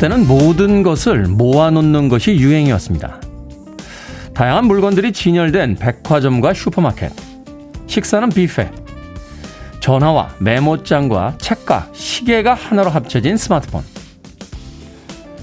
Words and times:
한때는 0.00 0.26
모든 0.26 0.82
것을 0.82 1.24
모아놓는 1.24 2.08
것이 2.08 2.32
유행이었습니다. 2.32 3.20
다양한 4.32 4.64
물건들이 4.64 5.12
진열된 5.12 5.74
백화점과 5.74 6.54
슈퍼마켓, 6.54 7.12
식사는 7.86 8.30
뷔페, 8.30 8.70
전화와 9.80 10.36
메모장과 10.38 11.36
책과 11.36 11.90
시계가 11.92 12.54
하나로 12.54 12.88
합쳐진 12.88 13.36
스마트폰. 13.36 13.82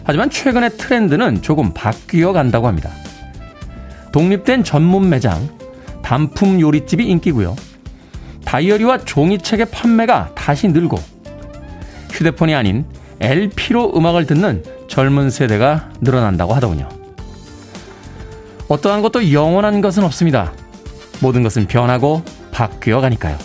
하지만 0.04 0.32
최근의 0.32 0.72
트렌드는 0.78 1.44
조금 1.44 1.72
바뀌어 1.76 2.34
간다고 2.34 2.68
합니다. 2.68 2.90
독립된 4.12 4.64
전문 4.64 5.08
매장, 5.08 5.56
단품 6.02 6.60
요리집이 6.60 7.06
인기고요. 7.06 7.56
다이어리와 8.44 9.06
종이책의 9.06 9.68
판매가 9.68 10.32
다시 10.34 10.68
늘고 10.68 10.98
휴대폰이 12.12 12.56
아닌 12.56 12.86
LP로 13.20 13.94
음악을 13.96 14.26
듣는 14.26 14.64
젊은 14.88 15.30
세대가 15.30 15.90
늘어난다고 16.02 16.54
하더군요. 16.54 16.88
어떠한 18.68 19.02
것도 19.02 19.32
영원한 19.32 19.82
것은 19.82 20.04
없습니다. 20.04 20.54
모든 21.22 21.44
것은 21.44 21.68
변하고 21.68 22.24
바뀌어 22.52 23.02
가니까요. 23.02 23.38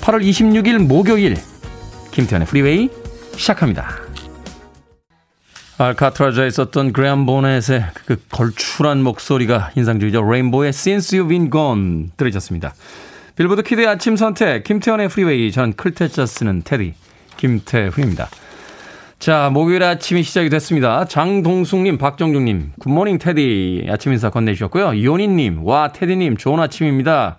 8월 0.00 0.24
26일 0.24 0.78
목요일 0.86 1.36
김태훈의 2.10 2.46
프리웨이 2.46 2.88
시작합니다. 3.36 4.08
알카트라즈에 5.78 6.48
있었던 6.48 6.92
그레암 6.92 7.24
보넷의 7.24 7.84
그 8.04 8.16
걸출한 8.30 9.02
목소리가 9.02 9.70
인상적이죠. 9.76 10.28
레인보우의 10.28 10.70
Since 10.70 11.16
You've 11.16 11.28
Been 11.28 11.50
Gone 11.50 12.10
들으셨습니다. 12.16 12.74
빌보드 13.36 13.62
kid의 13.62 13.86
아침 13.86 14.16
선택 14.16 14.64
김태훈의 14.64 15.08
프리웨이 15.08 15.52
전 15.52 15.72
클 15.74 15.97
태 15.97 16.14
자 16.14 16.26
쓰는 16.26 16.62
테디 16.64 16.94
김태훈입니다. 17.36 18.28
자, 19.18 19.50
목요일 19.52 19.82
아침이 19.82 20.22
시작이 20.22 20.48
됐습니다. 20.48 21.04
장동숙님, 21.04 21.98
박정중님, 21.98 22.74
good 22.78 22.92
morning 22.92 23.18
테디 23.18 23.88
아침 23.90 24.12
인사 24.12 24.30
건네주셨고요. 24.30 24.94
이온희님, 24.94 25.66
와, 25.66 25.88
테디님, 25.88 26.36
좋은 26.36 26.60
아침입니다. 26.60 27.38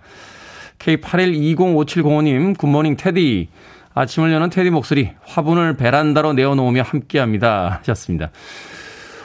K81205705님, 0.78 2.58
good 2.58 2.73
morning 2.73 2.98
테디. 2.98 3.48
아침을 3.94 4.30
여는 4.30 4.50
테디 4.50 4.68
목소리, 4.68 5.10
화분을 5.24 5.78
베란다로 5.78 6.34
내어놓으며 6.34 6.82
함께 6.82 7.18
합니다. 7.18 7.78
하셨습니다. 7.78 8.30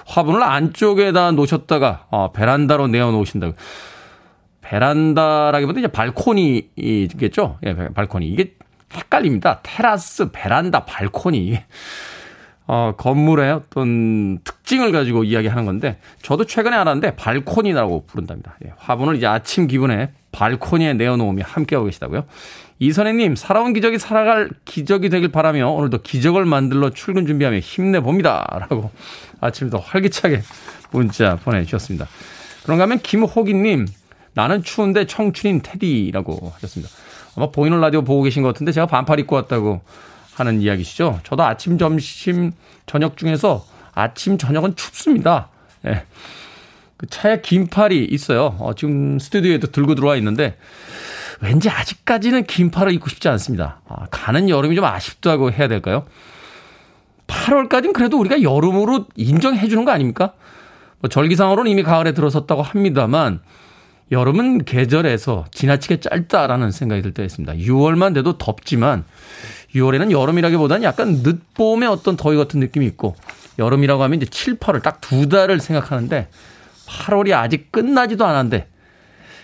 화분을 0.08 0.42
안쪽에다 0.42 1.32
놓으셨다가, 1.32 2.06
어, 2.10 2.32
베란다로 2.32 2.88
내어놓으신다고. 2.88 3.54
베란다라기보다 4.62 5.80
이제 5.80 5.88
발코니겠죠? 5.90 7.60
예, 7.66 7.76
발코니. 7.94 8.28
이게 8.28 8.54
헷갈립니다. 8.94 9.60
테라스, 9.62 10.32
베란다, 10.32 10.86
발코니. 10.86 11.58
어, 12.68 12.94
건물의 12.98 13.52
어떤 13.52 14.40
특징을 14.44 14.92
가지고 14.92 15.24
이야기하는 15.24 15.66
건데 15.66 16.00
저도 16.24 16.46
최근에 16.46 16.76
알았는데 16.76 17.16
발코니라고 17.16 18.06
부른답니다. 18.08 18.56
예, 18.66 18.74
화분을 18.78 19.16
이제 19.16 19.28
아침 19.28 19.68
기분에 19.68 20.12
발코니에 20.32 20.94
내어놓으며 20.94 21.44
함께하고 21.46 21.86
계시다고요. 21.86 22.26
이선혜님 22.80 23.36
살아온 23.36 23.74
기적이 23.74 24.00
살아갈 24.00 24.50
기적이 24.66 25.10
되길 25.10 25.32
바라며 25.32 25.70
오늘도 25.70 26.02
기적을 26.02 26.46
만들러 26.46 26.90
출근 26.90 27.26
준비하며 27.26 27.60
힘내봅니다. 27.60 28.46
라고 28.70 28.92
아침부터 29.40 29.78
활기차게 29.78 30.42
문자 30.92 31.38
보내주셨습니다. 31.38 32.08
그런가 32.64 32.84
하면 32.84 33.00
김호기님 33.00 33.86
나는 34.34 34.64
추운데 34.64 35.06
청춘인 35.06 35.62
테디라고 35.62 36.52
하셨습니다. 36.56 36.92
아마 37.38 37.52
보이는 37.52 37.80
라디오 37.80 38.02
보고 38.02 38.24
계신 38.24 38.44
것 38.44 38.50
같은데 38.50 38.72
제가 38.72 38.88
반팔 38.88 39.20
입고 39.22 39.36
왔다고 39.36 39.82
하는 40.36 40.62
이야기시죠. 40.62 41.22
저도 41.24 41.44
아침, 41.44 41.78
점심, 41.78 42.52
저녁 42.86 43.18
중에서 43.18 43.66
아침, 43.94 44.38
저녁은 44.38 44.76
춥습니다. 44.76 45.50
예. 45.86 46.04
그 46.98 47.08
차에 47.08 47.42
긴팔이 47.42 48.06
있어요. 48.06 48.56
어, 48.60 48.74
지금 48.76 49.20
스튜디오에도 49.20 49.68
들고 49.68 49.96
들어와 49.96 50.16
있는데 50.18 50.58
왠지 51.42 51.70
아직까지는 51.70 52.46
긴팔을 52.46 52.94
입고 52.94 53.10
싶지 53.10 53.28
않습니다. 53.30 53.82
아, 53.88 54.08
가는 54.12 54.50
여름이 54.50 54.76
좀 54.76 54.86
아쉽다고 54.86 55.52
해야 55.52 55.68
될까요? 55.68 56.06
8월까지는 57.28 57.94
그래도 57.94 58.20
우리가 58.20 58.42
여름으로 58.42 59.06
인정해 59.16 59.68
주는 59.68 59.84
거 59.84 59.92
아닙니까? 59.92 60.34
뭐 61.00 61.10
절기상으로는 61.10 61.72
이미 61.72 61.84
가을에 61.84 62.14
들어섰다고 62.14 62.62
합니다만 62.62 63.40
여름은 64.12 64.66
계절에서 64.66 65.46
지나치게 65.52 66.00
짧다라는 66.00 66.72
생각이 66.72 67.02
들 67.02 67.14
때가 67.14 67.26
있습니다. 67.26 67.54
6월만 67.54 68.14
돼도 68.14 68.38
덥지만 68.38 69.04
6월에는 69.76 70.12
여름이라기보다는 70.12 70.84
약간 70.84 71.22
늦봄의 71.24 71.88
어떤 71.90 72.16
더위 72.16 72.38
같은 72.38 72.60
느낌이 72.60 72.86
있고 72.88 73.16
여름이라고 73.60 74.02
하면 74.04 74.22
이제 74.22 74.26
7, 74.30 74.58
8월 74.58 74.82
딱 74.82 75.02
두 75.02 75.30
달을 75.30 75.60
생각하는데 75.60 76.30
8월이 76.88 77.34
아직 77.34 77.72
끝나지도 77.72 78.26
않았는데 78.26 78.68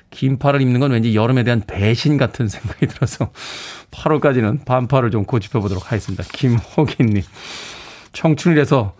긴 0.09 0.37
팔을 0.37 0.61
입는 0.61 0.79
건 0.79 0.91
왠지 0.91 1.15
여름에 1.15 1.43
대한 1.43 1.61
배신 1.65 2.17
같은 2.17 2.47
생각이 2.49 2.87
들어서 2.87 3.31
8월까지는 3.91 4.65
반팔을 4.65 5.11
좀 5.11 5.23
고집해 5.25 5.59
보도록 5.59 5.91
하겠습니다. 5.91 6.23
김호기님. 6.33 7.23
청춘이라서 8.13 8.95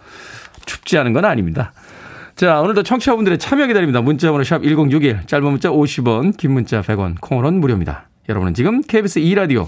춥지 0.66 0.98
않은 1.00 1.14
건 1.14 1.26
아닙니다. 1.26 1.74
자, 2.36 2.62
오늘도 2.62 2.84
청취자분들의 2.84 3.40
참여 3.40 3.68
기다립니다. 3.68 4.02
문자번호 4.02 4.44
샵 4.44 4.64
1061, 4.64 5.28
짧은 5.28 5.44
문자 5.44 5.70
50원, 5.70 6.38
긴 6.38 6.52
문자 6.54 6.82
100원, 6.82 7.20
콩으로는 7.20 7.60
무료입니다. 7.60 8.08
여러분은 8.30 8.54
지금 8.54 8.82
KBS 8.82 9.20
2라디오 9.20 9.68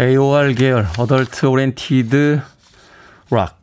AOR 0.00 0.54
계열 0.54 0.86
adult 0.98 1.46
oriented 1.46 2.40
rock 3.30 3.58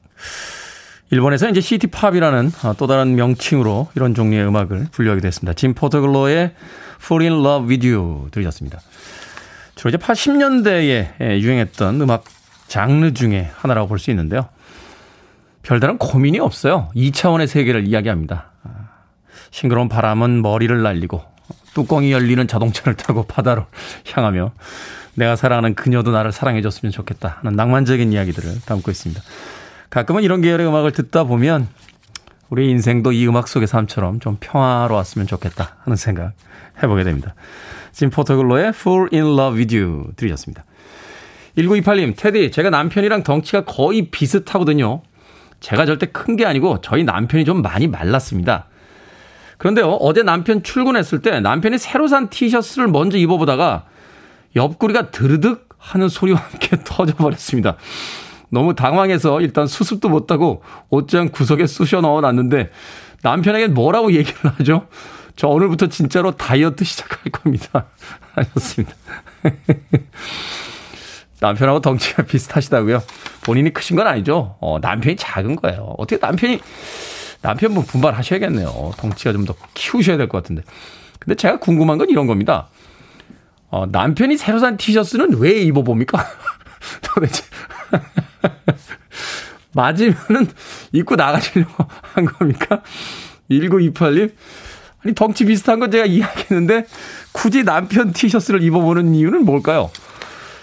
일본에서 1.11 1.49
이제 1.49 1.59
city 1.59 1.86
pop이라는 1.86 2.51
어, 2.63 2.73
또 2.77 2.85
다른 2.85 3.15
명칭으로 3.15 3.89
이런 3.95 4.13
종류의 4.13 4.45
음악을 4.47 4.87
분류하게 4.91 5.21
됐습니다. 5.21 5.53
짐 5.53 5.73
포토글로의 5.73 6.53
Fall 7.01 7.31
in 7.31 7.43
Love 7.43 7.67
with 7.69 7.87
You 7.87 8.27
들으셨습니다. 8.31 8.79
주로 9.73 9.89
이제 9.89 9.97
80년대에 9.97 11.39
유행했던 11.39 11.99
음악 12.01 12.25
장르 12.67 13.13
중에 13.13 13.49
하나라고 13.55 13.87
볼 13.87 13.97
수 13.97 14.11
있는데요. 14.11 14.49
별다른 15.63 15.97
고민이 15.97 16.39
없어요. 16.39 16.89
2차원의 16.95 17.47
세계를 17.47 17.87
이야기합니다. 17.87 18.51
아, 18.63 18.69
싱그러운 19.51 19.89
바람은 19.89 20.41
머리를 20.43 20.79
날리고 20.81 21.23
뚜껑이 21.73 22.11
열리는 22.11 22.47
자동차를 22.47 22.95
타고 22.95 23.23
바다로 23.23 23.65
향하며 24.11 24.51
내가 25.15 25.35
사랑하는 25.35 25.75
그녀도 25.75 26.11
나를 26.11 26.31
사랑해줬으면 26.31 26.91
좋겠다 26.91 27.37
하는 27.41 27.55
낭만적인 27.55 28.13
이야기들을 28.13 28.61
담고 28.65 28.91
있습니다. 28.91 29.21
가끔은 29.89 30.23
이런 30.23 30.41
계열의 30.41 30.67
음악을 30.67 30.91
듣다 30.91 31.23
보면 31.25 31.67
우리 32.49 32.69
인생도 32.69 33.11
이 33.11 33.27
음악 33.27 33.47
속의 33.47 33.67
삶처럼 33.67 34.19
좀 34.19 34.37
평화로웠으면 34.39 35.27
좋겠다 35.27 35.77
하는 35.83 35.95
생각 35.97 36.33
해보게 36.81 37.03
됩니다. 37.03 37.35
지금 37.91 38.09
포토글로의 38.11 38.69
Fall 38.69 39.09
in 39.11 39.25
Love 39.25 39.57
with 39.59 39.75
You 39.75 40.11
들으셨습니다. 40.15 40.63
1928님, 41.57 42.15
테디, 42.15 42.51
제가 42.51 42.69
남편이랑 42.69 43.23
덩치가 43.23 43.65
거의 43.65 44.09
비슷하거든요. 44.09 45.01
제가 45.59 45.85
절대 45.85 46.05
큰 46.05 46.37
게 46.37 46.45
아니고 46.45 46.79
저희 46.81 47.03
남편이 47.03 47.43
좀 47.43 47.61
많이 47.61 47.87
말랐습니다. 47.87 48.67
그런데요, 49.59 49.89
어제 49.99 50.23
남편 50.23 50.63
출근했을 50.63 51.21
때 51.21 51.41
남편이 51.41 51.77
새로 51.77 52.07
산 52.07 52.29
티셔츠를 52.29 52.87
먼저 52.87 53.17
입어보다가 53.17 53.85
옆구리가 54.55 55.11
드르득 55.11 55.67
하는 55.77 56.07
소리와 56.07 56.39
함께 56.39 56.77
터져버렸습니다. 56.83 57.75
너무 58.49 58.73
당황해서 58.73 59.41
일단 59.41 59.67
수습도 59.67 60.07
못하고 60.09 60.63
옷장 60.89 61.29
구석에 61.29 61.67
쑤셔 61.67 61.99
넣어놨는데 61.99 62.71
남편에게 63.21 63.67
뭐라고 63.67 64.11
얘기를 64.15 64.39
하죠? 64.57 64.87
저 65.35 65.49
오늘부터 65.49 65.87
진짜로 65.87 66.31
다이어트 66.31 66.85
시작할 66.85 67.31
겁니다. 67.31 67.87
하셨습니다. 68.35 68.95
남편하고 71.41 71.81
덩치가 71.81 72.23
비슷하시다고요? 72.23 73.03
본인이 73.43 73.73
크신 73.73 73.97
건 73.97 74.07
아니죠? 74.07 74.55
어, 74.61 74.79
남편이 74.81 75.17
작은 75.17 75.57
거예요. 75.57 75.95
어떻게 75.97 76.17
남편이, 76.25 76.59
남편분 77.41 77.85
분발하셔야겠네요. 77.85 78.93
덩치가 78.97 79.31
좀 79.33 79.45
더 79.45 79.55
키우셔야 79.73 80.17
될 80.17 80.27
것 80.27 80.37
같은데. 80.41 80.63
근데 81.19 81.35
제가 81.35 81.59
궁금한 81.59 81.97
건 81.97 82.09
이런 82.09 82.27
겁니다. 82.27 82.67
어, 83.69 83.85
남편이 83.85 84.37
새로 84.37 84.59
산 84.59 84.77
티셔츠는 84.77 85.35
왜 85.37 85.61
입어봅니까? 85.61 86.25
도대체. 87.01 87.43
맞으면은 89.73 90.47
입고 90.91 91.15
나가시려고 91.15 91.85
한 92.13 92.25
겁니까? 92.25 92.81
1928님? 93.51 94.31
아니, 95.03 95.15
덩치 95.15 95.45
비슷한 95.45 95.79
건 95.79 95.91
제가 95.91 96.05
이해하겠는데, 96.05 96.85
굳이 97.31 97.63
남편 97.63 98.11
티셔츠를 98.11 98.61
입어보는 98.63 99.13
이유는 99.15 99.45
뭘까요? 99.45 99.91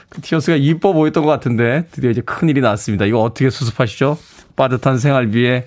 그 0.08 0.20
티셔츠가 0.20 0.56
이뻐 0.56 0.93
보였던 0.93 1.25
것 1.25 1.31
같은데, 1.31 1.87
드디어 1.93 2.11
이제 2.11 2.20
큰일이 2.20 2.61
났습니다. 2.61 3.05
이거 3.06 3.20
어떻게 3.23 3.49
수습하시죠? 3.49 4.19
빠듯한 4.56 4.99
생활비에 4.99 5.67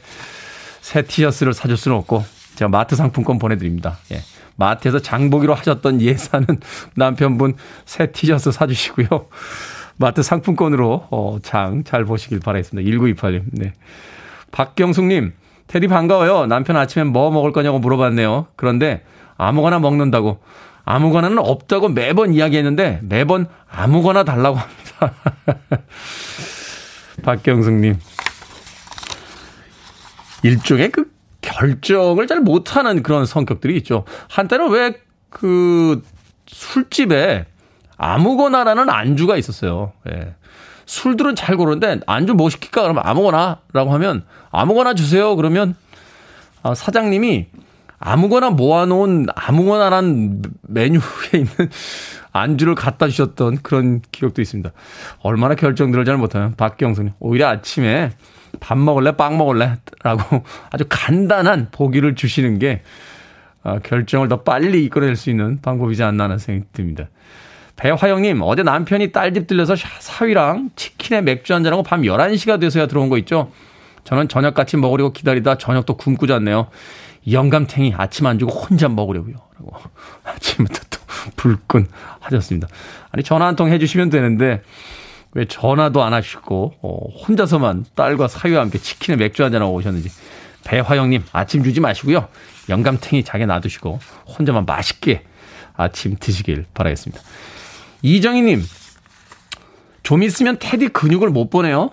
새 0.82 1.02
티셔츠를 1.04 1.54
사줄 1.54 1.78
수는 1.78 1.98
없고, 1.98 2.24
제가 2.56 2.70
마트 2.70 2.96
상품권 2.96 3.40
보내드립니다. 3.40 3.98
예. 4.12 4.22
마트에서 4.58 5.00
장보기로 5.00 5.54
하셨던 5.56 6.02
예산은 6.02 6.46
남편분 6.96 7.56
새 7.86 8.12
티셔츠 8.12 8.52
사주시고요. 8.52 9.08
마트 9.98 10.22
상품권으로 10.24 11.08
어, 11.12 11.38
장 11.42 11.84
잘 11.86 12.04
보시길 12.06 12.40
바라겠습니다. 12.40 12.90
1928님. 12.90 13.44
네. 13.52 13.74
박경숙님, 14.52 15.34
테디 15.68 15.88
반가워요. 15.88 16.46
남편 16.48 16.76
아침에 16.76 17.04
뭐 17.06 17.32
먹을 17.32 17.52
거냐고 17.52 17.80
물어봤네요. 17.80 18.48
그런데 18.56 19.04
아무거나 19.38 19.80
먹는다고. 19.80 20.40
아무거나는 20.86 21.38
없다고 21.40 21.90
매번 21.90 22.34
이야기했는데 22.34 23.02
매번 23.04 23.48
아무거나 23.70 24.24
달라고 24.24 24.58
합니다. 24.58 25.14
박경숙님. 27.24 28.00
일종의 30.44 30.92
그 30.92 31.12
결정을 31.42 32.28
잘 32.28 32.42
못하는 32.42 33.02
그런 33.04 33.26
성격들이 33.26 33.76
있죠. 33.78 34.06
한때는 34.30 34.70
왜 34.70 35.10
그 35.30 36.02
술집에 36.48 37.46
아무거나라는 37.98 38.90
안주가 38.90 39.38
있었어요. 39.38 39.94
예. 40.10 40.36
술들은 40.86 41.36
잘 41.36 41.56
고르는데 41.56 42.00
안주 42.08 42.34
뭐 42.34 42.50
시킬까 42.50 42.82
그러면 42.82 43.04
아무거나라고 43.06 43.94
하면 43.94 44.24
아무거나 44.52 44.96
주세요. 44.96 45.36
그러면 45.36 45.76
아, 46.64 46.74
사장님이 46.74 47.48
아무거나 48.00 48.50
모아놓은 48.50 49.28
아무거나란 49.36 50.42
메뉴에 50.62 51.02
있는 51.34 51.52
안주를 52.32 52.74
갖다 52.74 53.08
주셨던 53.08 53.60
그런 53.62 54.02
기억도 54.12 54.42
있습니다. 54.42 54.72
얼마나 55.22 55.54
결정들을 55.56 56.06
잘 56.06 56.18
못하면 56.18 56.56
박경선이 56.56 57.12
오히려 57.20 57.50
아침에 57.50 58.12
밥 58.60 58.78
먹을래 58.78 59.14
빵 59.14 59.38
먹을래 59.38 59.78
라고 60.04 60.44
아주 60.72 60.86
간단한 60.90 61.70
보기를 61.72 62.16
주시는 62.16 62.60
게 62.60 62.82
아, 63.64 63.80
결정을 63.80 64.28
더 64.30 64.44
빨리 64.44 64.84
이끌어낼 64.86 65.16
수 65.16 65.30
있는 65.30 65.60
방법이지 65.62 66.04
않나 66.04 66.26
하는 66.26 66.38
생각이 66.38 66.70
듭니다. 66.74 67.10
배화영님, 67.76 68.42
어제 68.44 68.62
남편이 68.64 69.12
딸집 69.12 69.48
들려서 69.48 69.76
사위랑 70.00 70.72
치킨에 70.76 71.22
맥주 71.22 71.54
한잔하고 71.54 71.84
밤 71.84 72.02
11시가 72.02 72.60
돼서야 72.60 72.88
들어온 72.88 73.10
거 73.10 73.18
있죠? 73.20 73.52
저는 74.04 74.28
저녁같이 74.28 74.76
먹으려고 74.78 75.14
기다리다 75.14 75.58
저녁도 75.58 75.96
굶고 75.98 76.28
잤네요. 76.28 76.68
영감탱이 77.30 77.94
아침 77.98 78.26
안 78.26 78.40
주고 78.40 78.52
혼자 78.52 78.90
먹으려고요. 78.90 79.36
라고 79.60 79.74
아침부터 80.26 80.82
또 80.90 81.00
불끈 81.36 81.88
하셨습니다. 82.20 82.68
아니, 83.12 83.24
전화 83.24 83.48
한 83.48 83.56
통 83.56 83.70
해주시면 83.70 84.10
되는데, 84.10 84.62
왜 85.34 85.46
전화도 85.46 86.04
안 86.04 86.14
하시고, 86.14 86.74
어, 86.82 86.98
혼자서만 87.28 87.86
딸과 87.96 88.28
사위와 88.28 88.62
함께 88.62 88.80
치킨에 88.80 89.16
맥주 89.16 89.44
한잔 89.44 89.62
하고 89.62 89.74
오셨는지. 89.74 90.10
배화영님, 90.66 91.24
아침 91.32 91.64
주지 91.64 91.80
마시고요. 91.80 92.28
영감탱이 92.68 93.24
자기 93.24 93.46
놔두시고, 93.46 94.00
혼자만 94.38 94.66
맛있게 94.66 95.24
아침 95.76 96.16
드시길 96.20 96.66
바라겠습니다. 96.74 97.22
이정희님, 98.02 98.64
좀 100.04 100.24
있으면 100.24 100.58
테디 100.60 100.90
근육을 100.90 101.30
못 101.30 101.50
보네요. 101.50 101.92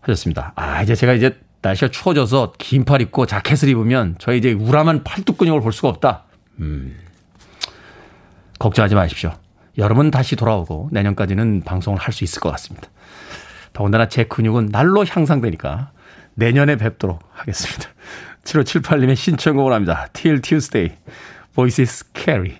하셨습니다. 0.00 0.52
아, 0.56 0.82
이제 0.82 0.94
제가 0.94 1.12
이제 1.14 1.38
날씨가 1.62 1.90
추워져서 1.90 2.54
긴 2.58 2.84
팔 2.84 3.00
입고 3.00 3.24
자켓을 3.26 3.68
입으면 3.70 4.16
저희 4.18 4.36
이제 4.38 4.52
우람한 4.52 5.04
팔뚝 5.04 5.38
근육을 5.38 5.60
볼 5.62 5.72
수가 5.72 5.88
없다. 5.88 6.24
음, 6.60 6.98
걱정하지 8.58 8.94
마십시오. 8.94 9.32
여름은 9.78 10.10
다시 10.10 10.36
돌아오고 10.36 10.88
내년까지는 10.92 11.62
방송을 11.64 11.98
할 11.98 12.12
수 12.12 12.24
있을 12.24 12.40
것 12.40 12.50
같습니다. 12.50 12.88
더군다나 13.72 14.08
제 14.08 14.24
근육은 14.24 14.66
날로 14.66 15.04
향상되니까 15.04 15.90
내년에 16.34 16.76
뵙도록 16.76 17.20
하겠습니다. 17.32 17.88
7578님의 18.44 19.16
신청곡을 19.16 19.72
합니다. 19.72 20.06
Till 20.12 20.40
Tuesday, 20.42 20.96
Voices 21.54 22.04
Carry. 22.14 22.58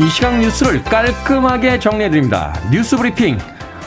이 0.00 0.08
시각 0.10 0.38
뉴스를 0.38 0.82
깔끔하게 0.84 1.78
정리해드립니다. 1.78 2.52
뉴스 2.70 2.96
브리핑. 2.96 3.38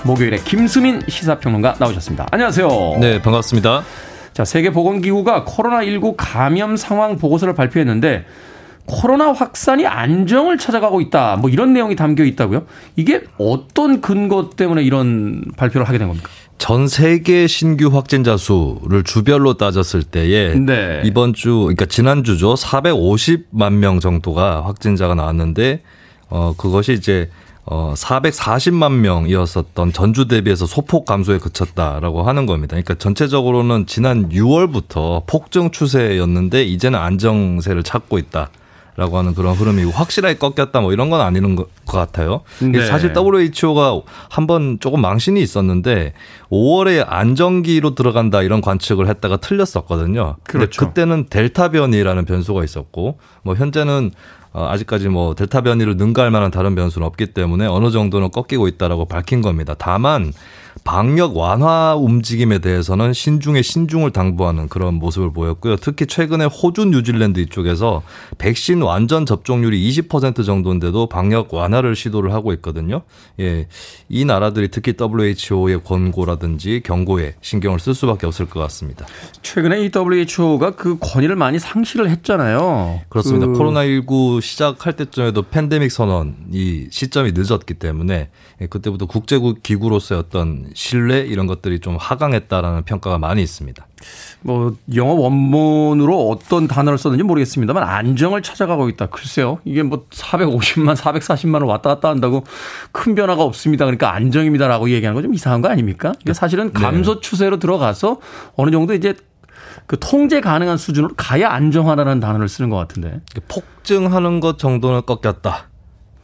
목요일에 0.03 0.37
김수민 0.43 1.01
시사평론가 1.07 1.75
나오셨습니다. 1.79 2.27
안녕하세요. 2.31 2.97
네, 2.99 3.21
반갑습니다. 3.21 3.83
자, 4.33 4.45
세계보건기구가 4.45 5.45
코로나19 5.45 6.15
감염 6.17 6.77
상황 6.77 7.17
보고서를 7.17 7.53
발표했는데 7.53 8.25
코로나 8.85 9.31
확산이 9.31 9.85
안정을 9.85 10.57
찾아가고 10.57 11.01
있다. 11.01 11.35
뭐 11.35 11.49
이런 11.49 11.73
내용이 11.73 11.95
담겨 11.95 12.23
있다고요? 12.23 12.65
이게 12.95 13.21
어떤 13.37 14.01
근거 14.01 14.49
때문에 14.55 14.81
이런 14.83 15.43
발표를 15.57 15.87
하게 15.87 15.99
된 15.99 16.07
겁니까? 16.07 16.29
전 16.57 16.87
세계 16.87 17.47
신규 17.47 17.87
확진자 17.87 18.35
수를 18.35 19.03
주별로 19.03 19.53
따졌을 19.55 20.03
때에 20.03 20.55
네. 20.55 21.01
이번 21.05 21.33
주 21.33 21.59
그러니까 21.61 21.85
지난 21.85 22.23
주죠. 22.23 22.55
450만 22.55 23.73
명 23.73 23.99
정도가 23.99 24.65
확진자가 24.65 25.15
나왔는데 25.15 25.81
어 26.29 26.53
그것이 26.57 26.93
이제 26.93 27.29
어 27.71 27.93
440만 27.95 28.93
명이었었던 28.93 29.93
전주 29.93 30.27
대비해서 30.27 30.65
소폭 30.65 31.05
감소에 31.05 31.37
그쳤다라고 31.37 32.23
하는 32.23 32.47
겁니다. 32.47 32.69
그러니까 32.71 32.95
전체적으로는 32.95 33.85
지난 33.85 34.29
6월부터 34.29 35.27
폭증 35.27 35.69
추세였는데 35.69 36.63
이제는 36.63 36.97
안정세를 36.97 37.83
찾고 37.83 38.17
있다. 38.17 38.49
라고 38.99 39.17
하는 39.17 39.33
그런 39.33 39.53
흐름이고 39.55 39.91
확실하게 39.91 40.37
꺾였다 40.37 40.81
뭐 40.81 40.91
이런 40.91 41.09
건 41.09 41.21
아니는 41.21 41.55
것 41.55 41.69
같아요. 41.85 42.41
네. 42.59 42.85
사실 42.85 43.13
WHO가 43.15 44.01
한 44.29 44.45
번 44.45 44.77
조금 44.79 44.99
망신이 44.99 45.39
있었는데 45.41 46.13
5월에 46.51 47.05
안정기로 47.07 47.95
들어간다 47.95 48.41
이런 48.41 48.61
관측을 48.61 49.07
했다가 49.07 49.37
틀렸었거든요. 49.37 50.35
그렇죠. 50.43 50.85
그때는 50.85 51.27
델타 51.29 51.69
변이라는 51.69 52.25
변수가 52.25 52.63
있었고 52.63 53.19
뭐 53.43 53.55
현재는 53.55 54.11
어, 54.51 54.67
아직까지 54.69 55.07
뭐 55.09 55.35
델타 55.35 55.61
변이를 55.61 55.95
능가할 55.97 56.31
만한 56.31 56.49
다른 56.51 56.73
변수는 56.75 57.05
없기 57.07 57.27
때문에 57.27 57.67
어느 57.67 57.91
정도는 57.91 58.31
꺾이고 58.31 58.67
있다라고 58.67 59.05
밝힌 59.05 59.41
겁니다. 59.41 59.75
다만 59.77 60.33
방역 60.83 61.37
완화 61.37 61.95
움직임에 61.95 62.59
대해서는 62.59 63.13
신중에 63.13 63.61
신중을 63.61 64.11
당부하는 64.11 64.67
그런 64.69 64.95
모습을 64.95 65.31
보였고요. 65.33 65.75
특히 65.77 66.05
최근에 66.05 66.45
호주, 66.45 66.85
뉴질랜드 66.85 67.39
이쪽에서 67.39 68.01
백신 68.37 68.81
완전 68.81 69.25
접종률이 69.25 69.89
20% 69.89 70.45
정도인데도 70.45 71.07
방역 71.07 71.53
완화를 71.53 71.95
시도를 71.95 72.33
하고 72.33 72.53
있거든요. 72.53 73.01
예. 73.39 73.67
이 74.09 74.25
나라들이 74.25 74.69
특히 74.69 74.93
WHO의 74.99 75.83
권고라든지 75.83 76.81
경고에 76.83 77.35
신경을 77.41 77.79
쓸 77.79 77.93
수밖에 77.93 78.25
없을 78.25 78.47
것 78.47 78.59
같습니다. 78.61 79.05
최근에 79.41 79.81
이 79.81 79.91
WHO가 79.93 80.71
그 80.71 80.97
권위를 80.99 81.35
많이 81.35 81.59
상실을 81.59 82.09
했잖아요. 82.09 83.01
그렇습니다. 83.09 83.47
그... 83.47 83.53
코로나19 83.53 84.41
시작할 84.41 84.95
때쯤에도 84.95 85.43
팬데믹 85.43 85.91
선언 85.91 86.35
이 86.51 86.87
시점이 86.89 87.33
늦었기 87.33 87.75
때문에 87.75 88.29
예, 88.61 88.67
그때부터 88.67 89.05
국제국 89.05 89.63
기구로서의 89.63 90.19
어떤 90.19 90.68
신뢰 90.73 91.19
이런 91.21 91.47
것들이 91.47 91.79
좀 91.79 91.97
하강했다라는 91.97 92.83
평가가 92.83 93.17
많이 93.17 93.41
있습니다. 93.41 93.85
뭐 94.41 94.75
영어 94.95 95.13
원문으로 95.13 96.29
어떤 96.29 96.67
단어를 96.67 96.97
썼는지 96.97 97.23
모르겠습니다만 97.23 97.83
안정을 97.83 98.41
찾아가고 98.41 98.89
있다. 98.89 99.07
글쎄요. 99.07 99.59
이게 99.65 99.83
뭐 99.83 100.05
450만, 100.09 100.95
440만을 100.95 101.67
왔다 101.67 101.89
갔다 101.95 102.09
한다고 102.09 102.45
큰 102.91 103.15
변화가 103.15 103.43
없습니다. 103.43 103.85
그러니까 103.85 104.13
안정입니다라고 104.13 104.89
얘기하는 104.89 105.15
거 105.15 105.21
좀 105.21 105.33
이상한 105.33 105.61
거 105.61 105.67
아닙니까? 105.69 106.13
이게 106.21 106.33
사실은 106.33 106.71
네. 106.71 106.79
감소 106.81 107.19
추세로 107.19 107.59
들어가서 107.59 108.19
어느 108.55 108.71
정도 108.71 108.93
이제 108.93 109.13
그 109.85 109.99
통제 109.99 110.39
가능한 110.39 110.77
수준으로 110.77 111.15
가야 111.17 111.49
안정화라는 111.51 112.19
단어를 112.19 112.47
쓰는 112.47 112.69
것 112.69 112.77
같은데. 112.77 113.19
폭증하는 113.47 114.39
것 114.39 114.57
정도는 114.57 115.01
꺾였다. 115.05 115.67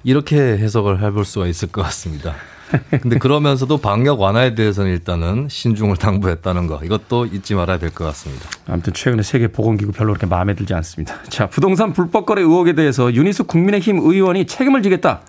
이렇게 0.04 0.38
해석을 0.38 1.02
해볼 1.02 1.26
수가 1.26 1.48
있을 1.48 1.70
것 1.72 1.82
같습니다. 1.84 2.36
근데 3.02 3.18
그러면서도 3.20 3.78
방역 3.78 4.20
완화에 4.20 4.56
대해서는 4.56 4.92
일단은 4.92 5.48
신중을 5.50 5.98
당부했다는 5.98 6.68
거 6.68 6.82
이것도 6.84 7.28
잊지 7.28 7.56
말아야 7.56 7.78
될 7.78 7.92
것 7.92 8.04
같습니다. 8.06 8.50
아무튼 8.68 8.94
최근에 8.94 9.22
세계 9.24 9.48
보건기구 9.48 9.92
별로 9.92 10.14
그렇게 10.14 10.26
마음에 10.26 10.54
들지 10.56 10.74
않습니다. 10.74 11.16
자 11.30 11.48
부동산 11.48 11.94
불법 11.94 12.26
거래 12.26 12.42
의혹에 12.42 12.74
대해서 12.74 13.14
유니스 13.14 13.44
국민의힘 13.44 14.00
의원이 14.00 14.46
책임을 14.48 14.82
지겠다 14.84 15.22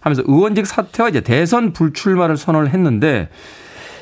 하면서 0.00 0.22
의원직 0.26 0.66
사퇴와 0.66 1.08
이제 1.08 1.20
대선 1.20 1.72
불출마를 1.72 2.36
선언을 2.36 2.70
했는데 2.70 3.28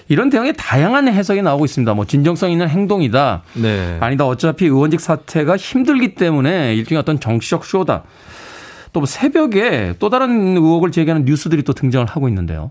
이런 0.09 0.29
대응에 0.29 0.53
다양한 0.53 1.07
해석이 1.07 1.41
나오고 1.43 1.65
있습니다. 1.67 1.95
뭐 1.95 2.05
진정성 2.05 2.51
있는 2.51 2.69
행동이다. 2.69 3.43
네. 3.55 3.97
아니다. 4.01 4.27
어차피 4.27 4.65
의원직 4.67 5.01
사퇴가 5.01 5.57
힘들기 5.57 6.17
때문에 6.17 6.75
일종의 6.75 6.99
어떤 7.01 7.21
정치적 7.21 7.65
쇼다. 7.65 8.03
또뭐 8.93 9.07
새벽에 9.07 9.95
또 9.99 10.11
다른 10.11 10.57
의혹을 10.57 10.91
제기하는 10.91 11.25
뉴스들이 11.25 11.63
또 11.63 11.73
등장을 11.73 12.07
하고 12.07 12.29
있는데요. 12.29 12.71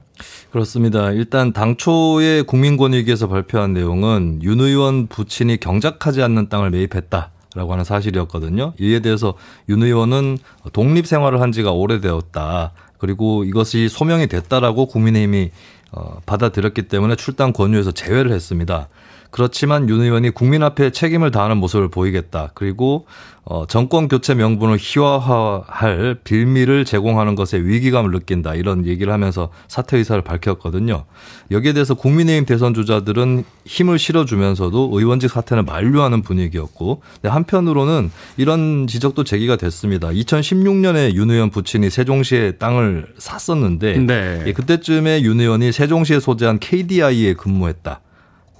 그렇습니다. 0.51 1.11
일단 1.11 1.53
당초에 1.53 2.41
국민권익위에서 2.41 3.27
발표한 3.27 3.73
내용은 3.73 4.39
윤 4.43 4.59
의원 4.59 5.07
부친이 5.07 5.57
경작하지 5.57 6.21
않는 6.23 6.49
땅을 6.49 6.71
매입했다. 6.71 7.31
라고 7.55 7.71
하는 7.71 7.83
사실이었거든요. 7.83 8.73
이에 8.79 8.99
대해서 8.99 9.33
윤 9.69 9.81
의원은 9.81 10.37
독립 10.71 11.07
생활을 11.07 11.41
한 11.41 11.51
지가 11.51 11.71
오래되었다. 11.71 12.73
그리고 12.99 13.43
이것이 13.43 13.89
소명이 13.89 14.27
됐다라고 14.27 14.85
국민의힘이 14.85 15.49
어, 15.91 16.19
받아들였기 16.27 16.83
때문에 16.83 17.15
출당 17.15 17.51
권유에서 17.51 17.91
제외를 17.91 18.31
했습니다. 18.31 18.87
그렇지만 19.31 19.89
윤 19.89 20.01
의원이 20.01 20.31
국민 20.31 20.63
앞에 20.63 20.91
책임을 20.91 21.31
다하는 21.31 21.57
모습을 21.57 21.89
보이겠다. 21.89 22.51
그리고 22.53 23.05
어, 23.49 23.65
정권 23.65 24.07
교체 24.07 24.35
명분을 24.35 24.77
희화화할 24.79 26.19
빌미를 26.23 26.85
제공하는 26.85 27.33
것에 27.33 27.57
위기감을 27.57 28.11
느낀다. 28.11 28.53
이런 28.53 28.85
얘기를 28.85 29.11
하면서 29.11 29.49
사퇴 29.67 29.97
의사를 29.97 30.21
밝혔거든요. 30.21 31.05
여기에 31.49 31.73
대해서 31.73 31.95
국민의힘 31.95 32.45
대선 32.45 32.75
주자들은 32.75 33.43
힘을 33.65 33.97
실어주면서도 33.97 34.91
의원직 34.93 35.31
사퇴는 35.31 35.65
만류하는 35.65 36.21
분위기였고 36.21 37.01
한편으로는 37.23 38.11
이런 38.37 38.85
지적도 38.85 39.23
제기가 39.23 39.55
됐습니다. 39.55 40.09
2016년에 40.09 41.15
윤 41.15 41.31
의원 41.31 41.49
부친이 41.49 41.89
세종시에 41.89 42.51
땅을 42.53 43.07
샀었는데 43.17 43.97
네. 43.97 44.43
예, 44.45 44.53
그때쯤에 44.53 45.23
윤 45.23 45.41
의원이 45.41 45.71
세종시에 45.71 46.19
소재한 46.19 46.59
KDI에 46.59 47.33
근무했다. 47.33 47.99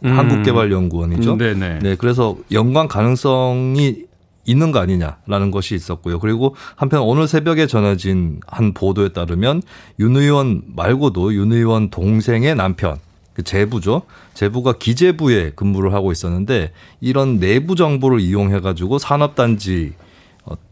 음. 0.05 0.17
한국개발연구원이죠. 0.17 1.37
네네. 1.37 1.79
네, 1.83 1.95
그래서 1.95 2.37
연관 2.51 2.87
가능성이 2.87 4.08
있는 4.49 4.71
거 4.71 4.79
아니냐라는 4.79 5.51
것이 5.51 5.75
있었고요. 5.75 6.19
그리고 6.19 6.55
한편 6.75 7.01
오늘 7.01 7.27
새벽에 7.27 7.67
전해진 7.67 8.39
한 8.47 8.73
보도에 8.73 9.09
따르면 9.09 9.61
윤 9.99 10.15
의원 10.15 10.63
말고도 10.75 11.35
윤 11.35 11.51
의원 11.51 11.89
동생의 11.89 12.55
남편 12.55 12.97
그 13.33 13.43
제부죠. 13.43 14.01
제부가 14.33 14.73
기재부에 14.73 15.51
근무를 15.51 15.93
하고 15.93 16.11
있었는데 16.11 16.71
이런 16.99 17.39
내부 17.39 17.75
정보를 17.75 18.19
이용해 18.19 18.59
가지고 18.61 18.97
산업단지 18.97 19.93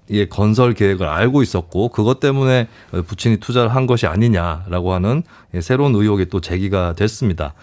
의 0.09 0.29
건설 0.29 0.73
계획을 0.73 1.05
알고 1.05 1.41
있었고 1.43 1.89
그것 1.89 2.21
때문에 2.21 2.69
부친이 3.07 3.37
투자를 3.37 3.75
한 3.75 3.87
것이 3.87 4.07
아니냐라고 4.07 4.93
하는 4.93 5.21
새로운 5.59 5.93
의혹이 5.93 6.27
또 6.27 6.39
제기가 6.39 6.93
됐습니다. 6.93 7.53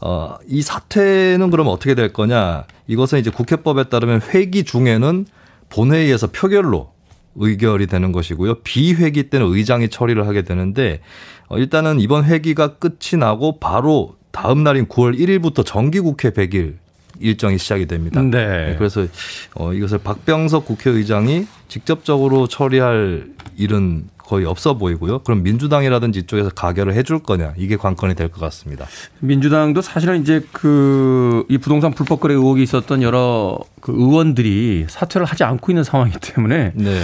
어, 0.00 0.36
이 0.48 0.62
사태는 0.62 1.50
그러면 1.50 1.72
어떻게 1.74 1.94
될 1.94 2.12
거냐? 2.12 2.64
이것은 2.86 3.18
이제 3.18 3.30
국회법에 3.30 3.84
따르면 3.84 4.22
회기 4.32 4.64
중에는 4.64 5.26
본회의에서 5.70 6.28
표결로 6.28 6.92
의결이 7.36 7.86
되는 7.86 8.12
것이고요. 8.12 8.60
비회기 8.62 9.30
때는 9.30 9.46
의장이 9.46 9.88
처리를 9.88 10.26
하게 10.26 10.42
되는데 10.42 11.00
어, 11.48 11.58
일단은 11.58 12.00
이번 12.00 12.24
회기가 12.24 12.76
끝이 12.76 13.18
나고 13.18 13.58
바로 13.58 14.16
다음 14.30 14.62
날인 14.62 14.86
9월 14.86 15.18
1일부터 15.18 15.64
정기국회 15.64 16.30
100일 16.30 16.74
일정이 17.20 17.58
시작이 17.58 17.86
됩니다. 17.86 18.20
네. 18.22 18.30
네. 18.30 18.74
그래서 18.76 19.06
어, 19.54 19.72
이것을 19.72 19.98
박병석 19.98 20.64
국회의장이 20.64 21.46
직접적으로 21.68 22.46
처리할 22.46 23.26
일은 23.56 24.04
거의 24.30 24.46
없어 24.46 24.74
보이고요. 24.74 25.18
그럼 25.24 25.42
민주당이라든지 25.42 26.20
이쪽에서 26.20 26.50
가결을 26.50 26.94
해줄 26.94 27.18
거냐 27.18 27.54
이게 27.56 27.76
관건이 27.76 28.14
될 28.14 28.28
것 28.30 28.38
같습니다. 28.40 28.86
민주당도 29.18 29.82
사실은 29.82 30.22
이제 30.22 30.40
그 30.52 31.44
이 31.48 31.58
부동산 31.58 31.92
불법 31.92 32.20
거래 32.20 32.34
의혹이 32.34 32.62
있었던 32.62 33.02
여러 33.02 33.58
그 33.80 33.92
의원들이 33.92 34.86
사퇴를 34.88 35.26
하지 35.26 35.42
않고 35.42 35.72
있는 35.72 35.82
상황이기 35.84 36.18
때문에 36.20 36.72
네. 36.74 37.02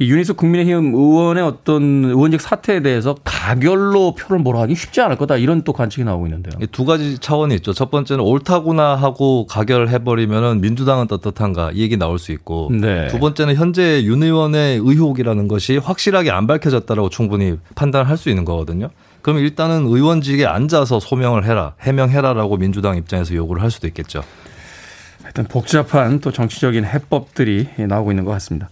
이 0.00 0.10
유니스 0.10 0.34
국민의힘 0.34 0.94
의원의 0.94 1.42
어떤 1.42 2.04
의원직 2.04 2.40
사태에 2.40 2.80
대해서 2.82 3.16
가결로 3.24 4.14
표를 4.14 4.40
몰아가기 4.40 4.76
쉽지 4.76 5.00
않을 5.00 5.16
거다 5.16 5.36
이런 5.36 5.62
또 5.62 5.72
관측이 5.72 6.04
나오고 6.04 6.26
있는데요. 6.26 6.54
두 6.70 6.84
가지 6.84 7.18
차원이 7.18 7.56
있죠. 7.56 7.72
첫 7.72 7.90
번째는 7.90 8.22
옳다구나 8.22 8.94
하고 8.94 9.46
가결해버리면은 9.46 10.60
민주당은 10.60 11.08
떳떳한가 11.08 11.72
이 11.72 11.80
얘기 11.80 11.96
나올 11.96 12.20
수 12.20 12.30
있고 12.30 12.70
네. 12.70 13.08
두 13.08 13.18
번째는 13.18 13.56
현재 13.56 14.04
윤 14.04 14.22
의원의 14.22 14.78
의혹이라는 14.78 15.48
것이 15.48 15.78
확실하게 15.78 16.30
안 16.30 16.46
밝혀졌다라고 16.46 17.08
충분히 17.08 17.58
판단할 17.74 18.16
수 18.16 18.28
있는 18.28 18.44
거거든요. 18.44 18.90
그럼 19.20 19.40
일단은 19.40 19.84
의원직에 19.86 20.46
앉아서 20.46 21.00
소명을 21.00 21.44
해라, 21.44 21.74
해명해라라고 21.80 22.56
민주당 22.56 22.96
입장에서 22.96 23.34
요구를 23.34 23.62
할 23.62 23.72
수도 23.72 23.88
있겠죠. 23.88 24.22
일단 25.26 25.46
복잡한 25.46 26.20
또 26.20 26.30
정치적인 26.30 26.84
해법들이 26.84 27.68
나오고 27.88 28.12
있는 28.12 28.24
것 28.24 28.30
같습니다. 28.32 28.70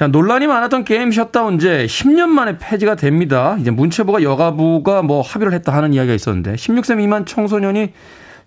자, 0.00 0.06
논란이 0.06 0.46
많았던 0.46 0.84
게임 0.84 1.12
셧다운제 1.12 1.84
10년 1.84 2.28
만에 2.28 2.56
폐지가 2.56 2.94
됩니다. 2.94 3.58
이제 3.60 3.70
문체부가 3.70 4.22
여가부가 4.22 5.02
뭐 5.02 5.20
합의를 5.20 5.52
했다 5.52 5.74
하는 5.74 5.92
이야기가 5.92 6.14
있었는데 6.14 6.54
16세 6.54 6.96
미만 6.96 7.26
청소년이 7.26 7.92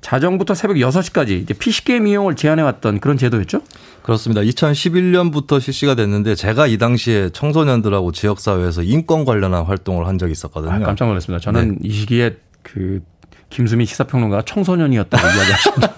자정부터 0.02 0.56
새벽 0.56 0.78
6시까지 0.78 1.30
이제 1.44 1.54
PC게임 1.54 2.08
이용을 2.08 2.36
제한해왔던 2.36 3.02
그런 3.02 3.20
제도였죠? 3.20 3.62
그렇습니다. 4.02 4.42
2011년부터 4.42 5.62
실시가 5.62 5.94
됐는데 5.94 6.34
제가 6.34 6.66
이 6.66 6.80
당시에 6.80 7.30
청소년들하고 7.30 8.14
지역사회에서 8.14 8.82
인권 8.82 9.24
관련한 9.24 9.66
활동을 9.66 10.08
한 10.08 10.18
적이 10.18 10.32
있었거든요. 10.32 10.74
아, 10.74 10.80
깜짝 10.80 11.06
놀랐습니다. 11.06 11.40
저는 11.40 11.74
네. 11.74 11.78
이 11.84 11.92
시기에 11.92 12.36
그 12.64 13.04
김수미 13.54 13.86
시사평론가가 13.86 14.42
청소년이었다고 14.44 15.26
이야기하십니다. 15.26 15.96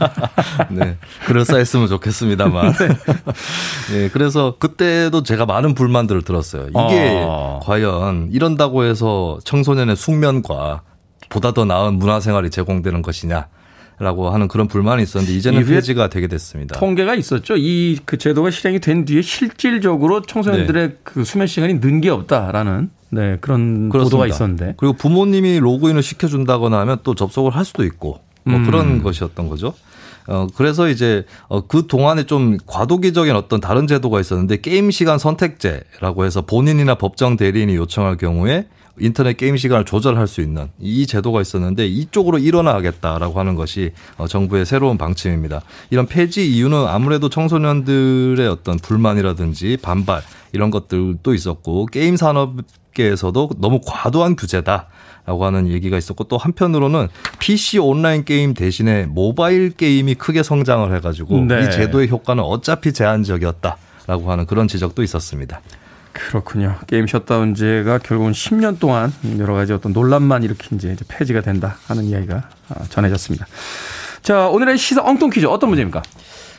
네. 0.71 0.97
그럴싸했으면 1.25 1.87
좋겠습니다만. 1.87 2.73
네. 2.77 2.87
네. 3.91 4.09
그래서 4.09 4.57
그때도 4.59 5.23
제가 5.23 5.45
많은 5.45 5.73
불만들을 5.73 6.21
들었어요. 6.23 6.67
이게 6.67 7.25
아. 7.27 7.59
과연 7.63 8.29
이런다고 8.31 8.83
해서 8.83 9.39
청소년의 9.45 9.95
숙면과 9.95 10.81
보다 11.29 11.53
더 11.53 11.63
나은 11.65 11.93
문화생활이 11.97 12.49
제공되는 12.49 13.01
것이냐. 13.01 13.47
라고 13.97 14.29
하는 14.29 14.49
그런 14.49 14.67
불만이 14.67 15.01
있었는데 15.03 15.33
이제는 15.37 15.65
폐지가 15.65 16.09
되게 16.09 16.27
됐습니다. 16.27 16.77
통계가 16.77 17.15
있었죠. 17.15 17.55
이 17.55 17.97
그 18.05 18.17
제도가 18.17 18.51
실행이 18.51 18.79
된 18.81 19.05
뒤에 19.05 19.21
실질적으로 19.21 20.21
청소년들의 20.21 20.87
네. 20.89 20.95
그 21.03 21.23
수면 21.23 21.47
시간이 21.47 21.75
는 21.79 22.01
게 22.01 22.09
없다라는 22.09 22.89
네, 23.09 23.37
그런 23.41 23.89
그렇습니다. 23.89 24.03
보도가 24.03 24.27
있었는데. 24.27 24.73
그리고 24.77 24.93
부모님이 24.93 25.59
로그인을 25.59 26.01
시켜준다거나 26.01 26.79
하면 26.79 26.97
또 27.03 27.15
접속을 27.15 27.55
할 27.55 27.65
수도 27.65 27.83
있고 27.83 28.19
뭐 28.43 28.57
음. 28.57 28.65
그런 28.65 29.03
것이었던 29.03 29.47
거죠. 29.49 29.73
어, 30.27 30.47
그래서 30.55 30.89
이제, 30.89 31.23
어, 31.47 31.67
그 31.67 31.85
동안에 31.87 32.23
좀 32.23 32.57
과도기적인 32.65 33.35
어떤 33.35 33.59
다른 33.59 33.85
제도가 33.85 34.19
있었는데 34.19 34.57
게임 34.61 34.89
시간 34.89 35.19
선택제라고 35.19 36.25
해서 36.25 36.41
본인이나 36.41 36.95
법정 36.95 37.37
대리인이 37.37 37.75
요청할 37.75 38.17
경우에 38.17 38.67
인터넷 38.97 39.35
게임 39.35 39.57
시간을 39.57 39.85
조절할 39.85 40.25
수 40.25 40.41
있는 40.41 40.69
이 40.79 41.05
제도가 41.05 41.41
있었는데 41.41 41.85
이쪽으로 41.85 42.37
일어나겠다라고 42.39 43.39
하는 43.39 43.55
것이 43.55 43.91
어, 44.17 44.27
정부의 44.27 44.65
새로운 44.65 44.97
방침입니다. 44.97 45.61
이런 45.89 46.07
폐지 46.07 46.49
이유는 46.49 46.87
아무래도 46.87 47.29
청소년들의 47.29 48.47
어떤 48.47 48.77
불만이라든지 48.79 49.77
반발 49.81 50.21
이런 50.53 50.71
것들도 50.71 51.33
있었고 51.33 51.87
게임 51.87 52.15
산업 52.15 52.53
계에서도 52.95 53.51
너무 53.59 53.79
과도한 53.85 54.35
규제다. 54.35 54.87
라고 55.27 55.43
하는 55.43 55.67
얘기가 55.67 55.97
있었고 55.97 56.25
또 56.25 56.37
한편으로는 56.37 57.07
PC 57.39 57.79
온라인 57.79 58.25
게임 58.25 58.53
대신에 58.53 59.07
모바일 59.07 59.71
게임이 59.71 60.15
크게 60.15 60.43
성장을 60.43 60.95
해가지고 60.95 61.45
네. 61.45 61.63
이 61.63 61.71
제도의 61.71 62.09
효과는 62.09 62.43
어차피 62.43 62.93
제한적이었다라고 62.93 64.31
하는 64.31 64.45
그런 64.45 64.67
지적도 64.67 65.01
있었습니다. 65.01 65.61
그렇군요. 66.13 66.75
게임 66.87 67.07
셧다운제가 67.07 67.97
결국은 67.99 68.31
10년 68.31 68.79
동안 68.79 69.11
여러 69.39 69.53
가지 69.53 69.73
어떤 69.73 69.93
논란만 69.93 70.43
일으킨 70.43 70.77
이제 70.77 70.95
폐지가 71.07 71.41
된다 71.41 71.75
하는 71.87 72.05
이야기가 72.05 72.49
아, 72.69 72.83
전해졌습니다. 72.89 73.47
자, 74.21 74.47
오늘의 74.47 74.77
시사 74.77 75.03
엉뚱 75.03 75.29
퀴즈 75.29 75.45
어떤 75.45 75.69
문제입니까? 75.69 76.01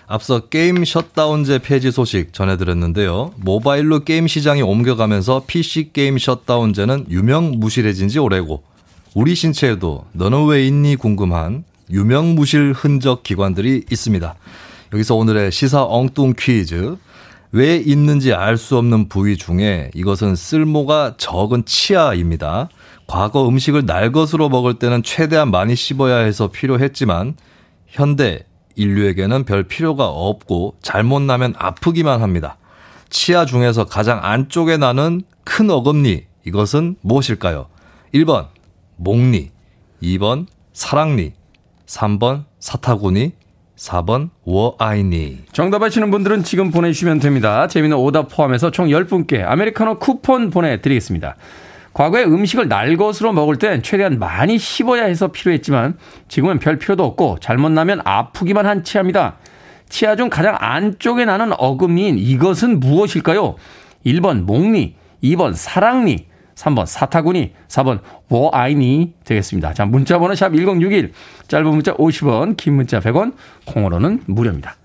앞서 0.09 0.41
게임 0.41 0.85
셧다운제 0.85 1.59
폐지 1.59 1.91
소식 1.91 2.33
전해드렸는데요. 2.33 3.33
모바일로 3.39 4.05
게임 4.05 4.29
시장이 4.29 4.63
옮겨가면서 4.63 5.45
PC 5.47 5.91
게임 5.93 6.17
셧다운제는 6.17 7.07
유명무실해진 7.11 8.09
지 8.09 8.21
오래고 8.21 8.63
우리 9.15 9.35
신체에도 9.35 10.05
너는 10.13 10.47
왜 10.47 10.65
있니 10.67 10.95
궁금한 10.97 11.65
유명무실 11.91 12.73
흔적 12.73 13.25
기관들이 13.25 13.85
있습니다. 13.91 14.35
여기서 14.93 15.17
오늘의 15.17 15.51
시사 15.51 15.85
엉뚱 15.85 16.35
퀴즈 16.39 16.97
왜 17.51 17.77
있는지 17.77 18.33
알 18.33 18.57
수 18.59 18.77
없는 18.77 19.09
부위 19.09 19.37
중에 19.37 19.91
이것은 19.95 20.37
쓸모가 20.37 21.15
적은 21.17 21.65
치아입니다. 21.65 22.69
과거 23.09 23.49
음식을 23.49 23.87
날 23.87 24.13
것으로 24.13 24.49
먹을 24.49 24.75
때는 24.75 25.03
최대한 25.03 25.51
많이 25.51 25.75
씹어야 25.75 26.19
해서 26.19 26.49
필요했지만 26.49 27.35
현대 27.87 28.45
인류에게는 28.77 29.45
별 29.45 29.65
필요가 29.65 30.07
없고 30.07 30.77
잘못 30.81 31.21
나면 31.21 31.55
아프기만 31.59 32.23
합니다. 32.23 32.57
치아 33.09 33.45
중에서 33.45 33.87
가장 33.87 34.21
안쪽에 34.23 34.77
나는 34.77 35.23
큰 35.45 35.71
어금니 35.71 36.25
이것은 36.47 36.97
무엇일까요? 37.01 37.67
1번 38.15 38.49
목니, 38.97 39.51
2번 40.03 40.47
사랑니, 40.73 41.33
3번 41.87 42.45
사타구니, 42.61 43.33
4번 43.77 44.31
워아이니. 44.45 45.45
정답 45.53 45.83
아시는 45.83 46.11
분들은 46.11 46.45
지금 46.45 46.71
보내주시면 46.71 47.21
됩니다. 47.21 47.69
재미있는 47.69 47.99
오답 47.99 48.29
포함해서 48.31 48.71
총 48.71 48.89
10분께 48.89 49.45
아메리카노 49.45 49.99
쿠폰 49.99 50.51
보내드리겠습니다. 50.51 51.37
과거에 51.97 52.25
음식을 52.25 52.69
날 52.69 52.95
것으로 52.99 53.33
먹을 53.33 53.57
땐 53.57 53.83
최대한 53.83 54.19
많이 54.19 54.59
씹어야 54.59 55.05
해서 55.05 55.29
필요했지만 55.29 55.97
지금은 56.29 56.59
별 56.59 56.79
필요도 56.79 57.03
없고 57.03 57.39
잘못 57.41 57.71
나면 57.71 58.03
아프기만 58.05 58.67
한 58.67 58.85
치아입니다. 58.85 59.37
치아 59.89 60.15
중 60.15 60.29
가장 60.29 60.59
안쪽에 60.61 61.25
나는 61.25 61.55
어금니인 61.57 62.19
이것은 62.19 62.81
무엇일까요? 62.81 63.57
1번 64.05 64.43
목니, 64.43 64.95
2번 65.25 65.55
사랑니, 65.55 66.27
3번 66.55 66.85
사타구니, 66.85 67.55
4번 67.69 68.01
워아이니 68.29 69.15
되겠습니다. 69.25 69.73
자, 69.73 69.87
문자 69.87 70.19
번호 70.19 70.35
샵 70.35 70.51
1061, 70.51 71.13
짧은 71.49 71.67
문자 71.67 71.95
50원, 71.95 72.59
긴 72.59 72.75
문자 72.75 73.01
100원, 73.01 73.33
콩으로는 73.65 74.21
무료입니다. 74.27 74.77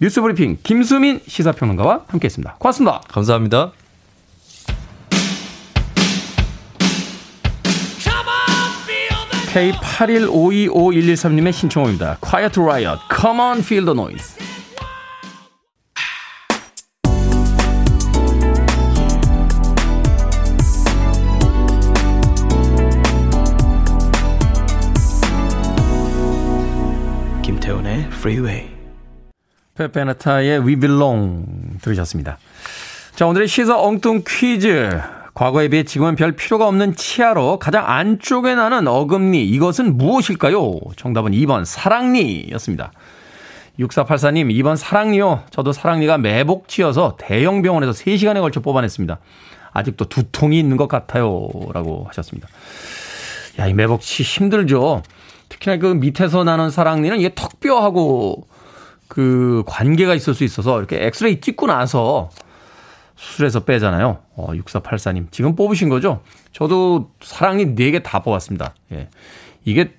뉴스 0.00 0.20
브리핑 0.20 0.58
김수민 0.62 1.18
시사평론가와 1.26 2.04
함께했습니다. 2.06 2.54
고맙습니다. 2.60 3.00
감사합니다. 3.08 3.72
K81525113님의 9.52 11.52
신청곡입니다. 11.52 12.16
Quiet 12.22 12.58
Riot, 12.58 12.98
Come 13.14 13.38
on 13.38 13.58
Feel 13.58 13.84
the 13.84 13.94
Noise. 13.94 14.40
김태훈의 27.42 28.06
Freeway. 28.06 28.70
페페나타의 29.74 30.60
We 30.60 30.76
Belong 30.76 31.76
들으셨습니다. 31.82 32.38
자, 33.14 33.26
오늘의 33.26 33.48
시사 33.48 33.78
엉뚱 33.78 34.22
퀴즈. 34.26 34.98
과거에 35.34 35.68
비해 35.68 35.82
지금은 35.82 36.14
별 36.14 36.32
필요가 36.32 36.68
없는 36.68 36.94
치아로 36.94 37.58
가장 37.58 37.88
안쪽에 37.88 38.54
나는 38.54 38.86
어금니 38.86 39.44
이것은 39.44 39.96
무엇일까요? 39.96 40.78
정답은 40.96 41.32
2번 41.32 41.64
사랑니였습니다. 41.64 42.92
6484님 43.78 44.50
2번 44.60 44.76
사랑니요. 44.76 45.44
저도 45.50 45.72
사랑니가 45.72 46.18
매복치여서 46.18 47.16
대형 47.18 47.62
병원에서 47.62 47.92
3시간에 47.92 48.40
걸쳐 48.40 48.60
뽑아냈습니다. 48.60 49.18
아직도 49.72 50.06
두통이 50.06 50.58
있는 50.58 50.76
것 50.76 50.88
같아요. 50.88 51.48
라고 51.72 52.04
하셨습니다. 52.08 52.48
야, 53.58 53.66
이 53.66 53.72
매복치 53.72 54.22
힘들죠. 54.22 55.02
특히나 55.48 55.78
그 55.78 55.86
밑에서 55.86 56.44
나는 56.44 56.70
사랑니는 56.70 57.18
이게 57.18 57.34
턱뼈하고 57.34 58.46
그 59.08 59.62
관계가 59.66 60.14
있을 60.14 60.34
수 60.34 60.44
있어서 60.44 60.78
이렇게 60.78 61.06
엑스레이 61.06 61.40
찍고 61.40 61.66
나서 61.66 62.30
수술해서 63.22 63.60
빼잖아요. 63.60 64.18
어, 64.34 64.48
6484님. 64.52 65.30
지금 65.30 65.54
뽑으신 65.54 65.88
거죠? 65.88 66.22
저도 66.52 67.12
사랑니 67.22 67.76
4개 67.76 68.02
다 68.02 68.20
뽑았습니다. 68.20 68.74
예. 68.92 69.08
이게 69.64 69.94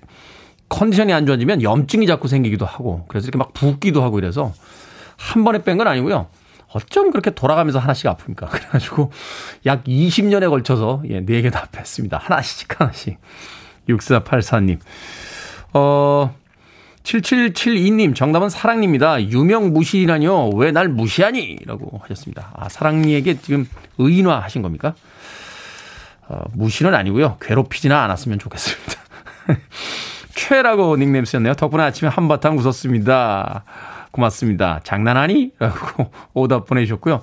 컨디션이 0.68 1.12
안 1.14 1.24
좋아지면 1.24 1.62
염증이 1.62 2.06
자꾸 2.06 2.28
생기기도 2.28 2.66
하고, 2.66 3.06
그래서 3.08 3.24
이렇게 3.24 3.38
막 3.38 3.54
붓기도 3.54 4.02
하고 4.02 4.18
이래서 4.18 4.52
한 5.16 5.42
번에 5.44 5.62
뺀 5.62 5.78
건 5.78 5.88
아니고요. 5.88 6.26
어쩜 6.74 7.10
그렇게 7.12 7.30
돌아가면서 7.30 7.78
하나씩 7.78 8.06
아픕니까? 8.06 8.48
그래가지고 8.50 9.10
약 9.64 9.84
20년에 9.84 10.50
걸쳐서 10.50 11.02
예, 11.08 11.24
4개 11.24 11.50
다 11.50 11.66
뺐습니다. 11.72 12.18
하나씩 12.18 12.78
하나씩. 12.78 13.16
6484님. 13.88 14.78
어, 15.72 16.34
7772님, 17.04 18.14
정답은 18.14 18.48
사랑니입니다. 18.48 19.22
유명 19.28 19.72
무시라뇨. 19.72 20.50
왜 20.56 20.72
날 20.72 20.88
무시하니? 20.88 21.58
라고 21.66 21.98
하셨습니다. 22.02 22.50
아, 22.56 22.68
사랑니에게 22.68 23.38
지금 23.40 23.68
의인화 23.98 24.40
하신 24.40 24.62
겁니까? 24.62 24.94
어, 26.26 26.40
무시는 26.54 26.94
아니고요. 26.94 27.36
괴롭히지는 27.40 27.94
않았으면 27.94 28.38
좋겠습니다. 28.38 28.92
최라고 30.34 30.96
닉네임 30.96 31.24
쓰셨네요. 31.26 31.54
덕분에 31.54 31.82
아침에 31.84 32.08
한바탕 32.10 32.56
웃었습니다. 32.58 33.64
고맙습니다. 34.10 34.80
장난하니? 34.82 35.52
라고 35.58 36.10
오답 36.32 36.66
보내주셨고요. 36.66 37.20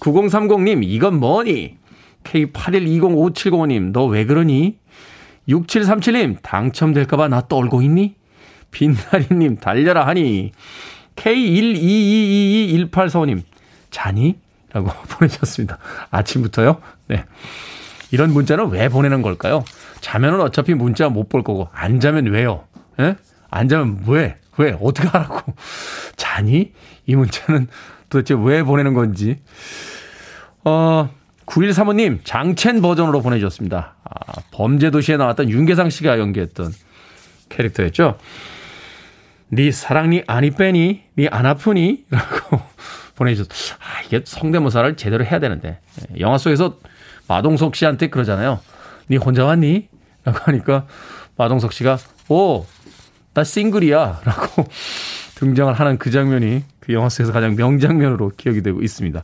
9030님, 0.00 0.82
이건 0.84 1.18
뭐니? 1.18 1.76
K81205705님, 2.24 3.92
너 3.92 4.06
왜 4.06 4.26
그러니? 4.26 4.76
6737님, 5.48 6.36
당첨될까봐 6.42 7.28
나 7.28 7.40
떨고 7.48 7.80
있니? 7.82 8.14
빛나리님, 8.74 9.56
달려라 9.56 10.06
하니. 10.06 10.52
K122221845님, 11.16 13.42
자니? 13.90 14.38
라고 14.72 14.90
보내셨습니다. 15.08 15.78
아침부터요? 16.10 16.80
네. 17.06 17.24
이런 18.10 18.32
문자는 18.32 18.68
왜 18.70 18.88
보내는 18.88 19.22
걸까요? 19.22 19.64
자면은 20.00 20.40
어차피 20.40 20.74
문자 20.74 21.08
못 21.08 21.28
볼 21.28 21.42
거고, 21.42 21.68
안 21.72 22.00
자면 22.00 22.26
왜요? 22.26 22.64
예? 23.00 23.16
안 23.50 23.68
자면 23.68 24.02
왜? 24.06 24.36
왜? 24.58 24.76
어떻게 24.80 25.08
하라고? 25.08 25.54
자니? 26.16 26.72
이 27.06 27.14
문자는 27.14 27.68
도대체 28.10 28.34
왜 28.38 28.62
보내는 28.62 28.94
건지. 28.94 29.38
어, 30.64 31.10
9135님, 31.46 32.20
장첸 32.24 32.80
버전으로 32.80 33.20
보내주셨습니다. 33.22 33.94
아, 34.02 34.40
범죄도시에 34.50 35.16
나왔던 35.16 35.50
윤계상 35.50 35.90
씨가 35.90 36.18
연기했던 36.18 36.72
캐릭터였죠. 37.50 38.18
네 39.48 39.70
사랑니 39.70 40.22
아니 40.26 40.50
빼니? 40.50 41.02
네 41.16 41.28
안 41.30 41.46
아프니? 41.46 42.04
라고 42.10 42.60
보내주셨. 43.14 43.48
아, 43.80 44.02
이게 44.06 44.20
성대모사를 44.24 44.96
제대로 44.96 45.24
해야 45.24 45.38
되는데. 45.38 45.78
예, 46.10 46.20
영화 46.20 46.38
속에서 46.38 46.78
마동석 47.28 47.76
씨한테 47.76 48.08
그러잖아요. 48.08 48.60
네 49.08 49.16
혼자 49.16 49.44
왔니? 49.44 49.88
라고 50.24 50.38
하니까 50.44 50.86
마동석 51.36 51.72
씨가 51.72 51.98
오, 52.28 52.66
나 53.34 53.44
싱글이야. 53.44 54.20
라고 54.24 54.64
등장을 55.36 55.72
하는 55.72 55.98
그 55.98 56.10
장면이 56.10 56.64
그 56.80 56.92
영화 56.92 57.08
속에서 57.08 57.32
가장 57.32 57.54
명장면으로 57.56 58.32
기억이 58.36 58.62
되고 58.62 58.80
있습니다. 58.82 59.22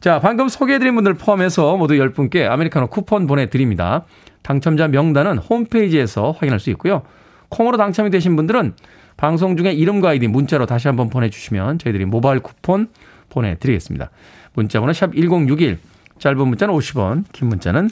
자, 0.00 0.18
방금 0.18 0.48
소개해드린 0.48 0.94
분들 0.96 1.14
포함해서 1.14 1.76
모두 1.76 1.94
10분께 1.94 2.48
아메리카노 2.50 2.88
쿠폰 2.88 3.26
보내드립니다. 3.28 4.04
당첨자 4.42 4.88
명단은 4.88 5.38
홈페이지에서 5.38 6.32
확인할 6.32 6.58
수 6.58 6.70
있고요. 6.70 7.02
콩으로 7.50 7.76
당첨이 7.76 8.10
되신 8.10 8.34
분들은 8.34 8.74
방송 9.22 9.56
중에 9.56 9.70
이름과 9.70 10.08
아이디 10.08 10.26
문자로 10.26 10.66
다시 10.66 10.88
한번 10.88 11.08
보내주시면 11.08 11.78
저희들이 11.78 12.06
모바일 12.06 12.40
쿠폰 12.40 12.88
보내드리겠습니다. 13.28 14.10
문자 14.52 14.80
번호 14.80 14.92
샵 14.92 15.14
1061, 15.14 15.78
짧은 16.18 16.48
문자는 16.48 16.74
50원, 16.74 17.26
긴 17.30 17.46
문자는 17.46 17.88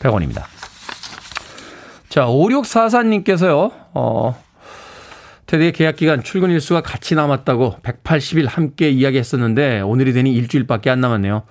100원입니다. 0.00 0.42
자, 2.10 2.26
5644님께서요, 2.26 3.72
어, 3.94 4.44
테디의 5.46 5.72
계약 5.72 5.96
기간 5.96 6.22
출근 6.22 6.50
일수가 6.50 6.82
같이 6.82 7.14
남았다고 7.14 7.78
180일 7.82 8.46
함께 8.46 8.90
이야기했었는데 8.90 9.80
오늘이 9.80 10.12
되니 10.12 10.34
일주일밖에 10.34 10.90
안 10.90 11.00
남았네요. 11.00 11.44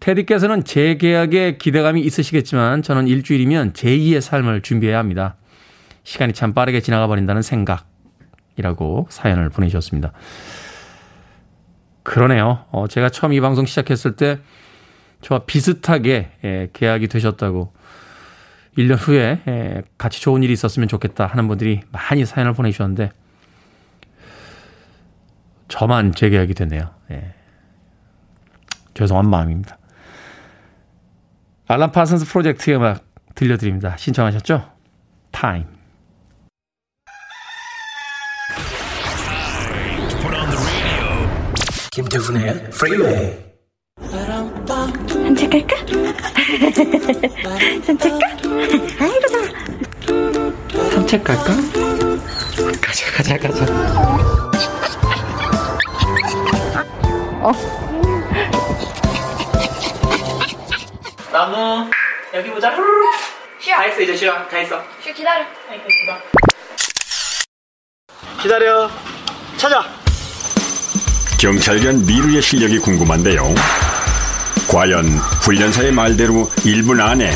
테디께서는 0.00 0.64
재계약에 0.64 1.58
기대감이 1.58 2.00
있으시겠지만 2.00 2.80
저는 2.80 3.08
일주일이면 3.08 3.74
제2의 3.74 4.22
삶을 4.22 4.62
준비해야 4.62 4.98
합니다. 4.98 5.36
시간이 6.04 6.32
참 6.32 6.54
빠르게 6.54 6.80
지나가 6.80 7.08
버린다는 7.08 7.42
생각 7.42 7.84
이라고 8.56 9.06
사연을 9.10 9.50
보내주셨습니다. 9.50 10.12
그러네요. 12.02 12.64
어, 12.70 12.86
제가 12.88 13.08
처음 13.10 13.32
이 13.32 13.40
방송 13.40 13.66
시작했을 13.66 14.16
때 14.16 14.38
저와 15.20 15.40
비슷하게 15.46 16.30
예, 16.44 16.70
계약이 16.72 17.08
되셨다고 17.08 17.72
1년 18.78 18.96
후에 18.98 19.40
예, 19.48 19.82
같이 19.98 20.20
좋은 20.20 20.42
일이 20.42 20.52
있었으면 20.52 20.88
좋겠다 20.88 21.26
하는 21.26 21.48
분들이 21.48 21.80
많이 21.90 22.24
사연을 22.24 22.52
보내주셨는데 22.52 23.10
저만 25.68 26.12
재계약이 26.12 26.54
됐네요. 26.54 26.90
예. 27.10 27.34
죄송한 28.94 29.28
마음입니다. 29.28 29.78
알람 31.68 31.90
파슨스 31.90 32.26
프로젝트의 32.26 32.76
음악 32.76 33.04
들려드립니다. 33.34 33.96
신청하셨죠? 33.96 34.70
타임. 35.32 35.75
김태훈의 41.96 42.70
프리웨이 42.72 43.38
갈까? 44.66 44.86
산책 47.86 48.10
가? 48.10 48.18
아이고 49.00 49.26
좋아. 49.28 50.90
산책 50.90 51.24
갈까? 51.24 51.44
가자 52.82 53.10
가자 53.12 53.38
가자. 53.38 53.64
어? 57.40 57.52
나무 61.32 61.90
여기 62.34 62.50
보자. 62.50 62.76
쉬어. 63.58 63.74
다 63.74 63.82
했어 63.84 64.02
이제 64.02 64.14
쉬어. 64.14 64.46
다 64.48 64.58
했어. 64.58 64.84
쉬어 65.02 65.14
기다려. 65.14 65.46
기다려. 68.42 68.90
찾아. 69.56 70.05
경찰견 71.38 72.06
미루의 72.06 72.40
실력이 72.40 72.78
궁금한데요. 72.78 73.54
과연 74.68 75.06
훈련사의 75.42 75.92
말대로 75.92 76.48
1분 76.64 77.00
안에 77.00 77.30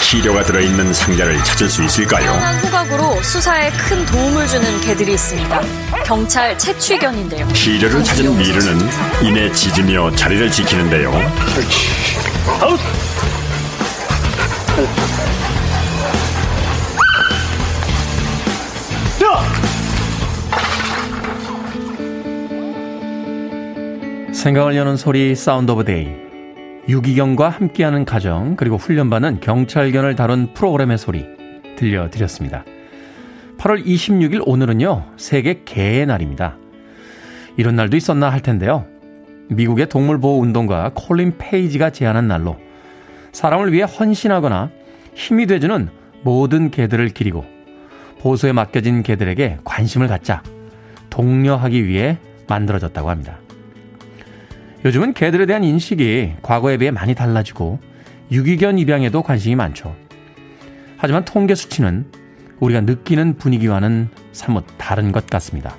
시료가 0.00 0.44
들어있는 0.44 0.92
상자를 0.92 1.42
찾을 1.44 1.68
수 1.68 1.82
있을까요? 1.82 2.24
다양한 2.26 2.56
후각으로 2.58 3.22
수사에 3.22 3.70
큰 3.72 4.04
도움을 4.06 4.46
주는 4.46 4.80
개들이 4.80 5.14
있습니다. 5.14 5.60
경찰 6.04 6.56
채취견인데요. 6.58 7.52
시료를 7.52 8.02
찾은 8.04 8.36
미르는 8.38 8.78
이내 9.22 9.52
짖으며 9.52 10.14
자리를 10.14 10.50
지키는데요. 10.50 11.10
아웃. 12.60 12.80
생각을 24.42 24.74
여는 24.74 24.96
소리 24.96 25.36
Sound 25.36 25.70
of 25.70 25.84
Day. 25.84 26.08
유기견과 26.88 27.48
함께하는 27.48 28.04
가정 28.04 28.56
그리고 28.56 28.76
훈련받는 28.76 29.38
경찰견을 29.38 30.16
다룬 30.16 30.52
프로그램의 30.52 30.98
소리 30.98 31.24
들려드렸습니다. 31.76 32.64
8월 33.58 33.86
26일 33.86 34.42
오늘은요 34.44 35.12
세계 35.16 35.62
개의 35.64 36.06
날입니다. 36.06 36.56
이런 37.56 37.76
날도 37.76 37.96
있었나 37.96 38.30
할 38.30 38.40
텐데요. 38.40 38.84
미국의 39.48 39.88
동물보호 39.88 40.40
운동가 40.40 40.90
콜린 40.92 41.38
페이지가 41.38 41.90
제안한 41.90 42.26
날로 42.26 42.56
사람을 43.30 43.72
위해 43.72 43.84
헌신하거나 43.84 44.70
힘이 45.14 45.46
돼주는 45.46 45.88
모든 46.24 46.72
개들을 46.72 47.10
기리고 47.10 47.44
보호소에 48.18 48.50
맡겨진 48.50 49.04
개들에게 49.04 49.58
관심을 49.62 50.08
갖자 50.08 50.42
독려하기 51.10 51.86
위해 51.86 52.18
만들어졌다고 52.48 53.08
합니다. 53.08 53.38
요즘은 54.84 55.14
개들에 55.14 55.46
대한 55.46 55.62
인식이 55.62 56.34
과거에 56.42 56.76
비해 56.76 56.90
많이 56.90 57.14
달라지고 57.14 57.78
유기견 58.32 58.78
입양에도 58.78 59.22
관심이 59.22 59.54
많죠. 59.54 59.94
하지만 60.96 61.24
통계 61.24 61.54
수치는 61.54 62.06
우리가 62.58 62.80
느끼는 62.80 63.36
분위기와는 63.36 64.08
사뭇 64.32 64.64
다른 64.78 65.12
것 65.12 65.26
같습니다. 65.26 65.76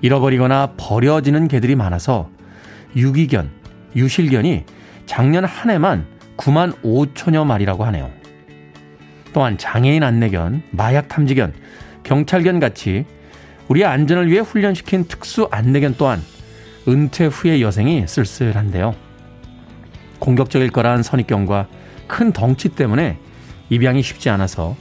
잃어버리거나 0.00 0.74
버려지는 0.76 1.48
개들이 1.48 1.76
많아서 1.76 2.30
유기견, 2.96 3.50
유실견이 3.94 4.64
작년 5.06 5.44
한 5.44 5.70
해만 5.70 6.06
9만 6.36 6.80
5천여 6.82 7.44
마리라고 7.44 7.84
하네요. 7.84 8.10
또한 9.32 9.58
장애인 9.58 10.02
안내견, 10.02 10.62
마약 10.70 11.08
탐지견, 11.08 11.52
경찰견 12.02 12.58
같이 12.58 13.04
우리의 13.68 13.86
안전을 13.86 14.28
위해 14.28 14.40
훈련시킨 14.40 15.04
특수 15.04 15.48
안내견 15.50 15.94
또한 15.98 16.20
은퇴 16.88 17.26
후의 17.26 17.62
여생이 17.62 18.06
쓸쓸한데요. 18.06 18.94
공격적일 20.18 20.70
거란 20.70 21.02
선입견과 21.02 21.66
큰 22.06 22.32
덩치 22.32 22.68
때문에 22.70 23.18
입양이 23.68 24.02
쉽지 24.02 24.30
않아서 24.30 24.76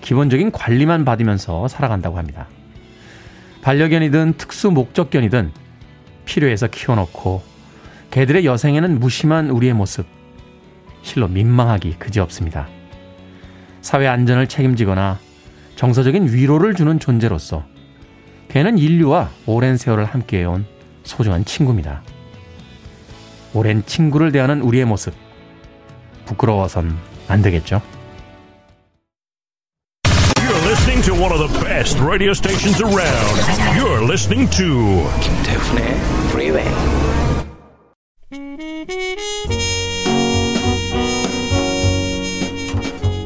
기본적인 0.00 0.52
관리만 0.52 1.04
받으면서 1.04 1.68
살아간다고 1.68 2.18
합니다. 2.18 2.48
반려견이든 3.62 4.34
특수 4.38 4.70
목적견이든 4.70 5.52
필요해서 6.24 6.68
키워놓고 6.68 7.42
개들의 8.10 8.44
여생에는 8.44 9.00
무심한 9.00 9.50
우리의 9.50 9.72
모습 9.74 10.06
실로 11.02 11.28
민망하기 11.28 11.96
그지없습니다. 11.98 12.68
사회 13.80 14.06
안전을 14.06 14.46
책임지거나 14.46 15.18
정서적인 15.76 16.32
위로를 16.32 16.74
주는 16.74 16.98
존재로서 16.98 17.64
개는 18.48 18.78
인류와 18.78 19.30
오랜 19.46 19.76
세월을 19.76 20.04
함께해온 20.04 20.66
소중한 21.08 21.44
친구입니다. 21.44 22.02
오랜 23.54 23.84
친구를 23.84 24.30
대하는 24.30 24.60
우리의 24.60 24.84
모습 24.84 25.14
부끄러워선 26.26 26.96
안 27.26 27.42
되겠죠? 27.42 27.80
You're 30.36 30.64
listening 30.66 31.02
to 31.06 31.14
one 31.14 31.32
of 31.32 31.38
the 31.38 31.64
best 31.64 31.98
radio 32.00 32.32
stations 32.32 32.80
around. 32.82 33.40
You're 33.76 34.04
listening 34.04 34.48
to 34.56 35.08
김태훈의 35.20 35.84
Freeway. 36.28 36.68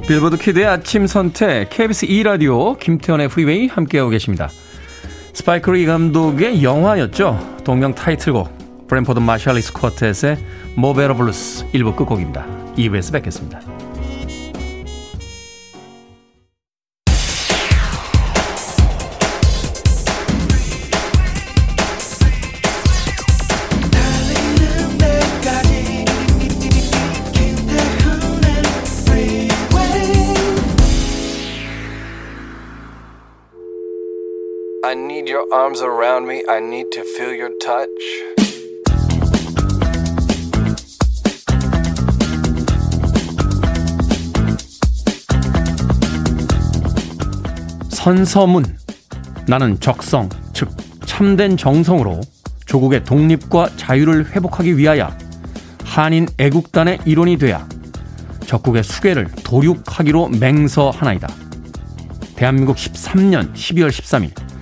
빌보드 0.07 0.37
kid의 0.37 0.66
아침 0.66 1.07
선택 1.07 1.71
KBS 1.71 2.05
2 2.05 2.23
라디오 2.23 2.77
김태훈의 2.76 3.28
프리웨이 3.29 3.66
함께하고 3.68 4.11
계십니다. 4.11 4.51
스파이크 5.33 5.71
리 5.71 5.87
감독의 5.87 6.62
영화였죠. 6.62 7.57
동명 7.64 7.95
타이틀곡 7.95 8.87
브랜포드 8.87 9.18
마샬리스 9.18 9.73
쿼텟의 9.73 10.38
Mo' 10.76 10.90
Better 10.90 11.16
Blues 11.16 11.70
1부 11.73 11.97
끝곡입니다. 11.97 12.47
2부에서 12.77 13.12
뵙겠습니다. 13.12 13.71
Your 35.42 35.55
arms 35.55 35.83
around 35.83 36.26
me. 36.26 36.44
I 36.48 36.61
need 36.61 36.90
to 36.92 37.02
feel 37.16 37.35
your 37.35 37.50
touch. 37.59 37.88
선서문. 47.90 48.76
나는 49.48 49.78
적성, 49.81 50.28
즉 50.52 50.68
참된 51.07 51.57
정성으로 51.57 52.20
조국의 52.66 53.05
독립과 53.05 53.70
자유를 53.76 54.31
회복하기 54.31 54.76
위하여 54.76 55.11
한인 55.85 56.26
애국단의 56.38 57.00
일원이 57.05 57.37
돼야 57.38 57.66
적국의 58.46 58.83
수괴를 58.83 59.28
도륙하기로 59.44 60.31
맹서하나이다. 60.40 61.28
대한민국 62.37 62.76
13년 62.76 63.52
12월 63.52 63.88
13일 63.88 64.52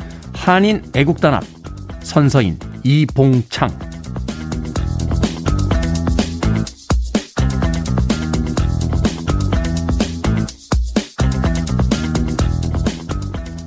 한인 0.41 0.83
애국단 0.95 1.35
앞 1.35 1.45
선서인 2.01 2.59
이봉창 2.83 3.69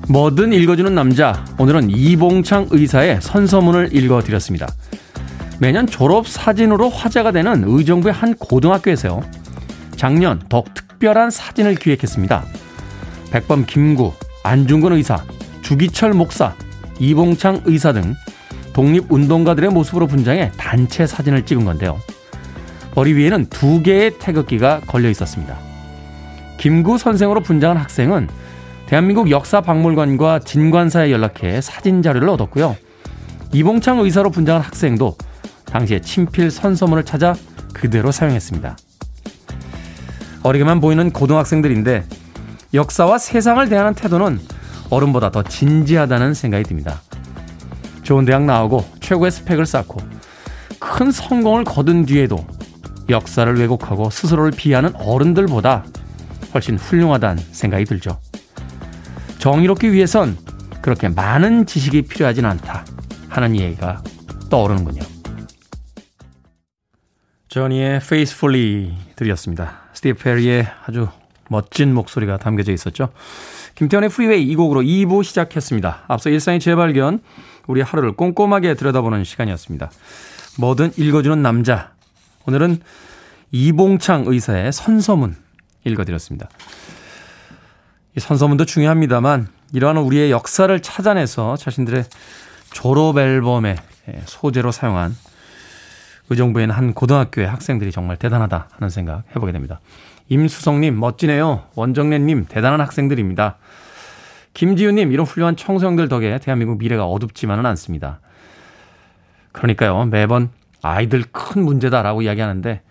뭐든 0.10 0.52
읽어주는 0.52 0.94
남자 0.96 1.46
오늘은 1.60 1.92
이봉창 1.92 2.70
의사의 2.72 3.22
선서문을 3.22 3.96
읽어드렸습니다. 3.96 4.68
매년 5.60 5.86
졸업 5.86 6.28
사진으로 6.28 6.90
화제가 6.90 7.32
되는 7.32 7.64
의정부의 7.66 8.14
한 8.14 8.34
고등학교에서요. 8.34 9.22
작년 9.96 10.42
더욱 10.50 10.74
특별한 10.74 11.30
사진을 11.30 11.76
기획했습니다. 11.76 12.44
백범 13.32 13.66
김구, 13.68 14.12
안중근 14.44 14.94
의사, 14.94 15.24
주기철 15.64 16.14
목사, 16.14 16.54
이봉창 17.00 17.62
의사 17.66 17.94
등 17.94 18.14
독립운동가들의 18.74 19.70
모습으로 19.72 20.08
분장해 20.08 20.52
단체 20.58 21.08
사진을 21.08 21.46
찍은 21.46 21.66
건데요. 21.66 22.00
머리 22.96 23.14
위에는 23.14 23.48
두 23.48 23.82
개의 23.82 24.20
태극기가 24.20 24.82
걸려 24.86 25.10
있었습니다. 25.10 25.58
김구 26.58 26.98
선생으로 26.98 27.42
분장한 27.42 27.78
학생은 27.78 28.28
대한민국 28.86 29.32
역사박물관과 29.32 30.40
진관사에 30.40 31.12
연락해 31.12 31.62
사진 31.62 32.02
자료를 32.02 32.30
얻었고요. 32.30 32.76
이봉창 33.54 34.00
의사로 34.00 34.30
분장한 34.30 34.62
학생도 34.62 35.18
당시에 35.66 36.02
친필 36.02 36.52
선서문을 36.52 37.04
찾아 37.04 37.36
그대로 37.74 38.12
사용했습니다. 38.12 38.78
어리게만 40.44 40.82
보이는 40.82 41.10
고등학생들인데 41.12 42.04
역사와 42.74 43.18
세상을 43.18 43.68
대하는 43.70 43.94
태도는 43.94 44.40
어른보다 44.94 45.32
더 45.32 45.44
진지하다는 45.44 46.34
생각이 46.34 46.64
듭니다. 46.64 47.02
좋은 48.04 48.26
대학 48.26 48.44
나오고 48.44 48.86
최고의 49.00 49.32
스펙을 49.32 49.66
쌓고 49.66 50.00
큰 50.80 51.12
성공을 51.12 51.64
거둔 51.64 52.06
뒤에도 52.06 52.46
역사를 53.10 53.54
왜곡하고 53.58 54.10
스스로를 54.10 54.52
비하는 54.52 54.96
어른들보다 54.96 55.86
훨씬 56.54 56.78
훌륭하다는 56.78 57.44
생각이 57.52 57.86
들죠. 57.86 58.20
정의롭기 59.40 59.92
위해선 59.92 60.38
그렇게 60.82 61.10
많은 61.10 61.66
지식이 61.66 62.04
필요하진 62.04 62.46
않다 62.46 62.86
하는 63.30 63.60
얘기가 63.60 64.04
떠오르는군요. 64.50 65.02
저니의 67.48 67.98
Faithfully 67.98 68.94
들으셨습니다. 69.16 69.82
스티브 69.94 70.24
페리의 70.24 70.68
아주 70.86 71.08
멋진 71.50 71.94
목소리가 71.94 72.38
담겨져 72.38 72.72
있었죠. 72.72 73.10
김태훈의 73.76 74.10
프리웨이 74.10 74.44
이 74.44 74.56
곡으로 74.56 74.82
2부 74.82 75.24
시작했습니다. 75.24 76.04
앞서 76.08 76.30
일상의 76.30 76.60
재발견, 76.60 77.22
우리 77.68 77.82
하루를 77.82 78.12
꼼꼼하게 78.14 78.76
들여다보는 78.76 79.24
시간이었습니다. 79.24 79.92
뭐든 80.60 80.92
읽어주는 80.98 81.42
남자. 81.42 81.92
오늘은 82.46 82.80
이봉창 83.52 84.26
의사의 84.28 84.72
선서문 84.72 85.36
읽어드렸습니다. 85.86 86.50
이 88.16 88.20
선서문도 88.20 88.66
중요합니다만 88.66 89.48
이러한 89.74 89.98
우리의 89.98 90.30
역사를 90.30 90.80
찾아내서 90.80 91.58
자신들의 91.58 92.06
졸업 92.72 93.18
앨범의 93.18 93.78
소재로 94.26 94.72
사용한 94.72 95.16
의정부에 96.30 96.64
있는 96.64 96.76
한 96.76 96.94
고등학교의 96.94 97.48
학생들이 97.48 97.92
정말 97.92 98.18
대단하다 98.18 98.70
하는 98.72 98.90
생각 98.90 99.24
해보게 99.36 99.52
됩니다. 99.52 99.80
임수성님, 100.34 101.00
멋지네요. 101.00 101.64
원정래님, 101.76 102.46
대단한 102.50 102.82
학생들입니다. 102.82 103.58
김지우님, 104.56 105.12
이런 105.12 105.26
훌륭한 105.28 105.56
청소년들 105.56 106.10
덕에 106.10 106.40
대한민국 106.40 106.80
미래가 106.80 107.06
어둡지만은 107.06 107.66
않습니다. 107.68 108.20
그러니까요, 109.52 110.06
매번 110.06 110.50
아이들 110.82 111.24
큰 111.32 111.64
문제다라고 111.64 112.24
이야기하는데, 112.24 112.82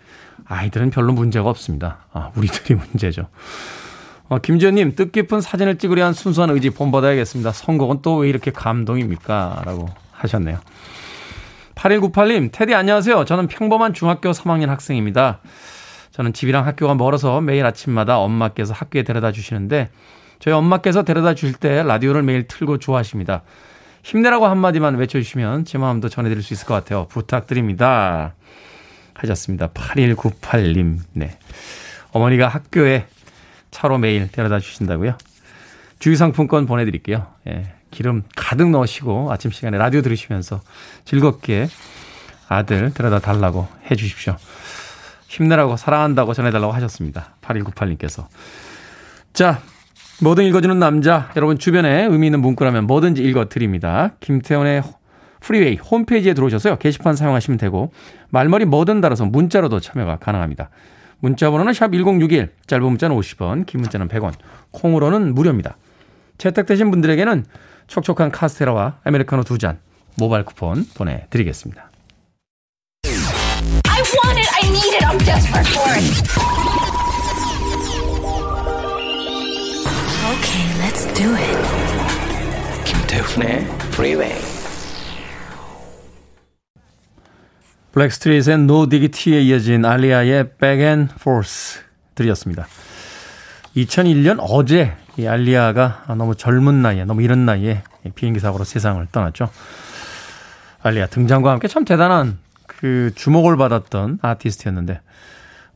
아이들은 0.46 0.90
별로 0.90 1.12
문제가 1.12 1.48
없습니다. 1.50 2.04
아, 2.12 2.30
우리들이 2.36 2.74
문제죠. 2.92 3.28
어, 4.28 4.38
김지현님, 4.38 4.94
뜻깊은 4.94 5.40
사진을 5.40 5.78
찍으려 5.78 6.04
한 6.04 6.12
순수한 6.12 6.50
의지 6.50 6.70
본받아야겠습니다. 6.70 7.50
선곡은 7.52 8.02
또 8.02 8.18
왜 8.18 8.28
이렇게 8.28 8.52
감동입니까? 8.52 9.62
라고 9.64 9.88
하셨네요. 10.12 10.58
8198님, 11.74 12.50
테디 12.52 12.74
안녕하세요. 12.74 13.24
저는 13.24 13.48
평범한 13.48 13.94
중학교 13.94 14.30
3학년 14.30 14.66
학생입니다. 14.66 15.40
저는 16.12 16.32
집이랑 16.32 16.66
학교가 16.66 16.94
멀어서 16.94 17.40
매일 17.40 17.64
아침마다 17.66 18.18
엄마께서 18.18 18.72
학교에 18.72 19.02
데려다 19.02 19.32
주시는데 19.32 19.90
저희 20.38 20.54
엄마께서 20.54 21.02
데려다 21.02 21.34
주실 21.34 21.54
때 21.54 21.82
라디오를 21.82 22.22
매일 22.22 22.46
틀고 22.46 22.78
좋아하십니다. 22.78 23.42
힘내라고 24.02 24.46
한마디만 24.46 24.96
외쳐주시면 24.96 25.64
제 25.64 25.78
마음도 25.78 26.08
전해드릴 26.08 26.42
수 26.42 26.52
있을 26.54 26.66
것 26.66 26.74
같아요. 26.74 27.06
부탁드립니다. 27.08 28.34
하셨습니다. 29.14 29.68
8198님. 29.68 30.98
네. 31.12 31.38
어머니가 32.12 32.48
학교에 32.48 33.06
차로 33.70 33.98
매일 33.98 34.30
데려다 34.30 34.58
주신다고요? 34.58 35.16
주유상품권 35.98 36.66
보내드릴게요. 36.66 37.26
예. 37.48 37.72
기름 37.90 38.24
가득 38.34 38.70
넣으시고 38.70 39.30
아침 39.30 39.50
시간에 39.50 39.78
라디오 39.78 40.02
들으시면서 40.02 40.60
즐겁게 41.04 41.68
아들 42.48 42.92
데려다 42.92 43.20
달라고 43.20 43.68
해 43.90 43.94
주십시오. 43.94 44.36
힘내라고 45.32 45.76
사랑한다고 45.76 46.34
전해달라고 46.34 46.72
하셨습니다. 46.74 47.36
8198님께서. 47.40 48.26
자, 49.32 49.60
뭐든 50.20 50.44
읽어주는 50.44 50.78
남자. 50.78 51.30
여러분 51.36 51.58
주변에 51.58 52.04
의미 52.04 52.26
있는 52.26 52.40
문구라면 52.42 52.86
뭐든지 52.86 53.22
읽어드립니다. 53.22 54.10
김태훈의 54.20 54.82
프리웨이 55.40 55.76
홈페이지에 55.76 56.34
들어오셔서요. 56.34 56.76
게시판 56.76 57.16
사용하시면 57.16 57.58
되고 57.58 57.92
말머리 58.28 58.66
뭐든 58.66 59.00
달아서 59.00 59.24
문자로도 59.24 59.80
참여가 59.80 60.16
가능합니다. 60.16 60.68
문자 61.18 61.50
번호는 61.50 61.72
샵 61.72 61.92
1061, 61.92 62.50
짧은 62.66 62.84
문자는 62.84 63.16
50원, 63.16 63.64
긴 63.64 63.80
문자는 63.80 64.08
100원, 64.08 64.32
콩으로는 64.72 65.34
무료입니다. 65.34 65.76
채택되신 66.38 66.90
분들에게는 66.90 67.44
촉촉한 67.86 68.30
카스테라와 68.32 68.98
아메리카노 69.04 69.44
두 69.44 69.56
잔 69.58 69.78
모바일 70.18 70.44
쿠폰 70.44 70.84
보내드리겠습니다. 70.94 71.91
I 73.84 74.02
want 74.16 74.38
it, 74.38 74.48
I 74.52 74.68
need 74.68 74.92
it, 74.94 75.04
I'm 75.06 75.18
desperate 75.24 75.66
for 75.66 75.88
it. 75.96 76.04
Okay, 80.32 80.64
let's 80.78 81.06
do 81.14 81.34
it. 81.34 81.58
김태훈의 82.84 83.66
Freeway. 83.92 84.34
블랙스트리트의 87.92 88.54
No 88.54 88.88
Diggity 88.88 89.38
에 89.38 89.42
이어진 89.42 89.84
알리아의 89.84 90.56
Back 90.58 90.84
and 90.84 91.14
Forth 91.14 91.80
들이었습니다. 92.14 92.66
2001년 93.76 94.38
어제 94.40 94.94
이 95.16 95.26
알리아가 95.26 96.04
너무 96.08 96.34
젊은 96.34 96.82
나이에 96.82 97.04
너무 97.04 97.22
이른 97.22 97.44
나이에 97.44 97.82
비행기 98.14 98.40
사고로 98.40 98.64
세상을 98.64 99.06
떠났죠. 99.12 99.50
알리아 100.82 101.06
등장과 101.06 101.50
함께 101.52 101.68
참 101.68 101.84
대단한 101.84 102.38
그 102.82 103.12
주목을 103.14 103.56
받았던 103.56 104.18
아티스트였는데 104.22 105.00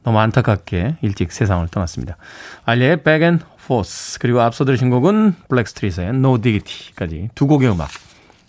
너무 0.03 0.19
안타깝게 0.19 0.97
일찍 1.03 1.31
세상을 1.31 1.67
떠났습니다. 1.69 2.17
알리아의 2.65 3.05
Back 3.05 3.25
and 3.25 3.45
Forth 3.63 4.19
그리고 4.19 4.41
앞서 4.41 4.65
들으신 4.65 4.91
곡은 4.91 5.37
블랙스트리트의 5.49 6.09
No 6.09 6.41
Diggity까지 6.41 7.31
두 7.37 7.47
곡의 7.47 7.71
음악 7.71 7.89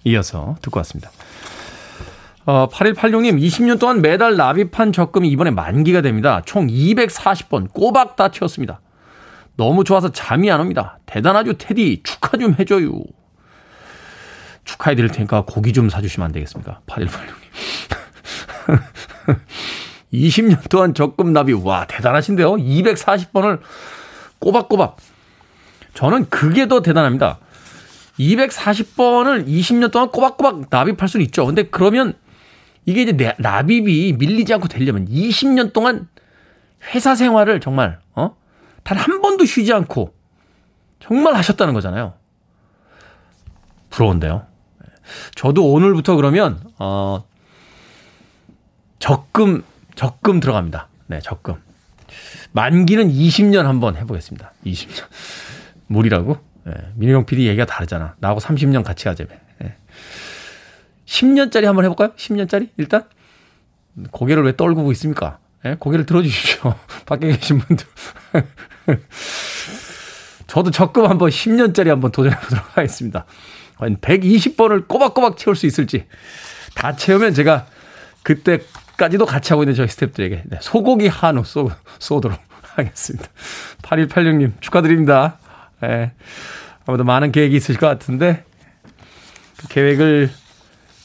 이어서 0.06 0.56
듣고 0.64 0.80
왔습니다. 0.80 1.12
어, 2.48 2.68
8186님, 2.70 3.40
20년 3.40 3.80
동안 3.80 4.02
매달 4.02 4.38
납입한 4.38 4.92
적금이 4.92 5.30
이번에 5.30 5.52
만기가 5.52 6.02
됩니다. 6.02 6.42
총 6.44 6.66
240번 6.66 7.72
꼬박 7.72 8.16
다 8.16 8.32
채웠습니다. 8.32 8.82
너무 9.56 9.84
좋아서 9.84 10.12
잠이 10.12 10.50
안 10.50 10.62
옵니다. 10.62 10.98
대단하죠, 11.06 11.54
테디. 11.60 12.02
축하 12.04 12.38
좀 12.38 12.56
해줘요. 12.58 13.04
축하해 14.64 14.96
드릴 14.96 15.12
테니까 15.12 15.44
고기 15.46 15.74
좀 15.74 15.90
사주시면 15.90 16.26
안 16.26 16.32
되겠습니까? 16.32 16.80
8186님. 16.88 17.98
20년 20.14 20.70
동안 20.70 20.94
적금 20.94 21.34
납입, 21.34 21.66
와, 21.66 21.86
대단하신데요? 21.86 22.54
240번을 22.54 23.60
꼬박꼬박. 24.40 24.98
저는 25.94 26.30
그게 26.30 26.68
더 26.68 26.82
대단합니다. 26.82 27.40
240번을 28.20 29.48
20년 29.48 29.92
동안 29.92 30.10
꼬박꼬박 30.10 30.68
납입할 30.70 31.08
수는 31.10 31.26
있죠. 31.28 31.46
근데 31.46 31.64
그러면 31.64 32.14
이게 32.86 33.02
이제 33.04 33.34
납입이 33.38 34.16
밀리지 34.18 34.54
않고 34.54 34.68
되려면 34.68 35.08
20년 35.08 35.74
동안 35.74 36.08
회사 36.94 37.16
생활을 37.16 37.60
정말 37.60 38.00
어? 38.16 38.36
단 38.84 38.98
한 38.98 39.22
번도 39.22 39.46
쉬지 39.46 39.74
않고 39.74 40.14
정말 41.00 41.36
하셨다는 41.36 41.74
거잖아요. 41.74 42.14
부러운데요. 43.90 44.46
저도 45.36 45.72
오늘부터 45.72 46.16
그러면 46.16 46.60
어 46.80 47.24
적금 49.00 49.64
적금 49.96 50.40
들어갑니다. 50.40 50.88
네, 51.08 51.20
적금. 51.20 51.56
만기는 52.52 53.10
20년 53.10 53.64
한번 53.64 53.96
해보겠습니다. 53.96 54.54
20년. 54.66 55.06
무리라고? 55.88 56.38
네, 56.66 56.74
민영 56.96 57.26
PD 57.26 57.48
얘기가 57.48 57.66
다르잖아. 57.66 58.16
나하고 58.20 58.40
30년 58.40 58.84
같이 58.84 59.06
가자며. 59.06 59.30
10년짜리 61.08 61.64
한번 61.64 61.86
해볼까요? 61.86 62.14
10년짜리? 62.16 62.70
일단? 62.78 63.04
고개를 64.12 64.44
왜 64.44 64.56
떨구고 64.56 64.92
있습니까? 64.92 65.40
예? 65.66 65.76
고개를 65.80 66.06
들어주십시오. 66.06 66.76
밖에 67.08 67.28
계신 67.28 67.60
분들. 67.60 67.86
저도 70.48 70.72
적금 70.72 71.10
한번 71.10 71.30
10년짜리 71.30 71.88
한번 71.88 72.12
도전해보도록 72.12 72.78
하겠습니다. 72.78 73.26
120번을 73.78 74.88
꼬박꼬박 74.88 75.38
채울 75.38 75.56
수 75.56 75.66
있을지. 75.66 76.06
다 76.76 76.96
채우면 76.96 77.34
제가 77.34 77.66
그때 78.24 78.60
까지도 78.98 79.26
같이 79.26 79.54
하고 79.54 79.64
있는 79.64 79.76
저희 79.76 79.88
스탭들에게 79.88 80.42
네, 80.46 80.58
소고기 80.62 81.08
한우 81.08 81.44
쏘, 81.44 81.70
쏘도록 82.00 82.40
하겠습니다. 82.76 83.28
8186님 83.84 84.54
축하드립니다. 84.60 85.38
예. 85.84 86.12
아무도 86.86 87.04
많은 87.04 87.32
계획이 87.32 87.56
있으실 87.56 87.78
것 87.78 87.88
같은데 87.88 88.44
그 89.58 89.68
계획을 89.68 90.30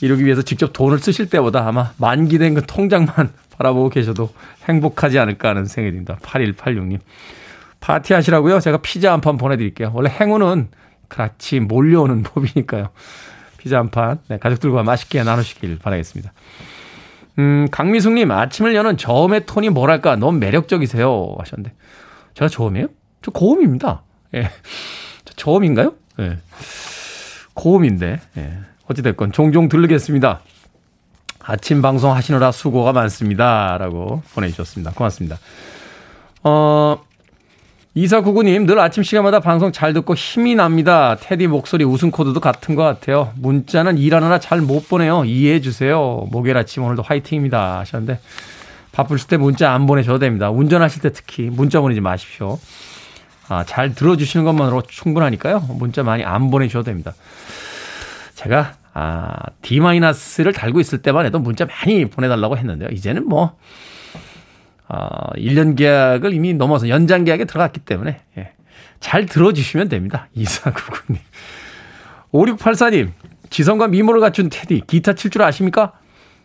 이루기 0.00 0.24
위해서 0.24 0.42
직접 0.42 0.72
돈을 0.72 0.98
쓰실 0.98 1.28
때보다 1.28 1.66
아마 1.66 1.92
만기된 1.98 2.54
그 2.54 2.66
통장만 2.66 3.32
바라보고 3.56 3.88
계셔도 3.90 4.32
행복하지 4.68 5.18
않을까 5.18 5.50
하는 5.50 5.66
생각이 5.66 5.92
듭니다. 5.92 6.18
8186님. 6.22 6.98
파티 7.80 8.12
하시라고요? 8.14 8.60
제가 8.60 8.78
피자 8.78 9.12
한 9.12 9.20
판 9.20 9.36
보내드릴게요. 9.36 9.90
원래 9.94 10.08
행운은 10.08 10.68
같이 11.08 11.60
몰려오는 11.60 12.22
법이니까요. 12.22 12.88
피자 13.58 13.78
한 13.78 13.90
판, 13.90 14.18
네, 14.28 14.38
가족들과 14.38 14.82
맛있게 14.82 15.22
나누시길 15.22 15.78
바라겠습니다. 15.78 16.32
음, 17.38 17.68
강미숙님, 17.70 18.30
아침을 18.30 18.74
여는 18.74 18.96
저음의 18.96 19.46
톤이 19.46 19.70
뭐랄까, 19.70 20.16
너무 20.16 20.38
매력적이세요. 20.38 21.34
하셨는데. 21.38 21.72
제가 22.34 22.48
저음이에요? 22.48 22.88
저 23.22 23.30
고음입니다. 23.30 24.02
예. 24.34 24.50
저 25.24 25.34
저음인가요? 25.36 25.94
예. 26.20 26.38
고음인데, 27.54 28.20
예. 28.36 28.58
어찌됐건 28.88 29.32
종종 29.32 29.68
들르겠습니다. 29.68 30.40
아침 31.44 31.82
방송 31.82 32.12
하시느라 32.12 32.52
수고가 32.52 32.92
많습니다. 32.92 33.76
라고 33.78 34.22
보내주셨습니다. 34.34 34.92
고맙습니다. 34.92 35.38
어, 36.44 37.02
이사구구님, 37.94 38.64
늘 38.64 38.78
아침 38.78 39.02
시간마다 39.02 39.40
방송 39.40 39.70
잘 39.70 39.92
듣고 39.92 40.14
힘이 40.14 40.54
납니다. 40.54 41.14
테디 41.20 41.46
목소리 41.46 41.84
웃음 41.84 42.10
코드도 42.10 42.40
같은 42.40 42.74
것 42.74 42.82
같아요. 42.82 43.34
문자는 43.36 43.98
일하느라 43.98 44.40
잘 44.40 44.62
못 44.62 44.88
보내요. 44.88 45.26
이해해 45.26 45.60
주세요. 45.60 46.26
목요일 46.30 46.56
아침 46.56 46.84
오늘도 46.84 47.02
화이팅입니다. 47.02 47.80
하셨는데, 47.80 48.18
바쁠 48.92 49.18
때 49.18 49.36
문자 49.36 49.72
안 49.72 49.86
보내셔도 49.86 50.18
됩니다. 50.20 50.50
운전하실 50.50 51.02
때 51.02 51.12
특히 51.12 51.50
문자 51.50 51.82
보내지 51.82 52.00
마십시오. 52.00 52.58
아, 53.48 53.64
잘 53.64 53.94
들어주시는 53.94 54.46
것만으로 54.46 54.82
충분하니까요. 54.88 55.60
문자 55.78 56.02
많이 56.02 56.24
안 56.24 56.50
보내셔도 56.50 56.84
됩니다. 56.84 57.12
제가, 58.36 58.72
아, 58.94 59.34
D-를 59.60 60.54
달고 60.54 60.80
있을 60.80 61.02
때만 61.02 61.26
해도 61.26 61.38
문자 61.38 61.66
많이 61.66 62.06
보내달라고 62.06 62.56
했는데요. 62.56 62.88
이제는 62.90 63.28
뭐, 63.28 63.54
어, 64.92 65.32
1년 65.36 65.74
계약을 65.74 66.34
이미 66.34 66.52
넘어서 66.52 66.88
연장 66.90 67.24
계약에 67.24 67.46
들어갔기 67.46 67.80
때문에 67.80 68.20
예. 68.36 68.52
잘 69.00 69.24
들어주시면 69.24 69.88
됩니다. 69.88 70.28
2499님. 70.36 71.16
5684님, 72.32 73.10
지성과 73.50 73.88
미모를 73.88 74.20
갖춘 74.20 74.48
테디, 74.50 74.82
기타 74.86 75.14
칠 75.14 75.30
줄 75.30 75.42
아십니까? 75.42 75.92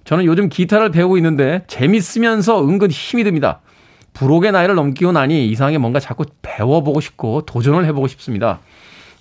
저는 0.06 0.24
요즘 0.24 0.48
기타를 0.48 0.92
배우고 0.92 1.18
있는데 1.18 1.64
재밌으면서 1.68 2.66
은근 2.66 2.90
힘이 2.90 3.26
듭니다. 3.26 3.60
부록의 4.14 4.54
나이를 4.54 4.76
넘기고 4.76 5.12
나니 5.12 5.48
이상하게 5.50 5.78
뭔가 5.78 6.00
자꾸 6.00 6.24
배워보고 6.42 7.02
싶고 7.02 7.42
도전을 7.46 7.86
해보고 7.86 8.08
싶습니다. 8.08 8.60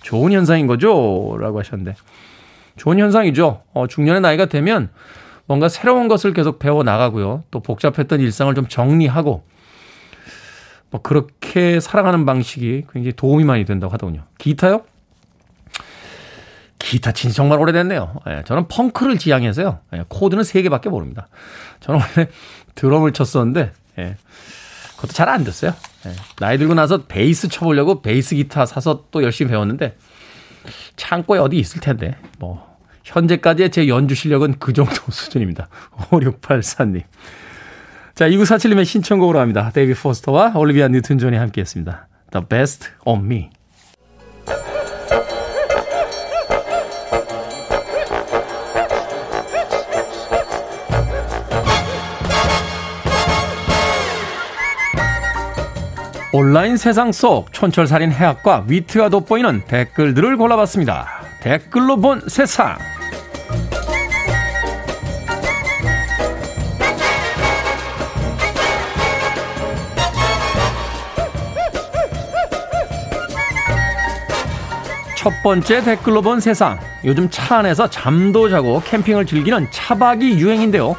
좋은 0.01 0.31
현상인 0.31 0.67
거죠? 0.67 1.37
라고 1.39 1.59
하셨는데. 1.59 1.95
좋은 2.77 2.97
현상이죠. 2.97 3.61
어, 3.73 3.87
중년의 3.87 4.21
나이가 4.21 4.45
되면 4.45 4.89
뭔가 5.47 5.69
새로운 5.69 6.07
것을 6.07 6.33
계속 6.33 6.59
배워 6.59 6.83
나가고요. 6.83 7.43
또 7.51 7.61
복잡했던 7.61 8.19
일상을 8.19 8.53
좀 8.53 8.67
정리하고 8.67 9.43
뭐 10.89 11.01
그렇게 11.01 11.79
살아가는 11.79 12.25
방식이 12.25 12.85
굉장히 12.91 13.13
도움이 13.13 13.43
많이 13.43 13.65
된다고 13.65 13.91
하더군요. 13.93 14.23
기타요? 14.37 14.83
기타 16.79 17.11
친 17.11 17.31
지 17.31 17.35
정말 17.35 17.59
오래됐네요. 17.59 18.15
예, 18.29 18.43
저는 18.45 18.67
펑크를 18.67 19.17
지향해서요. 19.17 19.79
예, 19.93 20.05
코드는 20.07 20.43
3개밖에 20.43 20.89
모릅니다. 20.89 21.27
저는 21.79 21.99
원래 22.01 22.29
드럼을 22.75 23.13
쳤었는데 23.13 23.71
예, 23.99 24.15
그것도 24.95 25.13
잘 25.13 25.27
안 25.29 25.43
됐어요. 25.43 25.73
예, 26.05 26.11
나이 26.39 26.57
들고 26.57 26.75
나서 26.75 27.03
베이스 27.05 27.47
쳐보려고 27.49 28.01
베이스 28.01 28.35
기타 28.35 28.65
사서 28.65 29.05
또 29.11 29.23
열심히 29.23 29.51
배웠는데 29.51 29.97
창고에 30.97 31.39
어디 31.39 31.57
있을 31.57 31.81
텐데 31.81 32.15
뭐 32.37 32.66
현재까지의 33.07 33.71
제 33.71 33.87
연주 33.87 34.15
실력은 34.15 34.55
그 34.59 34.73
정도 34.73 34.93
수준입니다. 35.09 35.69
5684님. 36.11 37.03
자, 38.13 38.27
2947님의 38.27 38.85
신청곡으로 38.85 39.39
합니다. 39.39 39.71
데이빗 39.73 39.93
포스터와 39.93 40.53
올리비아 40.55 40.87
뉴튼 40.87 41.17
존이 41.17 41.37
함께 41.37 41.61
했습니다. 41.61 42.07
The 42.31 42.45
best 42.47 42.89
of 43.05 43.23
me. 43.23 43.49
온라인 56.33 56.77
세상 56.77 57.11
속 57.11 57.51
촌철살인 57.53 58.11
해학과 58.11 58.63
위트가 58.67 59.09
돋보이는 59.09 59.63
댓글들을 59.65 60.37
골라봤습니다. 60.37 61.07
댓글로 61.41 61.97
본 61.97 62.21
세상. 62.27 62.77
첫 75.27 75.43
번째 75.43 75.83
댓글로 75.83 76.21
본 76.21 76.39
세상. 76.39 76.79
요즘 77.03 77.29
차 77.29 77.57
안에서 77.57 77.89
잠도 77.89 78.47
자고 78.47 78.81
캠핑을 78.85 79.25
즐기는 79.25 79.67
차박이 79.71 80.39
유행인데요. 80.39 80.95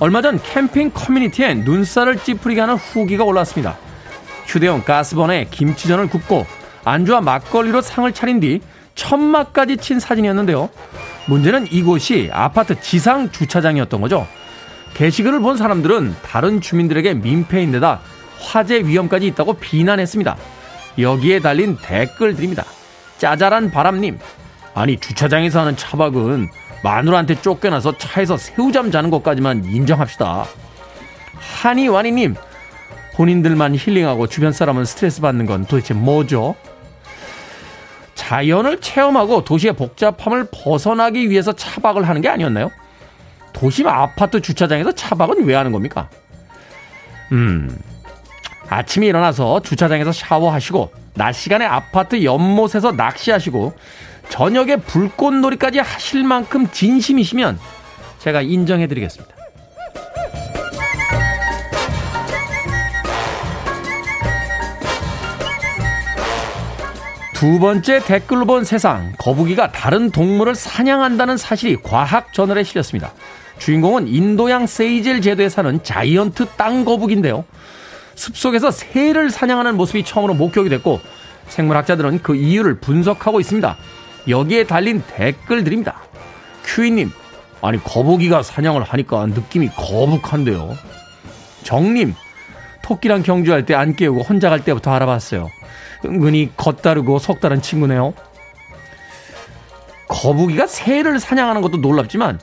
얼마 0.00 0.20
전 0.20 0.42
캠핑 0.42 0.90
커뮤니티에 0.90 1.54
눈살을 1.54 2.18
찌푸리게 2.18 2.60
하는 2.60 2.74
후기가 2.74 3.22
올랐습니다. 3.22 3.76
휴대용 4.46 4.82
가스버너에 4.82 5.46
김치전을 5.52 6.08
굽고 6.08 6.44
안주와 6.84 7.20
막걸리로 7.20 7.80
상을 7.80 8.12
차린 8.12 8.40
뒤 8.40 8.60
천막까지 8.96 9.76
친 9.76 10.00
사진이었는데요. 10.00 10.70
문제는 11.26 11.68
이곳이 11.70 12.30
아파트 12.32 12.80
지상 12.80 13.30
주차장이었던 13.30 14.00
거죠. 14.00 14.26
게시글을 14.94 15.38
본 15.38 15.56
사람들은 15.56 16.16
다른 16.24 16.60
주민들에게 16.60 17.14
민폐인데다 17.14 18.00
화재 18.40 18.80
위험까지 18.80 19.28
있다고 19.28 19.52
비난했습니다. 19.52 20.36
여기에 20.98 21.38
달린 21.38 21.76
댓글들입니다. 21.80 22.64
짜잘한 23.18 23.70
바람님. 23.70 24.18
아니 24.74 24.98
주차장에서 24.98 25.60
하는 25.60 25.76
차박은 25.76 26.48
마누라한테 26.82 27.40
쫓겨나서 27.40 27.98
차에서 27.98 28.36
새우잠 28.36 28.90
자는 28.90 29.10
것까지만 29.10 29.64
인정합시다. 29.64 30.46
한이와니님. 31.38 32.36
본인들만 33.14 33.74
힐링하고 33.74 34.28
주변 34.28 34.52
사람은 34.52 34.84
스트레스 34.84 35.20
받는 35.20 35.46
건 35.46 35.66
도대체 35.66 35.92
뭐죠? 35.92 36.54
자연을 38.14 38.80
체험하고 38.80 39.42
도시의 39.44 39.72
복잡함을 39.74 40.48
벗어나기 40.52 41.28
위해서 41.30 41.52
차박을 41.52 42.08
하는 42.08 42.20
게 42.20 42.28
아니었나요? 42.28 42.70
도심 43.52 43.88
아파트 43.88 44.40
주차장에서 44.40 44.92
차박은 44.92 45.44
왜 45.44 45.54
하는 45.54 45.72
겁니까? 45.72 46.08
음, 47.32 47.76
아침에 48.68 49.06
일어나서 49.06 49.60
주차장에서 49.62 50.12
샤워하시고 50.12 50.92
낮 51.14 51.32
시간에 51.32 51.64
아파트 51.64 52.22
연못에서 52.22 52.92
낚시하시고 52.92 53.74
저녁에 54.28 54.76
불꽃놀이까지 54.76 55.78
하실 55.78 56.22
만큼 56.22 56.68
진심이시면 56.70 57.58
제가 58.18 58.42
인정해드리겠습니다. 58.42 59.38
두 67.34 67.60
번째 67.60 68.00
댓글로 68.00 68.46
본 68.46 68.64
세상 68.64 69.12
거북이가 69.16 69.70
다른 69.70 70.10
동물을 70.10 70.56
사냥한다는 70.56 71.36
사실이 71.36 71.76
과학 71.84 72.32
저널에 72.32 72.64
실렸습니다. 72.64 73.12
주인공은 73.58 74.08
인도양 74.08 74.66
세이젤 74.66 75.20
제도에 75.20 75.48
사는 75.48 75.80
자이언트 75.84 76.46
땅 76.56 76.84
거북인데요. 76.84 77.44
숲속에서 78.18 78.72
새를 78.72 79.30
사냥하는 79.30 79.76
모습이 79.76 80.02
처음으로 80.02 80.34
목격이 80.34 80.68
됐고 80.68 81.00
생물학자들은 81.46 82.20
그 82.22 82.34
이유를 82.34 82.80
분석하고 82.80 83.38
있습니다. 83.38 83.76
여기에 84.28 84.64
달린 84.64 85.02
댓글들입니다. 85.06 86.02
큐이님, 86.64 87.12
아니 87.62 87.82
거북이가 87.82 88.42
사냥을 88.42 88.82
하니까 88.82 89.26
느낌이 89.26 89.68
거북한데요. 89.70 90.76
정님, 91.62 92.14
토끼랑 92.82 93.22
경주할 93.22 93.64
때 93.64 93.74
안 93.74 93.94
깨우고 93.94 94.22
혼자 94.22 94.50
갈 94.50 94.64
때부터 94.64 94.90
알아봤어요. 94.90 95.48
은근히 96.04 96.50
겉다르고 96.56 97.20
속다른 97.20 97.62
친구네요. 97.62 98.14
거북이가 100.08 100.66
새를 100.66 101.20
사냥하는 101.20 101.62
것도 101.62 101.76
놀랍지만 101.78 102.40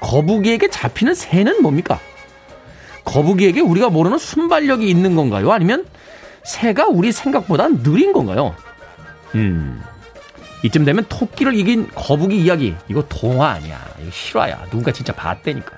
거북이에게 0.00 0.70
잡히는 0.70 1.14
새는 1.14 1.62
뭡니까? 1.62 1.98
거북이에게 3.04 3.60
우리가 3.60 3.90
모르는 3.90 4.18
순발력이 4.18 4.88
있는 4.88 5.16
건가요? 5.16 5.52
아니면 5.52 5.86
새가 6.44 6.86
우리 6.86 7.12
생각보다 7.12 7.68
느린 7.68 8.12
건가요? 8.12 8.54
음. 9.34 9.82
이쯤 10.62 10.84
되면 10.84 11.04
토끼를 11.08 11.54
이긴 11.54 11.88
거북이 11.94 12.38
이야기. 12.38 12.74
이거 12.88 13.02
동화 13.08 13.50
아니야. 13.50 13.80
이거 14.00 14.10
실화야. 14.10 14.64
누군가 14.64 14.92
진짜 14.92 15.14
봤대니까. 15.14 15.72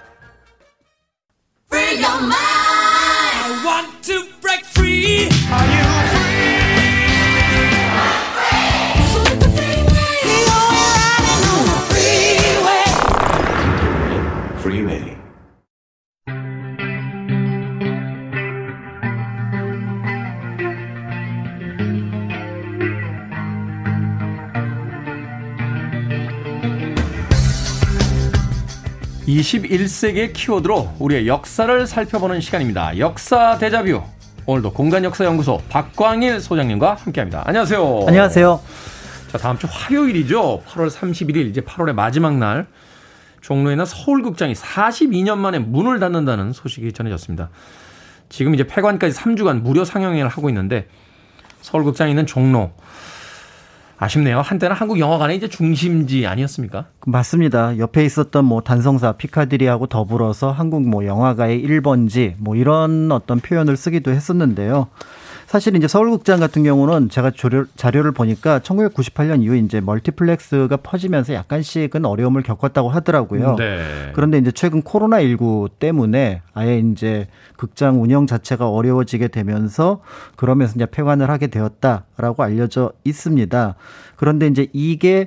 21세기의 29.38 30.32
키워드로 30.32 30.96
우리의 30.98 31.26
역사를 31.26 31.86
살펴보는 31.86 32.40
시간입니다. 32.40 32.98
역사 32.98 33.56
대자뷰. 33.58 34.02
오늘도 34.44 34.72
공간역사연구소 34.72 35.62
박광일 35.68 36.40
소장님과 36.40 36.94
함께합니다. 36.94 37.42
안녕하세요. 37.46 38.04
안녕하세요. 38.08 38.60
자, 39.30 39.38
다음 39.38 39.56
주 39.56 39.66
화요일이죠. 39.70 40.62
8월 40.66 40.90
31일 40.90 41.48
이제 41.48 41.60
8월의 41.60 41.94
마지막 41.94 42.36
날. 42.36 42.66
종로에 43.40 43.74
는 43.74 43.84
서울극장이 43.84 44.52
42년 44.52 45.38
만에 45.38 45.58
문을 45.58 45.98
닫는다는 45.98 46.52
소식이 46.52 46.92
전해졌습니다. 46.92 47.50
지금 48.28 48.54
이제 48.54 48.66
폐관까지 48.66 49.16
3주간 49.16 49.62
무료 49.62 49.84
상영회를 49.84 50.28
하고 50.28 50.48
있는데 50.50 50.88
서울극장에 51.60 52.10
있는 52.10 52.26
종로 52.26 52.72
아쉽네요. 54.02 54.40
한때는 54.40 54.74
한국 54.74 54.98
영화관의 54.98 55.36
이제 55.36 55.48
중심지 55.48 56.26
아니었습니까? 56.26 56.86
맞습니다. 57.06 57.78
옆에 57.78 58.04
있었던 58.04 58.44
뭐 58.44 58.60
단성사 58.60 59.12
피카디리하고 59.12 59.86
더불어서 59.86 60.50
한국 60.50 60.88
뭐 60.88 61.06
영화가의 61.06 61.64
1번지 61.64 62.34
뭐 62.38 62.56
이런 62.56 63.12
어떤 63.12 63.38
표현을 63.38 63.76
쓰기도 63.76 64.10
했었는데요. 64.10 64.88
사실 65.52 65.76
이제 65.76 65.86
서울극장 65.86 66.40
같은 66.40 66.62
경우는 66.62 67.10
제가 67.10 67.30
조료, 67.30 67.66
자료를 67.76 68.12
보니까 68.12 68.60
1998년 68.60 69.42
이후 69.42 69.54
이제 69.54 69.82
멀티플렉스가 69.82 70.78
퍼지면서 70.78 71.34
약간씩은 71.34 72.06
어려움을 72.06 72.42
겪었다고 72.42 72.88
하더라고요. 72.88 73.56
네. 73.56 74.12
그런데 74.14 74.38
이제 74.38 74.50
최근 74.50 74.80
코로나19 74.82 75.72
때문에 75.78 76.40
아예 76.54 76.78
이제 76.78 77.28
극장 77.58 78.02
운영 78.02 78.26
자체가 78.26 78.70
어려워지게 78.70 79.28
되면서 79.28 80.00
그러면서 80.36 80.72
이제 80.76 80.86
폐관을 80.86 81.28
하게 81.28 81.48
되었다라고 81.48 82.42
알려져 82.42 82.92
있습니다. 83.04 83.74
그런데 84.16 84.46
이제 84.46 84.68
이게 84.72 85.26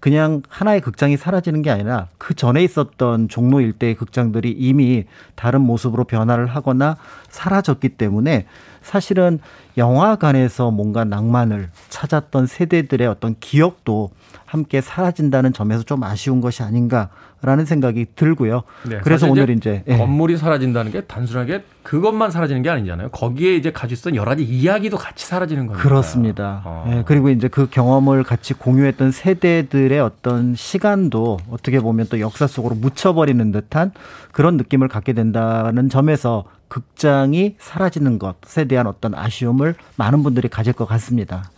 그냥 0.00 0.42
하나의 0.48 0.80
극장이 0.80 1.16
사라지는 1.16 1.62
게 1.62 1.70
아니라 1.70 2.08
그 2.18 2.34
전에 2.34 2.62
있었던 2.62 3.28
종로 3.28 3.60
일대의 3.60 3.94
극장들이 3.94 4.50
이미 4.52 5.04
다른 5.34 5.62
모습으로 5.62 6.04
변화를 6.04 6.46
하거나 6.46 6.96
사라졌기 7.28 7.90
때문에 7.90 8.46
사실은 8.82 9.40
영화관에서 9.76 10.70
뭔가 10.70 11.04
낭만을 11.04 11.70
찾았던 11.88 12.46
세대들의 12.46 13.06
어떤 13.08 13.34
기억도 13.40 14.10
함께 14.44 14.80
사라진다는 14.80 15.52
점에서 15.52 15.82
좀 15.82 16.04
아쉬운 16.04 16.40
것이 16.40 16.62
아닌가 16.62 17.10
라는 17.46 17.64
생각이 17.64 18.06
들고요. 18.16 18.64
네, 18.88 18.98
그래서 19.04 19.30
오늘 19.30 19.50
이제, 19.50 19.84
이제 19.86 19.96
건물이 19.96 20.36
사라진다는 20.36 20.90
게 20.90 21.02
단순하게 21.02 21.62
그것만 21.84 22.32
사라지는 22.32 22.62
게 22.62 22.70
아니잖아요. 22.70 23.10
거기에 23.10 23.54
이제 23.54 23.70
가지고 23.70 24.16
여러 24.16 24.30
가지 24.30 24.42
이야기도 24.42 24.96
같이 24.96 25.24
사라지는 25.24 25.68
거예요. 25.68 25.80
그렇습니다. 25.80 26.62
어. 26.64 26.84
네, 26.88 27.04
그리고 27.06 27.30
이제 27.30 27.46
그 27.46 27.68
경험을 27.70 28.24
같이 28.24 28.52
공유했던 28.52 29.12
세대들의 29.12 30.00
어떤 30.00 30.56
시간도 30.56 31.38
어떻게 31.48 31.78
보면 31.78 32.08
또 32.10 32.18
역사 32.18 32.48
속으로 32.48 32.74
묻혀버리는 32.74 33.52
듯한 33.52 33.92
그런 34.32 34.56
느낌을 34.56 34.88
갖게 34.88 35.12
된다는 35.12 35.88
점에서 35.88 36.46
극장이 36.66 37.54
사라지는 37.60 38.18
것에 38.18 38.64
대한 38.64 38.88
어떤 38.88 39.14
아쉬움을 39.14 39.76
많은 39.94 40.24
분들이 40.24 40.48
가질 40.48 40.72
것 40.72 40.86
같습니다. 40.86 41.48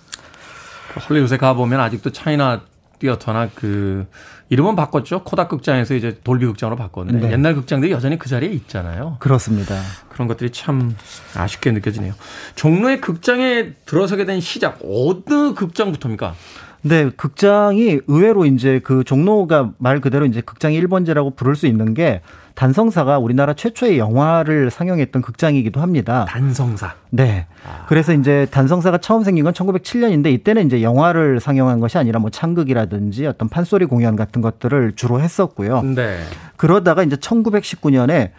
헐리우드에 1.09 1.39
가보면 1.39 1.81
아직도 1.81 2.13
차이나 2.13 2.61
뛰어터나 2.99 3.51
그 3.55 4.07
이름은 4.49 4.77
바꿨죠. 4.77 5.25
코닥 5.25 5.49
극장에서 5.49 5.95
이제 5.95 6.19
돌비 6.25 6.47
극장으로 6.47 6.77
바꿨는데 6.77 7.27
네. 7.27 7.33
옛날 7.33 7.55
극장들이 7.55 7.93
여전히 7.93 8.19
그 8.19 8.29
자리에 8.29 8.51
있잖아요. 8.51 9.17
그렇습니다. 9.19 9.77
그런 10.09 10.29
것들이 10.29 10.51
참 10.51 10.97
아쉽게 11.37 11.73
느껴지네요. 11.73 12.15
종로의 12.55 13.01
극장에 13.01 13.73
들어서게 13.85 14.25
된 14.25 14.41
시작 14.41 14.81
어느 14.83 15.55
극장부터입니까? 15.55 16.35
네, 16.83 17.11
극장이 17.11 18.01
의외로 18.07 18.47
이제 18.47 18.81
그 18.83 19.03
종로가 19.05 19.73
말 19.79 20.01
그대로 20.01 20.25
이제 20.27 20.41
극장이 20.41 20.81
1번제라고 20.81 21.35
부를 21.35 21.57
수 21.57 21.67
있는 21.67 21.93
게 21.93 22.23
단성사가 22.59 23.21
우리나라 23.21 23.55
최초의 23.55 24.01
영화를 24.01 24.73
상영했던 24.73 25.23
극장이기도 25.23 25.81
합니다. 25.81 26.27
단성사. 26.29 26.95
네. 27.11 27.47
아. 27.65 27.87
그래서 27.87 28.13
이제 28.13 28.49
단성사가 28.51 28.99
처음 28.99 29.23
생긴 29.23 29.45
건 29.45 29.53
1907년인데 29.53 30.33
이때는 30.33 30.67
이제 30.67 30.83
영화를 30.83 31.39
상영한 31.39 31.79
것이 31.79 31.99
아니라 31.99 32.19
뭐 32.19 32.31
창극이라든지 32.31 33.27
어떤 33.27 33.49
판소리 33.49 33.87
공연 33.87 34.17
같은 34.17 34.43
것들을 34.43 34.97
주로 34.97 35.21
했었고요. 35.21 35.83
네. 35.83 36.19
그러다가 36.57 37.05
이제 37.05 37.15
1919년에 37.15 38.33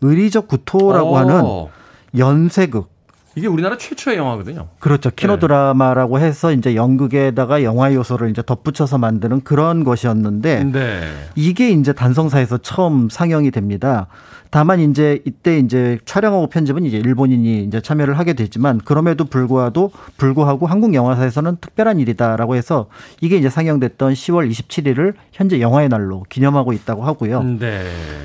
의리적 0.00 0.48
구토라고 0.48 1.10
오. 1.10 1.16
하는 1.18 1.42
연쇄극 2.16 2.95
이게 3.36 3.46
우리나라 3.46 3.76
최초의 3.76 4.16
영화거든요. 4.16 4.68
그렇죠. 4.78 5.10
키노 5.14 5.34
네. 5.34 5.40
드라마라고 5.40 6.18
해서 6.18 6.52
이제 6.52 6.74
연극에다가 6.74 7.62
영화 7.62 7.92
요소를 7.92 8.30
이제 8.30 8.42
덧붙여서 8.44 8.96
만드는 8.96 9.44
그런 9.44 9.84
것이었는데 9.84 10.64
네. 10.64 11.12
이게 11.34 11.68
이제 11.68 11.92
단성사에서 11.92 12.58
처음 12.58 13.10
상영이 13.10 13.50
됩니다. 13.50 14.06
다만 14.56 14.80
이제 14.80 15.20
이때 15.26 15.58
이제 15.58 15.98
촬영하고 16.06 16.46
편집은 16.46 16.86
이제 16.86 16.96
일본인이 16.96 17.64
이제 17.64 17.82
참여를 17.82 18.18
하게 18.18 18.32
되지만 18.32 18.78
그럼에도 18.78 19.26
불구하고 19.26 19.92
불구하고 20.16 20.66
한국 20.66 20.94
영화사에서는 20.94 21.58
특별한 21.60 22.00
일이다라고 22.00 22.56
해서 22.56 22.86
이게 23.20 23.36
이제 23.36 23.50
상영됐던 23.50 24.14
10월 24.14 24.50
27일을 24.50 25.12
현재 25.30 25.60
영화의 25.60 25.90
날로 25.90 26.24
기념하고 26.30 26.72
있다고 26.72 27.04
하고요. 27.04 27.42
네. 27.42 27.82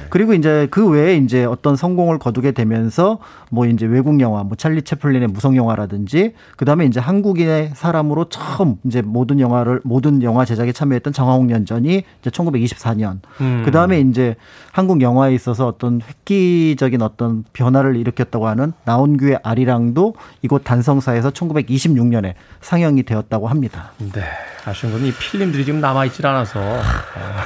그리고 0.10 0.34
이제 0.34 0.70
그 0.72 0.88
외에 0.88 1.18
이제 1.18 1.44
어떤 1.44 1.76
성공을 1.76 2.18
거두게 2.18 2.54
되면서 2.54 3.20
뭐 3.50 3.66
이제 3.66 3.86
외국 3.86 4.22
영화, 4.22 4.44
뭐 4.44 4.56
찰리 4.56 4.84
채플린의 4.84 5.28
무성 5.28 5.58
영화라든지 5.58 6.34
그다음에 6.56 6.86
이제 6.86 7.02
한국인의 7.02 7.72
사람으로 7.76 8.30
처음 8.30 8.78
이제 8.86 9.02
모든 9.02 9.42
영화를 9.42 9.82
모든 9.84 10.24
영화 10.24 10.46
제작에 10.46 10.72
참여했던 10.72 11.12
정화홍 11.12 11.52
연전이 11.52 12.04
이제 12.22 12.30
1924년. 12.30 13.20
음. 13.42 13.64
그다음에 13.66 14.00
이제 14.00 14.38
한국 14.72 15.02
영화에 15.02 15.34
있어서 15.34 15.68
어떤 15.68 16.02
획기적인 16.02 17.02
어떤 17.02 17.44
변화를 17.54 17.96
일으켰다고 17.98 18.48
하는 18.48 18.72
나온규의 18.86 19.40
아리랑도 19.44 20.16
이곳 20.42 20.64
단성사에서 20.64 21.32
1926년에 21.32 22.34
상영이 22.62 23.04
되었다고 23.04 23.48
합니다. 23.48 23.92
네. 23.98 24.24
아쉬운 24.66 24.94
건 24.94 25.02
이 25.02 25.12
필름들이 25.12 25.66
지금 25.66 25.82
남아있질 25.82 26.26
않아서 26.28 26.60
어, 26.62 26.82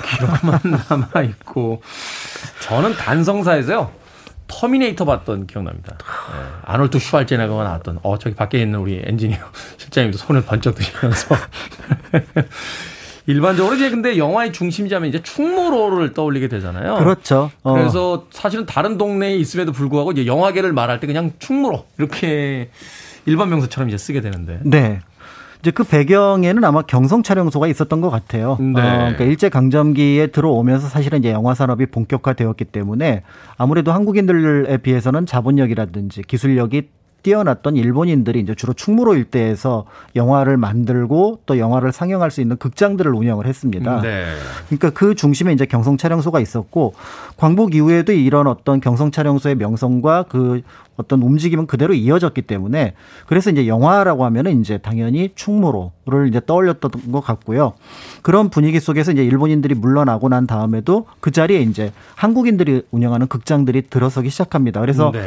기록만 0.06 0.60
남아있고 1.14 1.82
저는 2.62 2.94
단성사에서요. 2.96 3.92
터미네이터 4.48 5.06
봤던 5.06 5.48
기억납니다. 5.48 5.98
네. 5.98 6.44
아놀드 6.66 7.00
슈왈제네거가 7.00 7.64
나왔던 7.64 8.00
어 8.04 8.20
저기 8.20 8.36
밖에 8.36 8.62
있는 8.62 8.78
우리 8.80 9.02
엔지니어 9.04 9.38
실장님도 9.78 10.20
손을 10.20 10.44
번쩍 10.44 10.76
드시면서 10.76 11.36
일반적으로 13.28 13.76
이제 13.76 13.90
근데 13.90 14.18
영화의 14.18 14.54
중심지하면 14.54 15.10
이제 15.10 15.22
충무로를 15.22 16.14
떠올리게 16.14 16.48
되잖아요. 16.48 16.96
그렇죠. 16.96 17.50
어. 17.64 17.74
그래서 17.74 18.26
사실은 18.30 18.66
다른 18.66 18.98
동네에 18.98 19.36
있음에도 19.38 19.72
불구하고 19.72 20.12
이제 20.12 20.26
영화계를 20.26 20.74
말할 20.74 21.00
때 21.00 21.08
그냥 21.08 21.32
충무로 21.40 21.86
이렇게 21.98 22.70
일반 23.26 23.50
명사처럼 23.50 23.90
이제 23.90 23.98
쓰게 23.98 24.22
되는데. 24.22 24.60
네. 24.64 25.00
이제 25.62 25.72
그 25.72 25.84
배경에는 25.84 26.64
아마 26.64 26.84
경성 26.84 27.24
촬영소가 27.24 27.66
있었던 27.68 28.00
것 28.00 28.12
같아요. 28.12 28.58
네. 28.60 28.82
어, 28.82 28.98
그러니까 28.98 29.24
일제 29.24 29.50
강점기에 29.50 30.28
들어오면서 30.28 30.88
사실은 30.88 31.18
이제 31.20 31.32
영화 31.32 31.56
산업이 31.56 31.88
본격화되었기 31.88 32.66
때문에 32.66 33.24
아무래도 33.58 33.92
한국인들에 33.92 34.78
비해서는 34.78 35.26
자본력이라든지 35.26 36.22
기술력이 36.22 36.90
뛰어났던 37.26 37.76
일본인들이 37.76 38.40
이제 38.40 38.54
주로 38.54 38.74
충무로 38.74 39.16
일대에서 39.16 39.86
영화를 40.16 40.58
만들고 40.58 41.40
또 41.48 41.58
영화를 41.58 41.92
상영할 41.92 42.30
수 42.30 42.40
있는 42.40 42.56
극장들을 42.58 43.12
운영을 43.12 43.48
했습니다. 43.48 44.00
네. 44.02 44.26
그러니까 44.68 44.92
그 44.92 45.16
중심에 45.16 45.52
이제 45.52 45.66
경성 45.66 45.98
촬영소가 45.98 46.40
있었고 46.40 46.94
광복 47.38 47.74
이후에도 47.74 48.14
이런 48.14 48.46
어떤 48.46 48.80
경성 48.80 49.10
촬영소의 49.10 49.56
명성과 49.56 50.26
그 50.30 50.62
어떤 50.98 51.22
움직임은 51.22 51.68
그대로 51.68 51.94
이어졌기 51.94 52.44
때문에 52.44 52.94
그래서 53.28 53.50
이제 53.50 53.68
영화라고 53.68 54.26
하면은 54.26 54.62
이제 54.62 54.78
당연히 54.78 55.32
충무로를 55.36 56.28
이제 56.30 56.42
떠올렸던 56.46 57.12
것 57.12 57.22
같고요. 57.22 57.74
그런 58.22 58.50
분위기 58.50 58.80
속에서 58.80 59.12
이제 59.12 59.24
일본인들이 59.24 59.76
물러나고 59.76 60.30
난 60.30 60.48
다음에도 60.48 61.06
그 61.20 61.32
자리에 61.32 61.62
이제 61.62 61.92
한국인들이 62.16 62.84
운영하는 62.92 63.28
극장들이 63.28 63.84
들어서기 63.90 64.30
시작합니다. 64.30 64.80
그래서 64.80 65.12
네. 65.12 65.22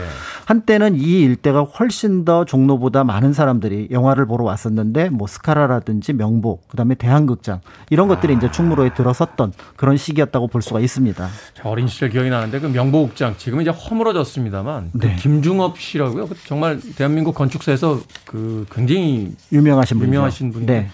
한때는 0.47 0.97
이 0.97 1.21
일대가 1.21 1.63
훨씬 1.63 2.25
더 2.25 2.45
종로보다 2.45 3.05
많은 3.05 3.33
사람들이 3.33 3.89
영화를 3.91 4.27
보러 4.27 4.45
왔었는데 4.45 5.11
뭐 5.11 5.27
스카라라든지 5.27 6.15
명복, 6.15 6.67
그다음에 6.69 6.95
대한극장 6.95 7.61
이런 7.91 8.09
것들이 8.09 8.35
아. 8.35 8.37
이제 8.37 8.51
충무로에 8.51 8.95
들어섰던 8.95 9.53
그런 9.77 9.97
시기였다고 9.97 10.47
볼 10.47 10.63
수가 10.63 10.81
있습니다. 10.81 11.29
어린 11.65 11.87
시절 11.87 12.09
기억이 12.09 12.31
나는데 12.31 12.61
그 12.61 12.67
명복극장 12.69 13.35
지금 13.37 13.61
이제 13.61 13.71
허물어졌습니다만 13.71 14.91
그 14.93 14.99
네. 14.99 15.15
그 15.15 15.23
김중 15.23 15.58
이중업 15.59 15.79
씨라고요. 15.79 16.29
그 16.29 16.37
정말 16.47 16.81
대한민국 16.97 17.35
건축사에서 17.35 18.01
그 18.25 18.65
굉장히 18.73 19.33
유명하신 19.53 19.99
분이죠. 19.99 20.13
유명하신 20.13 20.53
분인데 20.53 20.81
네. 20.81 20.89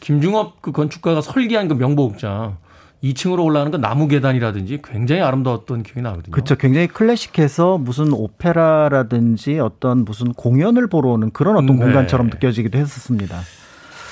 김중업 0.00 0.60
그 0.60 0.72
건축가가 0.72 1.20
설계한 1.22 1.68
그 1.68 1.74
명보극장 1.74 2.58
2층으로 3.02 3.44
올라가는 3.44 3.72
그 3.72 3.78
나무 3.78 4.06
계단이라든지 4.06 4.80
굉장히 4.84 5.22
아름다웠던 5.22 5.82
기억이 5.82 6.02
나거든요. 6.02 6.30
그렇죠. 6.30 6.56
굉장히 6.56 6.86
클래식해서 6.86 7.78
무슨 7.78 8.12
오페라라든지 8.12 9.58
어떤 9.58 10.04
무슨 10.04 10.32
공연을 10.32 10.86
보러 10.88 11.10
오는 11.10 11.30
그런 11.30 11.56
어떤 11.56 11.78
네. 11.78 11.84
공간처럼 11.84 12.28
느껴지기도 12.28 12.78
했었습니다. 12.78 13.40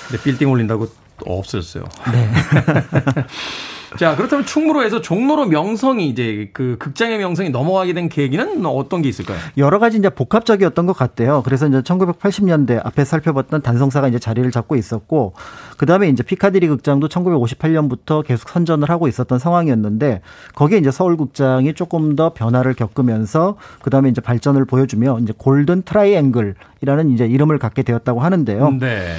근데 0.07 0.23
빌딩 0.23 0.49
올린다고 0.49 0.87
없어졌어요. 1.25 1.83
네. 2.11 2.29
자, 3.97 4.15
그렇다면 4.15 4.45
충무로에서 4.45 5.01
종로로 5.01 5.45
명성이 5.45 6.07
이제 6.07 6.49
그 6.53 6.77
극장의 6.79 7.17
명성이 7.17 7.49
넘어가게 7.49 7.93
된 7.93 8.09
계기는 8.09 8.65
어떤 8.65 9.01
게 9.01 9.09
있을까요? 9.09 9.37
여러 9.57 9.79
가지 9.79 9.97
이제 9.97 10.09
복합적이었던 10.09 10.85
것 10.85 10.93
같아요. 10.93 11.41
그래서 11.43 11.67
이제 11.67 11.81
1980년대 11.81 12.79
앞에 12.85 13.03
살펴봤던 13.03 13.61
단성사가 13.61 14.07
이제 14.07 14.19
자리를 14.19 14.49
잡고 14.51 14.75
있었고, 14.75 15.33
그 15.77 15.85
다음에 15.85 16.09
이제 16.09 16.23
피카디리 16.23 16.67
극장도 16.67 17.09
1958년부터 17.09 18.25
계속 18.25 18.49
선전을 18.49 18.89
하고 18.89 19.07
있었던 19.07 19.39
상황이었는데, 19.39 20.21
거기에 20.55 20.77
이제 20.77 20.91
서울극장이 20.91 21.73
조금 21.73 22.15
더 22.15 22.33
변화를 22.33 22.73
겪으면서, 22.73 23.57
그 23.81 23.89
다음에 23.89 24.09
이제 24.09 24.21
발전을 24.21 24.65
보여주며, 24.65 25.19
이제 25.21 25.33
Golden 25.37 25.83
Triangle이라는 25.83 27.11
이제 27.11 27.25
이름을 27.25 27.59
갖게 27.59 27.83
되었다고 27.83 28.21
하는데요. 28.21 28.77
네. 28.79 29.15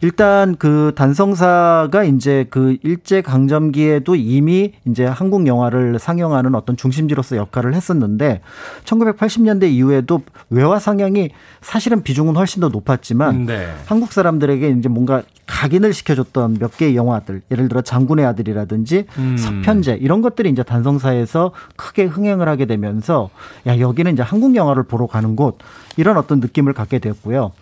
일단 0.00 0.56
그 0.56 0.92
단성사가 0.94 2.04
이제 2.04 2.46
그 2.50 2.76
일제 2.82 3.22
강점기에도 3.22 4.14
이미 4.14 4.72
이제 4.86 5.04
한국 5.04 5.46
영화를 5.46 5.98
상영하는 5.98 6.54
어떤 6.54 6.76
중심지로서 6.76 7.36
역할을 7.36 7.74
했었는데 7.74 8.40
1980년대 8.84 9.70
이후에도 9.70 10.22
외화 10.50 10.78
상영이 10.78 11.30
사실은 11.60 12.02
비중은 12.02 12.36
훨씬 12.36 12.60
더 12.60 12.68
높았지만 12.68 13.46
네. 13.46 13.68
한국 13.86 14.12
사람들에게 14.12 14.68
이제 14.70 14.88
뭔가 14.88 15.22
각인을 15.46 15.92
시켜줬던 15.92 16.58
몇 16.58 16.76
개의 16.76 16.96
영화들 16.96 17.42
예를 17.50 17.68
들어 17.68 17.80
장군의 17.80 18.24
아들이라든지 18.26 19.04
음. 19.18 19.36
서편제 19.36 19.98
이런 20.00 20.20
것들이 20.20 20.50
이제 20.50 20.62
단성사에서 20.62 21.52
크게 21.76 22.04
흥행을 22.04 22.48
하게 22.48 22.66
되면서 22.66 23.30
야 23.66 23.78
여기는 23.78 24.12
이제 24.12 24.22
한국 24.22 24.56
영화를 24.56 24.82
보러 24.82 25.06
가는 25.06 25.36
곳 25.36 25.58
이런 25.96 26.16
어떤 26.16 26.40
느낌을 26.40 26.72
갖게 26.72 26.98
되었고요. 26.98 27.52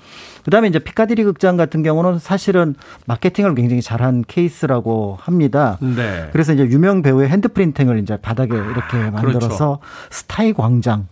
그다음에 0.45 0.69
이제 0.69 0.79
피카디리 0.79 1.25
극장 1.25 1.57
같은 1.57 1.83
경우는 1.83 2.19
사실은 2.25 2.75
마케팅을 3.07 3.55
굉장히 3.55 3.83
잘한 3.83 4.25
케이스라고 4.27 5.19
합니다. 5.21 5.77
네. 5.83 6.31
그래서 6.33 6.55
이제 6.55 6.65
유명 6.65 7.03
배우의 7.03 7.29
hand 7.29 7.48
printing을 7.48 7.99
이제 7.99 8.17
바닥에 8.17 8.55
이렇게 8.57 8.97
아, 8.97 9.11
만들어서 9.11 9.49
그렇죠. 9.49 9.79
스타의 10.11 10.55
광장 10.55 11.07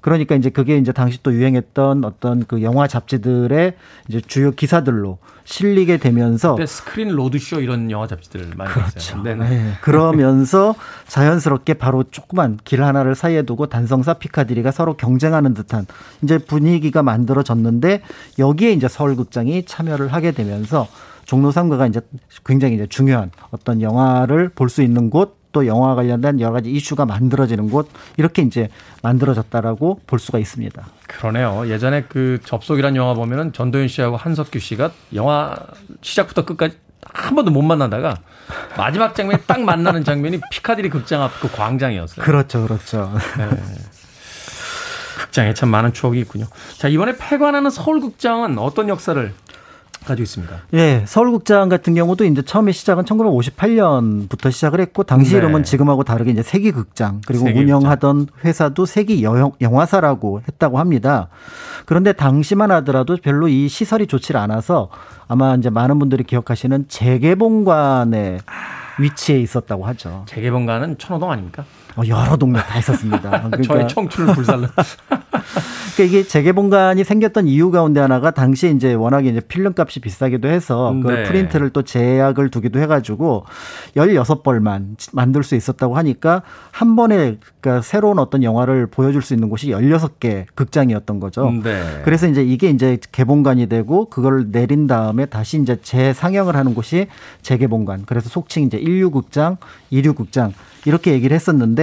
그러니까 0.00 0.34
이제 0.34 0.50
그게 0.50 0.76
이제 0.78 0.92
당시 0.92 1.22
또 1.22 1.32
유행했던 1.32 2.04
어떤 2.04 2.44
그 2.46 2.62
영화 2.62 2.86
잡지들의 2.86 3.74
이제 4.08 4.20
주요 4.20 4.50
기사들로 4.52 5.18
실리게 5.44 5.96
되면서 5.96 6.56
스크린 6.66 7.08
로드쇼 7.08 7.60
이런 7.60 7.90
영화 7.90 8.06
잡지들 8.06 8.50
많이 8.54 8.70
그렇죠. 8.70 9.22
네. 9.22 9.72
그러면서 9.80 10.74
자연스럽게 11.06 11.74
바로 11.74 12.04
조그만 12.04 12.58
길 12.64 12.82
하나를 12.82 13.14
사이에 13.14 13.42
두고 13.42 13.66
단성사 13.66 14.14
피카디리가 14.14 14.70
서로 14.72 14.94
경쟁하는 14.96 15.54
듯한 15.54 15.86
이제 16.22 16.36
분위기가 16.38 17.02
만들어졌는데 17.02 18.02
여기에 18.38 18.72
이제 18.72 18.88
서울극장이 18.88 19.64
참여를 19.64 20.12
하게 20.12 20.32
되면서 20.32 20.86
종로 21.24 21.50
3가가 21.50 21.88
이제 21.88 22.00
굉장히 22.44 22.74
이제 22.74 22.86
중요한 22.86 23.30
어떤 23.50 23.80
영화를 23.82 24.50
볼 24.50 24.68
수 24.68 24.82
있는 24.82 25.10
곳 25.10 25.37
또 25.52 25.66
영화 25.66 25.94
관련된 25.94 26.40
여러 26.40 26.52
가지 26.52 26.70
이슈가 26.70 27.06
만들어지는 27.06 27.70
곳 27.70 27.88
이렇게 28.16 28.42
이제 28.42 28.68
만들어졌다라고 29.02 30.00
볼 30.06 30.18
수가 30.18 30.38
있습니다. 30.38 30.86
그러네요. 31.06 31.68
예전에 31.68 32.04
그 32.08 32.38
접속이란 32.44 32.96
영화 32.96 33.14
보면은 33.14 33.52
전도연 33.52 33.88
씨하고 33.88 34.16
한석규 34.16 34.58
씨가 34.58 34.90
영화 35.14 35.56
시작부터 36.02 36.44
끝까지 36.44 36.76
한 37.02 37.34
번도 37.34 37.50
못 37.50 37.62
만나다가 37.62 38.16
마지막 38.76 39.14
장면이 39.14 39.42
딱 39.46 39.60
만나는 39.60 40.04
장면이 40.04 40.40
피카디리 40.50 40.90
극장 40.90 41.22
앞 41.22 41.40
그 41.40 41.50
광장이었어요. 41.50 42.24
그렇죠, 42.24 42.62
그렇죠. 42.66 43.12
네. 43.38 43.48
극장에 45.18 45.54
참 45.54 45.68
많은 45.68 45.92
추억이 45.92 46.20
있군요. 46.20 46.46
자, 46.78 46.88
이번에 46.88 47.16
폐관하는 47.16 47.70
서울극장은 47.70 48.58
어떤 48.58 48.88
역사를 48.88 49.32
가지고 50.08 50.24
있습니다. 50.24 50.56
예, 50.74 51.04
서울극장 51.06 51.68
같은 51.68 51.94
경우도 51.94 52.24
이제 52.24 52.42
처음에 52.42 52.72
시작은 52.72 53.04
1958년부터 53.04 54.50
시작을 54.50 54.80
했고 54.80 55.04
당시 55.04 55.32
네. 55.32 55.38
이름은 55.38 55.62
지금하고 55.64 56.04
다르게 56.04 56.30
이제 56.30 56.42
세기극장 56.42 57.20
그리고 57.26 57.44
세기극장. 57.44 57.76
운영하던 57.76 58.26
회사도 58.44 58.86
세기 58.86 59.22
영화사라고 59.22 60.42
했다고 60.48 60.78
합니다. 60.78 61.28
그런데 61.86 62.12
당시만 62.12 62.70
하더라도 62.70 63.16
별로 63.16 63.48
이 63.48 63.68
시설이 63.68 64.06
좋지 64.06 64.36
않아서 64.36 64.88
아마 65.28 65.54
이제 65.54 65.70
많은 65.70 65.98
분들이 65.98 66.24
기억하시는 66.24 66.86
재개봉관의 66.88 68.40
위치에 68.98 69.38
있었다고 69.40 69.86
하죠. 69.86 70.24
재개봉관은 70.26 70.98
천호동 70.98 71.30
아닙니까? 71.30 71.64
어, 71.96 72.02
여러 72.06 72.36
동네 72.36 72.60
다 72.60 72.78
있었습니다. 72.78 73.30
그러니까 73.50 73.62
저의 73.62 73.88
청춘을 73.88 74.34
불살라. 74.34 74.68
그러니까 75.98 76.16
이게 76.16 76.22
재개봉관이 76.22 77.02
생겼던 77.02 77.48
이유 77.48 77.70
가운데 77.72 78.00
하나가 78.00 78.30
당시에 78.30 78.70
이제 78.70 78.94
워낙에 78.94 79.28
이제 79.30 79.40
필름 79.40 79.74
값이 79.76 80.00
비싸기도 80.00 80.46
해서 80.48 80.94
그 81.02 81.08
네. 81.10 81.22
프린트를 81.24 81.70
또 81.70 81.82
제약을 81.82 82.50
두기도 82.50 82.78
해가지고 82.78 83.44
16벌만 83.96 84.96
만들 85.12 85.42
수 85.42 85.56
있었다고 85.56 85.96
하니까 85.96 86.42
한 86.70 86.94
번에 86.94 87.38
그러니까 87.60 87.82
새로운 87.82 88.20
어떤 88.20 88.44
영화를 88.44 88.86
보여줄 88.86 89.22
수 89.22 89.34
있는 89.34 89.48
곳이 89.48 89.68
16개 89.68 90.46
극장이었던 90.54 91.18
거죠. 91.18 91.50
네. 91.62 92.02
그래서 92.04 92.28
이제 92.28 92.44
이게 92.44 92.70
이제 92.70 92.98
개봉관이 93.10 93.68
되고 93.68 94.04
그걸 94.06 94.52
내린 94.52 94.86
다음에 94.86 95.26
다시 95.26 95.60
이제 95.60 95.78
재상영을 95.82 96.54
하는 96.54 96.74
곳이 96.74 97.08
재개봉관. 97.42 98.04
그래서 98.06 98.28
속칭 98.28 98.64
이제 98.64 98.78
1류 98.78 99.12
극장, 99.12 99.56
2류 99.92 100.14
극장 100.14 100.52
이렇게 100.84 101.12
얘기를 101.12 101.34
했었는데 101.34 101.77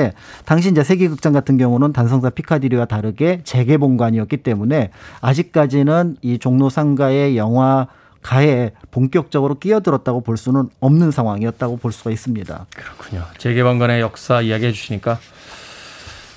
당시 0.45 0.69
이제 0.69 0.83
세계극장 0.83 1.33
같은 1.33 1.57
경우는 1.57 1.93
단성사 1.93 2.31
피카디리와 2.31 2.85
다르게 2.85 3.41
재개봉관이었기 3.43 4.37
때문에 4.37 4.91
아직까지는 5.21 6.17
이 6.21 6.39
종로 6.39 6.69
상가의 6.69 7.37
영화 7.37 7.87
가에 8.21 8.71
본격적으로 8.89 9.59
끼어들었다고 9.59 10.21
볼 10.21 10.35
수는 10.35 10.69
없는 10.79 11.11
상황이었다고 11.11 11.77
볼 11.77 11.91
수가 11.91 12.09
있습니다. 12.09 12.65
그렇군요. 12.75 13.23
재개방관의 13.37 14.01
역사 14.01 14.41
이야기해 14.41 14.71
주시니까 14.71 15.19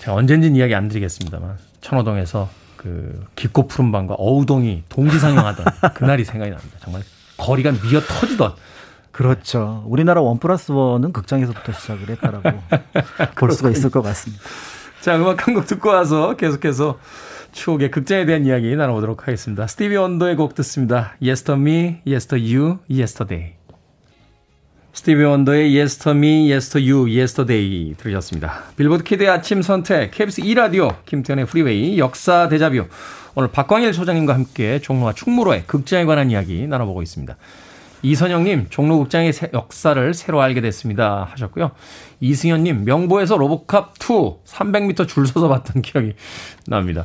제가 0.00 0.14
언젠진 0.14 0.54
이야기 0.54 0.74
안 0.74 0.88
드리겠습니다만 0.88 1.56
천호동에서 1.80 2.50
그 2.76 3.26
깊고 3.36 3.66
푸른 3.68 3.90
밤과 3.90 4.14
어우동이 4.14 4.84
동시 4.88 5.18
상영하던 5.18 5.64
그날이 5.94 6.24
생각이 6.24 6.50
납니다. 6.50 6.78
정말 6.80 7.02
거리가 7.38 7.72
미어 7.72 8.00
터지던 8.00 8.52
그렇죠. 9.18 9.82
우리나라 9.88 10.20
one 10.20 10.38
plus 10.38 10.70
one은 10.70 11.12
극장에서부터 11.12 11.72
시작을 11.72 12.08
했다라고 12.10 12.50
볼 13.34 13.50
수가 13.50 13.70
있을 13.70 13.90
것 13.90 14.00
같습니다. 14.00 14.44
자, 15.00 15.16
음악 15.16 15.44
한 15.48 15.54
곡 15.56 15.66
듣고 15.66 15.88
와서 15.88 16.36
계속해서 16.36 17.00
추억의 17.50 17.90
극장에 17.90 18.26
대한 18.26 18.46
이야기 18.46 18.76
나눠보도록 18.76 19.26
하겠습니다. 19.26 19.66
스티비 19.66 19.96
원더의 19.96 20.36
곡 20.36 20.54
듣습니다. 20.54 21.16
Yesterday 21.20 21.60
Me, 21.60 22.00
Yesterday 22.06 22.56
You, 22.56 22.78
Yesterday. 22.88 23.54
스티비 24.92 25.24
원더의 25.24 25.76
Yesterday 25.76 26.16
Me, 26.16 26.52
Yesterday 26.52 26.92
You, 26.92 27.10
Yesterday 27.18 27.94
들으셨습니다. 27.96 28.62
빌보드 28.76 29.02
키드의 29.02 29.30
아침 29.30 29.62
선택, 29.62 30.12
KBS 30.12 30.42
2라디오, 30.42 30.94
김태훈의 31.06 31.46
프리웨이, 31.46 31.98
역사 31.98 32.48
데자뷰. 32.48 32.86
오늘 33.34 33.50
박광일 33.50 33.94
소장님과 33.94 34.34
함께 34.34 34.78
종로와 34.78 35.12
충무로의 35.14 35.64
극장에 35.66 36.04
관한 36.04 36.30
이야기 36.30 36.68
나눠보고 36.68 37.02
있습니다. 37.02 37.36
이선영님, 38.02 38.66
종로극장의 38.70 39.32
역사를 39.52 40.14
새로 40.14 40.40
알게 40.40 40.60
됐습니다. 40.60 41.28
하셨고요. 41.32 41.72
이승현님, 42.20 42.84
명보에서 42.84 43.36
로보캅2 43.36 44.44
300m 44.44 45.08
줄 45.08 45.26
서서 45.26 45.48
봤던 45.48 45.82
기억이 45.82 46.14
납니다. 46.66 47.04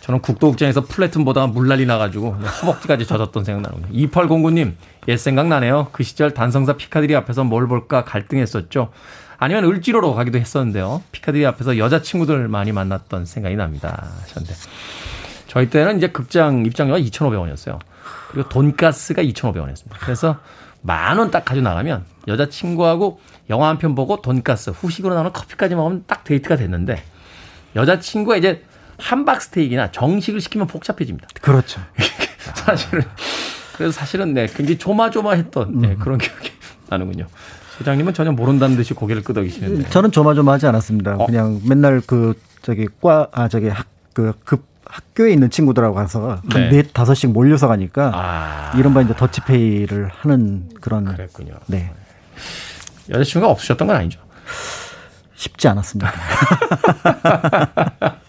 저는 0.00 0.20
국도극장에서 0.20 0.82
플래툰 0.86 1.24
보다가 1.24 1.46
물난리 1.46 1.86
나가지고 1.86 2.32
허벅지까지 2.32 3.06
젖었던 3.06 3.44
생각 3.44 3.62
나는군요. 3.62 4.08
2809님, 4.08 4.72
옛 5.08 5.16
생각 5.16 5.46
나네요. 5.46 5.88
그 5.92 6.02
시절 6.02 6.34
단성사 6.34 6.76
피카디리 6.76 7.14
앞에서 7.14 7.44
뭘 7.44 7.68
볼까 7.68 8.04
갈등했었죠. 8.04 8.90
아니면 9.38 9.64
을지로로 9.64 10.14
가기도 10.14 10.38
했었는데요. 10.38 11.02
피카디리 11.12 11.46
앞에서 11.46 11.78
여자친구들 11.78 12.48
많이 12.48 12.72
만났던 12.72 13.26
생각이 13.26 13.54
납니다. 13.54 14.08
하셨는데. 14.22 14.54
저희 15.46 15.68
때는 15.68 15.98
이제 15.98 16.08
극장 16.08 16.64
입장료가 16.64 16.98
2,500원이었어요. 16.98 17.78
그리고 18.30 18.48
돈가스가 18.48 19.22
2,500원이었습니다. 19.22 19.90
그래서 20.00 20.38
만 20.82 21.18
원 21.18 21.30
딱 21.30 21.44
가지고 21.44 21.64
나가면 21.64 22.04
여자친구하고 22.28 23.20
영화 23.50 23.68
한 23.68 23.78
편 23.78 23.94
보고 23.94 24.20
돈가스, 24.20 24.70
후식으로 24.70 25.14
나오는 25.14 25.32
커피까지 25.32 25.74
먹으면 25.74 26.04
딱 26.06 26.24
데이트가 26.24 26.56
됐는데 26.56 27.02
여자친구가 27.76 28.36
이제 28.36 28.64
함박 28.98 29.40
스테이크나 29.42 29.90
정식을 29.90 30.40
시키면 30.40 30.66
복잡해집니다. 30.66 31.28
그렇죠. 31.40 31.80
사실은 32.54 33.02
그래서 33.76 33.92
사실은 33.92 34.34
네 34.34 34.46
굉장히 34.46 34.78
조마조마했던 34.78 35.80
네, 35.80 35.88
음. 35.88 35.98
그런 35.98 36.18
기억이 36.18 36.50
나는군요. 36.88 37.26
소장님은 37.78 38.12
전혀 38.14 38.32
모른다는 38.32 38.76
듯이 38.76 38.92
고개를 38.94 39.22
끄덕이시는데 39.24 39.88
저는 39.90 40.12
조마조마하지 40.12 40.66
않았습니다. 40.66 41.16
어? 41.16 41.26
그냥 41.26 41.60
맨날 41.66 42.00
그 42.06 42.34
저기 42.62 42.86
과 43.00 43.28
아 43.32 43.48
저기 43.48 43.68
학 43.68 43.86
그 44.14 44.34
급 44.44 44.66
학교에 44.92 45.32
있는 45.32 45.48
친구들하고 45.48 45.94
가서 45.94 46.42
네. 46.52 46.68
넷 46.68 46.92
다섯씩 46.92 47.30
몰려서 47.30 47.66
가니까 47.66 48.12
아. 48.14 48.78
이른바 48.78 49.00
이제 49.00 49.16
더치페이를 49.16 50.10
하는 50.14 50.68
그런 50.82 51.06
그랬군요. 51.06 51.54
네. 51.66 51.90
여자친구가 53.08 53.50
없으셨던 53.50 53.88
건 53.88 53.96
아니죠? 53.96 54.20
쉽지 55.34 55.66
않았습니다. 55.68 56.12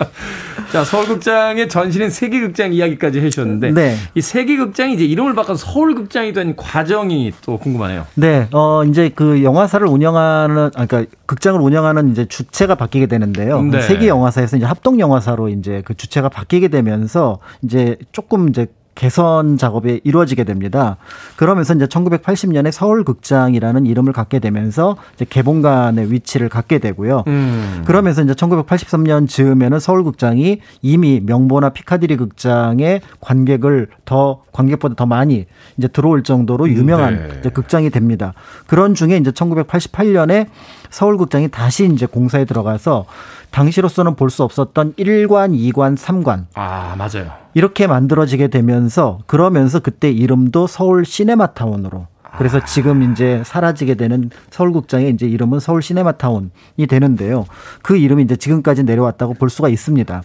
자, 0.74 0.84
서울극장의 0.84 1.70
전신인 1.70 2.10
세계극장 2.10 2.74
이야기까지 2.74 3.20
해주셨는데 3.20 3.74
네. 3.74 3.96
이 4.16 4.22
세계극장이 4.22 4.96
이제 4.96 5.06
이름을 5.06 5.36
바꿔서 5.36 5.72
서울극장이 5.72 6.34
된 6.34 6.56
과정이 6.56 7.32
또 7.46 7.60
궁금하네요. 7.60 8.08
네, 8.16 8.48
어 8.52 8.84
이제 8.84 9.12
그 9.14 9.44
영화사를 9.44 9.86
운영하는 9.86 10.72
아 10.74 10.88
그러니까 10.88 11.06
극장을 11.28 11.62
운영하는 11.62 12.10
이제 12.10 12.26
주체가 12.26 12.74
바뀌게 12.74 13.06
되는데요. 13.06 13.62
네. 13.62 13.82
세계 13.82 14.08
영화사에서 14.08 14.58
이제 14.58 14.66
합동 14.66 15.00
영화사로 15.00 15.50
이제 15.50 15.84
그 15.86 15.94
주체가 15.94 16.30
바뀌게 16.30 16.70
되면서 16.70 17.38
이제 17.62 17.96
조금 18.12 18.50
이제 18.50 18.66
개선 18.96 19.58
작업이 19.58 20.02
이루어지게 20.04 20.44
됩니다. 20.44 20.98
그러면서 21.36 21.74
이제 21.74 21.86
1980년에 21.86 22.72
서울극장이라는 22.72 23.86
이름을 23.86 24.14
갖게 24.14 24.40
되면서 24.40 24.98
이제 25.16 25.26
개봉관의 25.28 26.12
위치를 26.12 26.50
갖게 26.50 26.80
되고요. 26.80 27.24
음. 27.28 27.84
그러면서 27.86 28.22
이제 28.22 28.34
1983년 28.34 29.28
즈음에는 29.28 29.80
서울극장이 29.80 30.60
이미 30.82 31.22
명보나 31.26 31.70
피카디리 31.70 32.18
극장의 32.18 33.02
관객을 33.20 33.88
더 34.06 34.42
관객보다 34.52 34.96
더 34.96 35.06
많이 35.06 35.46
이제 35.78 35.88
들어올 35.88 36.24
정도로 36.24 36.70
유명한 36.70 37.42
네. 37.42 37.50
극장이 37.50 37.90
됩니다. 37.90 38.34
그런 38.68 38.94
중에 38.94 39.18
이제 39.18 39.32
1988년에 39.32 40.48
서울극장이 40.94 41.50
다시 41.50 41.86
이제 41.92 42.06
공사에 42.06 42.46
들어가서 42.46 43.06
당시로서는 43.50 44.16
볼 44.16 44.30
수 44.30 44.44
없었던 44.44 44.94
1관, 44.94 45.54
2관, 45.74 45.98
3관. 45.98 46.46
아, 46.56 46.96
맞아요. 46.98 47.32
이렇게 47.54 47.86
만들어지게 47.88 48.48
되면서 48.48 49.20
그러면서 49.28 49.80
그때 49.80 50.10
이름도 50.12 50.66
서울 50.68 51.06
시네마타운으로 51.06 52.08
그래서 52.38 52.58
아. 52.58 52.66
지금 52.66 53.12
이제 53.12 53.44
사라지게 53.46 53.94
되는 53.96 54.32
서울극장의 54.50 55.12
이제 55.12 55.28
이름은 55.28 55.60
서울 55.60 55.82
시네마타운이 55.84 56.88
되는데요. 56.90 57.46
그 57.84 57.96
이름이 57.98 58.24
이제 58.24 58.36
지금까지 58.36 58.84
내려왔다고 58.84 59.36
볼 59.36 59.50
수가 59.52 59.70
있습니다. 59.70 60.24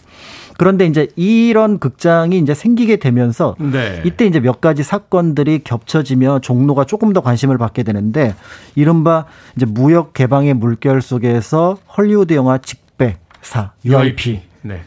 그런데 0.59 0.85
이제 0.85 1.07
이런 1.15 1.79
극장이 1.79 2.37
이제 2.37 2.53
생기게 2.53 2.97
되면서 2.97 3.55
네. 3.59 4.01
이때 4.03 4.25
이제 4.25 4.41
몇 4.41 4.59
가지 4.59 4.83
사건들이 4.83 5.59
겹쳐지며 5.63 6.39
종로가 6.41 6.83
조금 6.83 7.13
더 7.13 7.21
관심을 7.21 7.57
받게 7.57 7.83
되는데 7.83 8.35
이른바 8.75 9.23
이제 9.55 9.65
무역 9.65 10.13
개방의 10.13 10.55
물결 10.55 11.01
속에서 11.01 11.77
헐리우드 11.97 12.33
영화 12.33 12.57
직사 12.57 13.71
UIP. 13.85 14.41
네. 14.63 14.81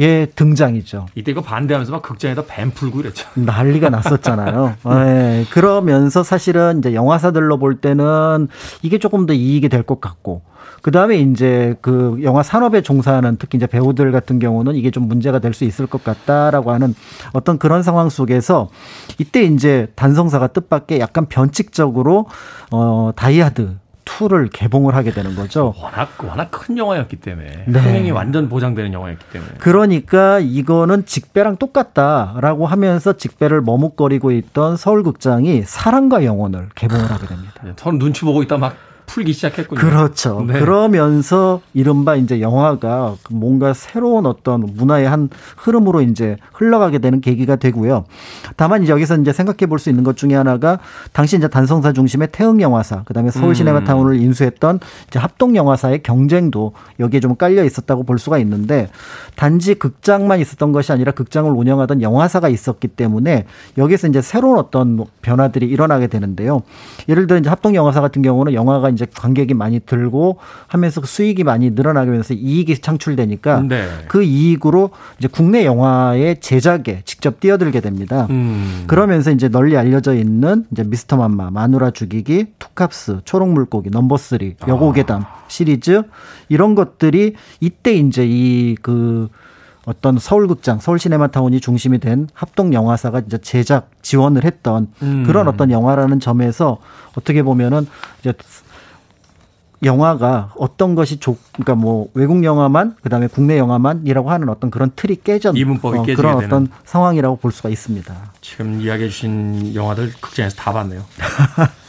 예, 0.00 0.26
등장이죠. 0.26 1.06
이때 1.14 1.30
이거 1.30 1.40
반대하면서 1.40 1.92
막 1.92 2.02
극장에다 2.02 2.42
뱀 2.48 2.70
풀고 2.72 2.98
그랬죠. 2.98 3.28
난리가 3.40 3.90
났었잖아요. 3.90 4.74
네, 4.90 5.44
그러면서 5.50 6.22
사실은 6.24 6.78
이제 6.80 6.94
영화사들로 6.94 7.58
볼 7.58 7.76
때는 7.80 8.48
이게 8.82 8.98
조금 8.98 9.26
더 9.26 9.32
이익이 9.32 9.68
될 9.68 9.84
것 9.84 10.00
같고, 10.00 10.42
그 10.82 10.90
다음에 10.90 11.16
이제 11.18 11.76
그 11.80 12.18
영화 12.22 12.42
산업에 12.42 12.80
종사하는 12.82 13.36
특히 13.38 13.56
이제 13.56 13.66
배우들 13.66 14.10
같은 14.12 14.38
경우는 14.38 14.74
이게 14.74 14.90
좀 14.90 15.06
문제가 15.08 15.38
될 15.38 15.54
수 15.54 15.64
있을 15.64 15.86
것 15.86 16.02
같다라고 16.02 16.72
하는 16.72 16.94
어떤 17.32 17.58
그런 17.58 17.82
상황 17.82 18.08
속에서 18.10 18.70
이때 19.18 19.42
이제 19.44 19.86
단성사가 19.94 20.48
뜻밖의 20.48 20.98
약간 21.00 21.26
변칙적으로 21.26 22.26
어, 22.72 23.12
다이아드 23.14 23.76
2를 24.04 24.50
개봉을 24.52 24.94
하게 24.94 25.10
되는 25.12 25.34
거죠. 25.34 25.74
워낙 25.80 26.10
워낙 26.22 26.50
큰 26.50 26.78
영화였기 26.78 27.16
때문에 27.16 27.64
네. 27.66 27.78
흥행이 27.78 28.10
완전 28.10 28.48
보장되는 28.48 28.92
영화였기 28.92 29.24
때문에. 29.32 29.52
그러니까 29.58 30.38
이거는 30.40 31.06
직배랑 31.06 31.56
똑같다라고 31.56 32.66
하면서 32.66 33.14
직배를 33.14 33.60
머뭇거리고 33.62 34.30
있던 34.32 34.76
서울극장이 34.76 35.62
사랑과 35.64 36.24
영혼을 36.24 36.68
개봉을 36.74 37.10
하게 37.10 37.26
됩니다. 37.26 37.54
네, 37.64 37.72
저는 37.76 37.98
눈치 37.98 38.24
보고 38.24 38.42
있다 38.42 38.56
막 38.58 38.76
풀기 39.06 39.32
시작했군요. 39.32 39.80
그렇죠. 39.80 40.44
네. 40.46 40.58
그러면서 40.58 41.60
이른바 41.72 42.16
이제 42.16 42.40
영화가 42.40 43.14
뭔가 43.30 43.72
새로운 43.74 44.26
어떤 44.26 44.66
문화의 44.74 45.08
한 45.08 45.28
흐름으로 45.56 46.00
이제 46.02 46.36
흘러가게 46.52 46.98
되는 46.98 47.20
계기가 47.20 47.56
되고요. 47.56 48.04
다만 48.56 48.82
이제 48.82 48.92
여기서 48.92 49.18
이제 49.18 49.32
생각해 49.32 49.66
볼 49.66 49.84
수 49.84 49.90
있는 49.90 50.02
것 50.02 50.16
중에 50.16 50.34
하나가 50.34 50.78
당시 51.12 51.36
이제 51.36 51.46
단성사 51.48 51.92
중심의 51.92 52.28
태흥 52.32 52.60
영화사, 52.60 53.02
그다음에 53.04 53.30
서울 53.30 53.54
시네마타운을 53.54 54.14
음. 54.14 54.20
인수했던 54.22 54.80
이제 55.08 55.18
합동 55.18 55.54
영화사의 55.54 56.02
경쟁도 56.02 56.72
여기에 57.00 57.20
좀 57.20 57.36
깔려 57.36 57.64
있었다고 57.64 58.04
볼 58.04 58.18
수가 58.18 58.38
있는데 58.38 58.88
단지 59.36 59.74
극장만 59.74 60.40
있었던 60.40 60.72
것이 60.72 60.92
아니라 60.92 61.12
극장을 61.12 61.50
운영하던 61.50 62.02
영화사가 62.02 62.48
있었기 62.48 62.88
때문에 62.88 63.44
여기서 63.76 64.08
이제 64.08 64.22
새로운 64.22 64.58
어떤 64.58 65.04
변화들이 65.22 65.66
일어나게 65.66 66.06
되는데요. 66.06 66.62
예를 67.08 67.26
들어 67.26 67.38
이제 67.38 67.50
합동 67.50 67.74
영화사 67.74 68.00
같은 68.00 68.22
경우는 68.22 68.54
영화가 68.54 68.88
이제 68.94 69.06
관객이 69.14 69.54
많이 69.54 69.80
들고 69.80 70.38
하면서 70.66 71.00
그 71.00 71.06
수익이 71.06 71.44
많이 71.44 71.70
늘어나게 71.70 72.06
되면서 72.06 72.34
이익이 72.34 72.78
창출되니까 72.78 73.60
네. 73.68 73.86
그 74.08 74.22
이익으로 74.22 74.90
이제 75.18 75.28
국내 75.28 75.64
영화의 75.64 76.40
제작에 76.40 77.02
직접 77.04 77.40
뛰어들게 77.40 77.80
됩니다. 77.80 78.26
음. 78.30 78.84
그러면서 78.86 79.30
이제 79.30 79.48
널리 79.48 79.76
알려져 79.76 80.14
있는 80.14 80.64
이제 80.70 80.82
미스터 80.84 81.16
맘마, 81.16 81.50
마누라 81.50 81.90
죽이기, 81.90 82.46
투캅스, 82.58 83.20
초록 83.24 83.50
물고기, 83.50 83.90
넘버 83.90 84.16
쓰리, 84.16 84.56
여고괴담 84.66 85.22
아. 85.22 85.26
시리즈 85.48 86.02
이런 86.48 86.74
것들이 86.74 87.34
이때 87.60 87.94
이제 87.94 88.26
이그 88.26 89.28
어떤 89.86 90.18
서울극장, 90.18 90.80
서울시네마타운이 90.80 91.60
중심이 91.60 91.98
된 91.98 92.28
합동 92.32 92.72
영화사가 92.72 93.22
이제 93.26 93.38
제작 93.38 93.90
지원을 94.02 94.44
했던 94.44 94.88
음. 95.02 95.24
그런 95.26 95.46
어떤 95.46 95.70
영화라는 95.70 96.20
점에서 96.20 96.78
어떻게 97.16 97.42
보면은 97.42 97.86
이제 98.20 98.32
영화가 99.84 100.54
어떤 100.56 100.94
것이 100.94 101.18
좋, 101.18 101.36
그러니까 101.52 101.74
뭐 101.74 102.08
외국 102.14 102.42
영화만 102.44 102.96
그다음에 103.02 103.26
국내 103.26 103.58
영화만이라고 103.58 104.30
하는 104.30 104.48
어떤 104.48 104.70
그런 104.70 104.90
틀이 104.96 105.16
깨졌 105.24 105.56
이문법이 105.56 105.98
어, 105.98 106.02
그런 106.16 106.36
어떤 106.36 106.68
상황이라고 106.84 107.36
볼 107.36 107.52
수가 107.52 107.68
있습니다. 107.68 108.14
지금 108.40 108.80
이야기해 108.80 109.08
주신 109.08 109.74
영화들 109.74 110.12
극장에서 110.20 110.56
다 110.56 110.72
봤네요. 110.72 111.02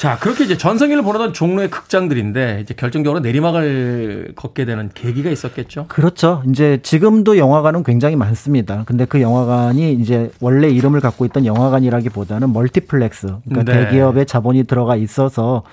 자, 0.00 0.16
그렇게 0.18 0.44
이제 0.44 0.56
전성기를 0.56 1.02
보내던 1.02 1.34
종로의 1.34 1.68
극장들인데 1.68 2.60
이제 2.62 2.72
결정적으로 2.72 3.20
내리막을 3.20 4.32
걷게 4.34 4.64
되는 4.64 4.88
계기가 4.94 5.28
있었겠죠. 5.28 5.88
그렇죠. 5.88 6.42
이제 6.48 6.80
지금도 6.82 7.36
영화관은 7.36 7.82
굉장히 7.84 8.16
많습니다. 8.16 8.84
근데 8.86 9.04
그 9.04 9.20
영화관이 9.20 9.92
이제 9.92 10.30
원래 10.40 10.70
이름을 10.70 11.00
갖고 11.00 11.26
있던 11.26 11.44
영화관이라기보다는 11.44 12.50
멀티플렉스, 12.50 13.26
그러니까 13.46 13.70
네. 13.70 13.84
대기업의 13.84 14.24
자본이 14.24 14.64
들어가 14.64 14.96
있어서 14.96 15.64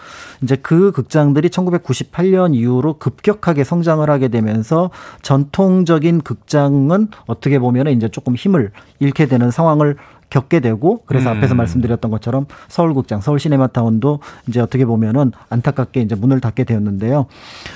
이제 0.43 0.57
그 0.57 0.91
극장들이 0.91 1.47
1998년 1.47 2.53
이후로 2.53 2.97
급격하게 2.97 3.63
성장을 3.63 4.09
하게 4.09 4.27
되면서 4.27 4.89
전통적인 5.21 6.19
극장은 6.19 7.07
어떻게 7.27 7.59
보면 7.59 7.87
이제 7.87 8.09
조금 8.09 8.35
힘을 8.35 8.71
잃게 8.99 9.25
되는 9.27 9.51
상황을 9.51 9.95
겪게 10.29 10.59
되고 10.59 11.03
그래서 11.05 11.31
음. 11.31 11.37
앞에서 11.37 11.55
말씀드렸던 11.55 12.11
것처럼 12.11 12.45
서울극장, 12.67 13.21
서울 13.21 13.39
시네마타운도 13.39 14.19
이제 14.47 14.59
어떻게 14.59 14.85
보면은 14.85 15.31
안타깝게 15.49 16.01
이제 16.01 16.15
문을 16.15 16.41
닫게 16.41 16.63
되었는데요. 16.63 17.27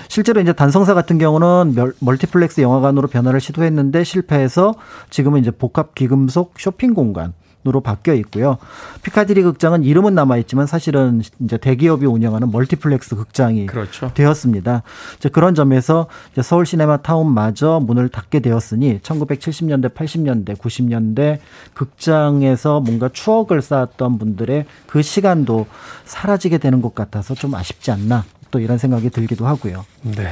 실제로 0.08 0.42
이제 0.42 0.54
단성사 0.54 0.94
같은 0.94 1.18
경우는 1.18 1.76
멀티플렉스 2.00 2.62
영화관으로 2.62 3.08
변화를 3.08 3.40
시도했는데 3.40 4.04
실패해서 4.04 4.74
지금은 5.10 5.40
이제 5.40 5.52
복합 5.52 5.96
귀금속 5.96 6.54
쇼핑 6.58 6.94
공간 6.94 7.34
으로 7.68 7.80
바뀌어 7.80 8.16
있고요. 8.16 8.58
피카디리 9.04 9.44
극장은 9.44 9.84
이름은 9.84 10.16
남아 10.16 10.38
있지만 10.38 10.66
사실은 10.66 11.22
이제 11.40 11.58
대기업이 11.58 12.08
운영하는 12.08 12.52
멀티플렉스 12.52 13.16
극장이 13.16 13.68
그렇죠. 13.68 14.12
되었습니다. 14.16 14.82
이제 15.18 15.30
그런 15.30 15.54
점에서 15.54 16.08
이제 16.32 16.42
서울 16.42 16.66
시네마 16.66 16.98
타운마저 16.98 17.80
문을 17.84 18.10
닫게 18.10 18.40
되었으니 18.40 19.00
1970년대, 19.02 19.94
80년대, 19.94 20.58
90년대 20.58 21.38
극장에서 21.76 22.80
뭔가 22.80 23.10
추억을 23.10 23.62
쌓았던 23.62 24.18
분들의 24.18 24.66
그 24.88 25.04
시간도 25.04 25.68
사라지게 26.06 26.58
되는 26.58 26.82
것 26.82 26.96
같아서 26.96 27.36
좀 27.36 27.54
아쉽지 27.54 27.92
않나 27.92 28.26
또 28.50 28.60
이런 28.60 28.80
생각이 28.80 29.12
들기도 29.12 29.46
하고요. 29.46 29.86
네. 30.02 30.32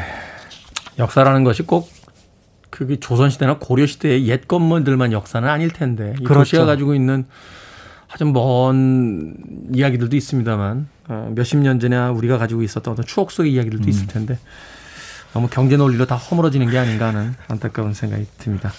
역사라는 0.97 1.43
것이 1.43 1.61
꼭 1.61 1.98
그게 2.69 2.99
조선시대나 2.99 3.57
고려시대의 3.59 4.27
옛 4.27 4.47
건물들만 4.47 5.11
역사는 5.11 5.47
아닐 5.47 5.69
텐데 5.71 6.15
이 6.19 6.23
그렇죠. 6.23 6.41
도시가 6.41 6.65
가지고 6.65 6.93
있는 6.93 7.25
아주 8.11 8.25
먼 8.25 9.35
이야기들도 9.73 10.15
있습니다만 10.15 10.87
어, 11.07 11.31
몇십 11.35 11.59
년 11.59 11.79
전에 11.79 11.97
우리가 12.07 12.37
가지고 12.37 12.63
있었던 12.63 12.93
어떤 12.93 13.05
추억 13.05 13.31
속의 13.31 13.51
이야기들도 13.53 13.85
음. 13.85 13.89
있을 13.89 14.07
텐데 14.07 14.37
너무 15.33 15.47
경제 15.47 15.77
논리로 15.77 16.05
다 16.05 16.15
허물어지는 16.15 16.69
게 16.69 16.77
아닌가 16.77 17.07
하는 17.07 17.35
안타까운 17.47 17.93
생각이 17.93 18.25
듭니다. 18.39 18.71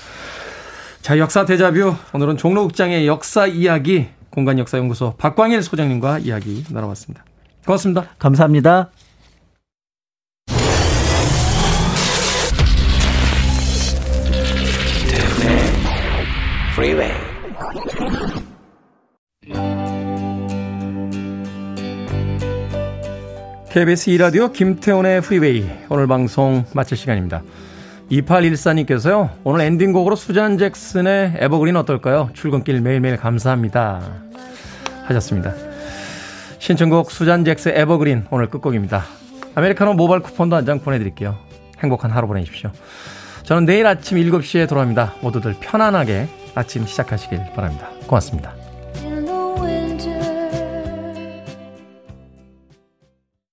자, 1.01 1.19
역사 1.19 1.45
대자뷰. 1.45 1.95
오늘은 2.13 2.37
종로극장의 2.37 3.07
역사 3.07 3.47
이야기 3.47 4.09
공간역사연구소 4.31 5.15
박광일 5.17 5.63
소장님과 5.63 6.21
이야기 6.21 6.65
나눠봤습니다. 6.71 7.25
고맙습니다. 7.65 8.07
감사합니다. 8.19 8.91
Freeway. 16.81 17.13
KBS 23.71 24.11
2라디오 24.13 24.51
김태훈의 24.53 25.21
프리웨이 25.21 25.69
오늘 25.91 26.07
방송 26.07 26.65
마칠 26.73 26.97
시간입니다. 26.97 27.43
2814님께서요. 28.11 29.29
오늘 29.45 29.61
엔딩곡으로 29.67 30.17
수잔 30.17 30.57
잭슨의 30.57 31.35
Evergreen 31.37 31.77
어떨까요? 31.77 32.31
출근길 32.33 32.81
매일매일 32.81 33.19
감사합니다. 33.19 34.01
하셨습니다. 35.05 35.55
신청곡 36.59 37.11
수잔 37.11 37.45
잭슨의 37.45 37.79
에버그린 37.79 38.25
오늘 38.31 38.49
끝곡입니다. 38.49 39.05
아메리카노 39.55 39.93
모바일 39.95 40.23
쿠폰도 40.23 40.57
한 40.57 40.65
장 40.65 40.81
보내드릴게요. 40.81 41.37
행복한 41.83 42.11
하루 42.11 42.27
보내십시오. 42.27 42.71
저는 43.43 43.67
내일 43.67 43.87
아침 43.87 44.17
7시에 44.17 44.69
돌아옵니다. 44.69 45.15
모두들 45.21 45.55
편안하게 45.61 46.40
아침 46.55 46.87
시작하시길 46.87 47.53
바랍니다. 47.55 47.89
고맙습니다. 48.07 48.60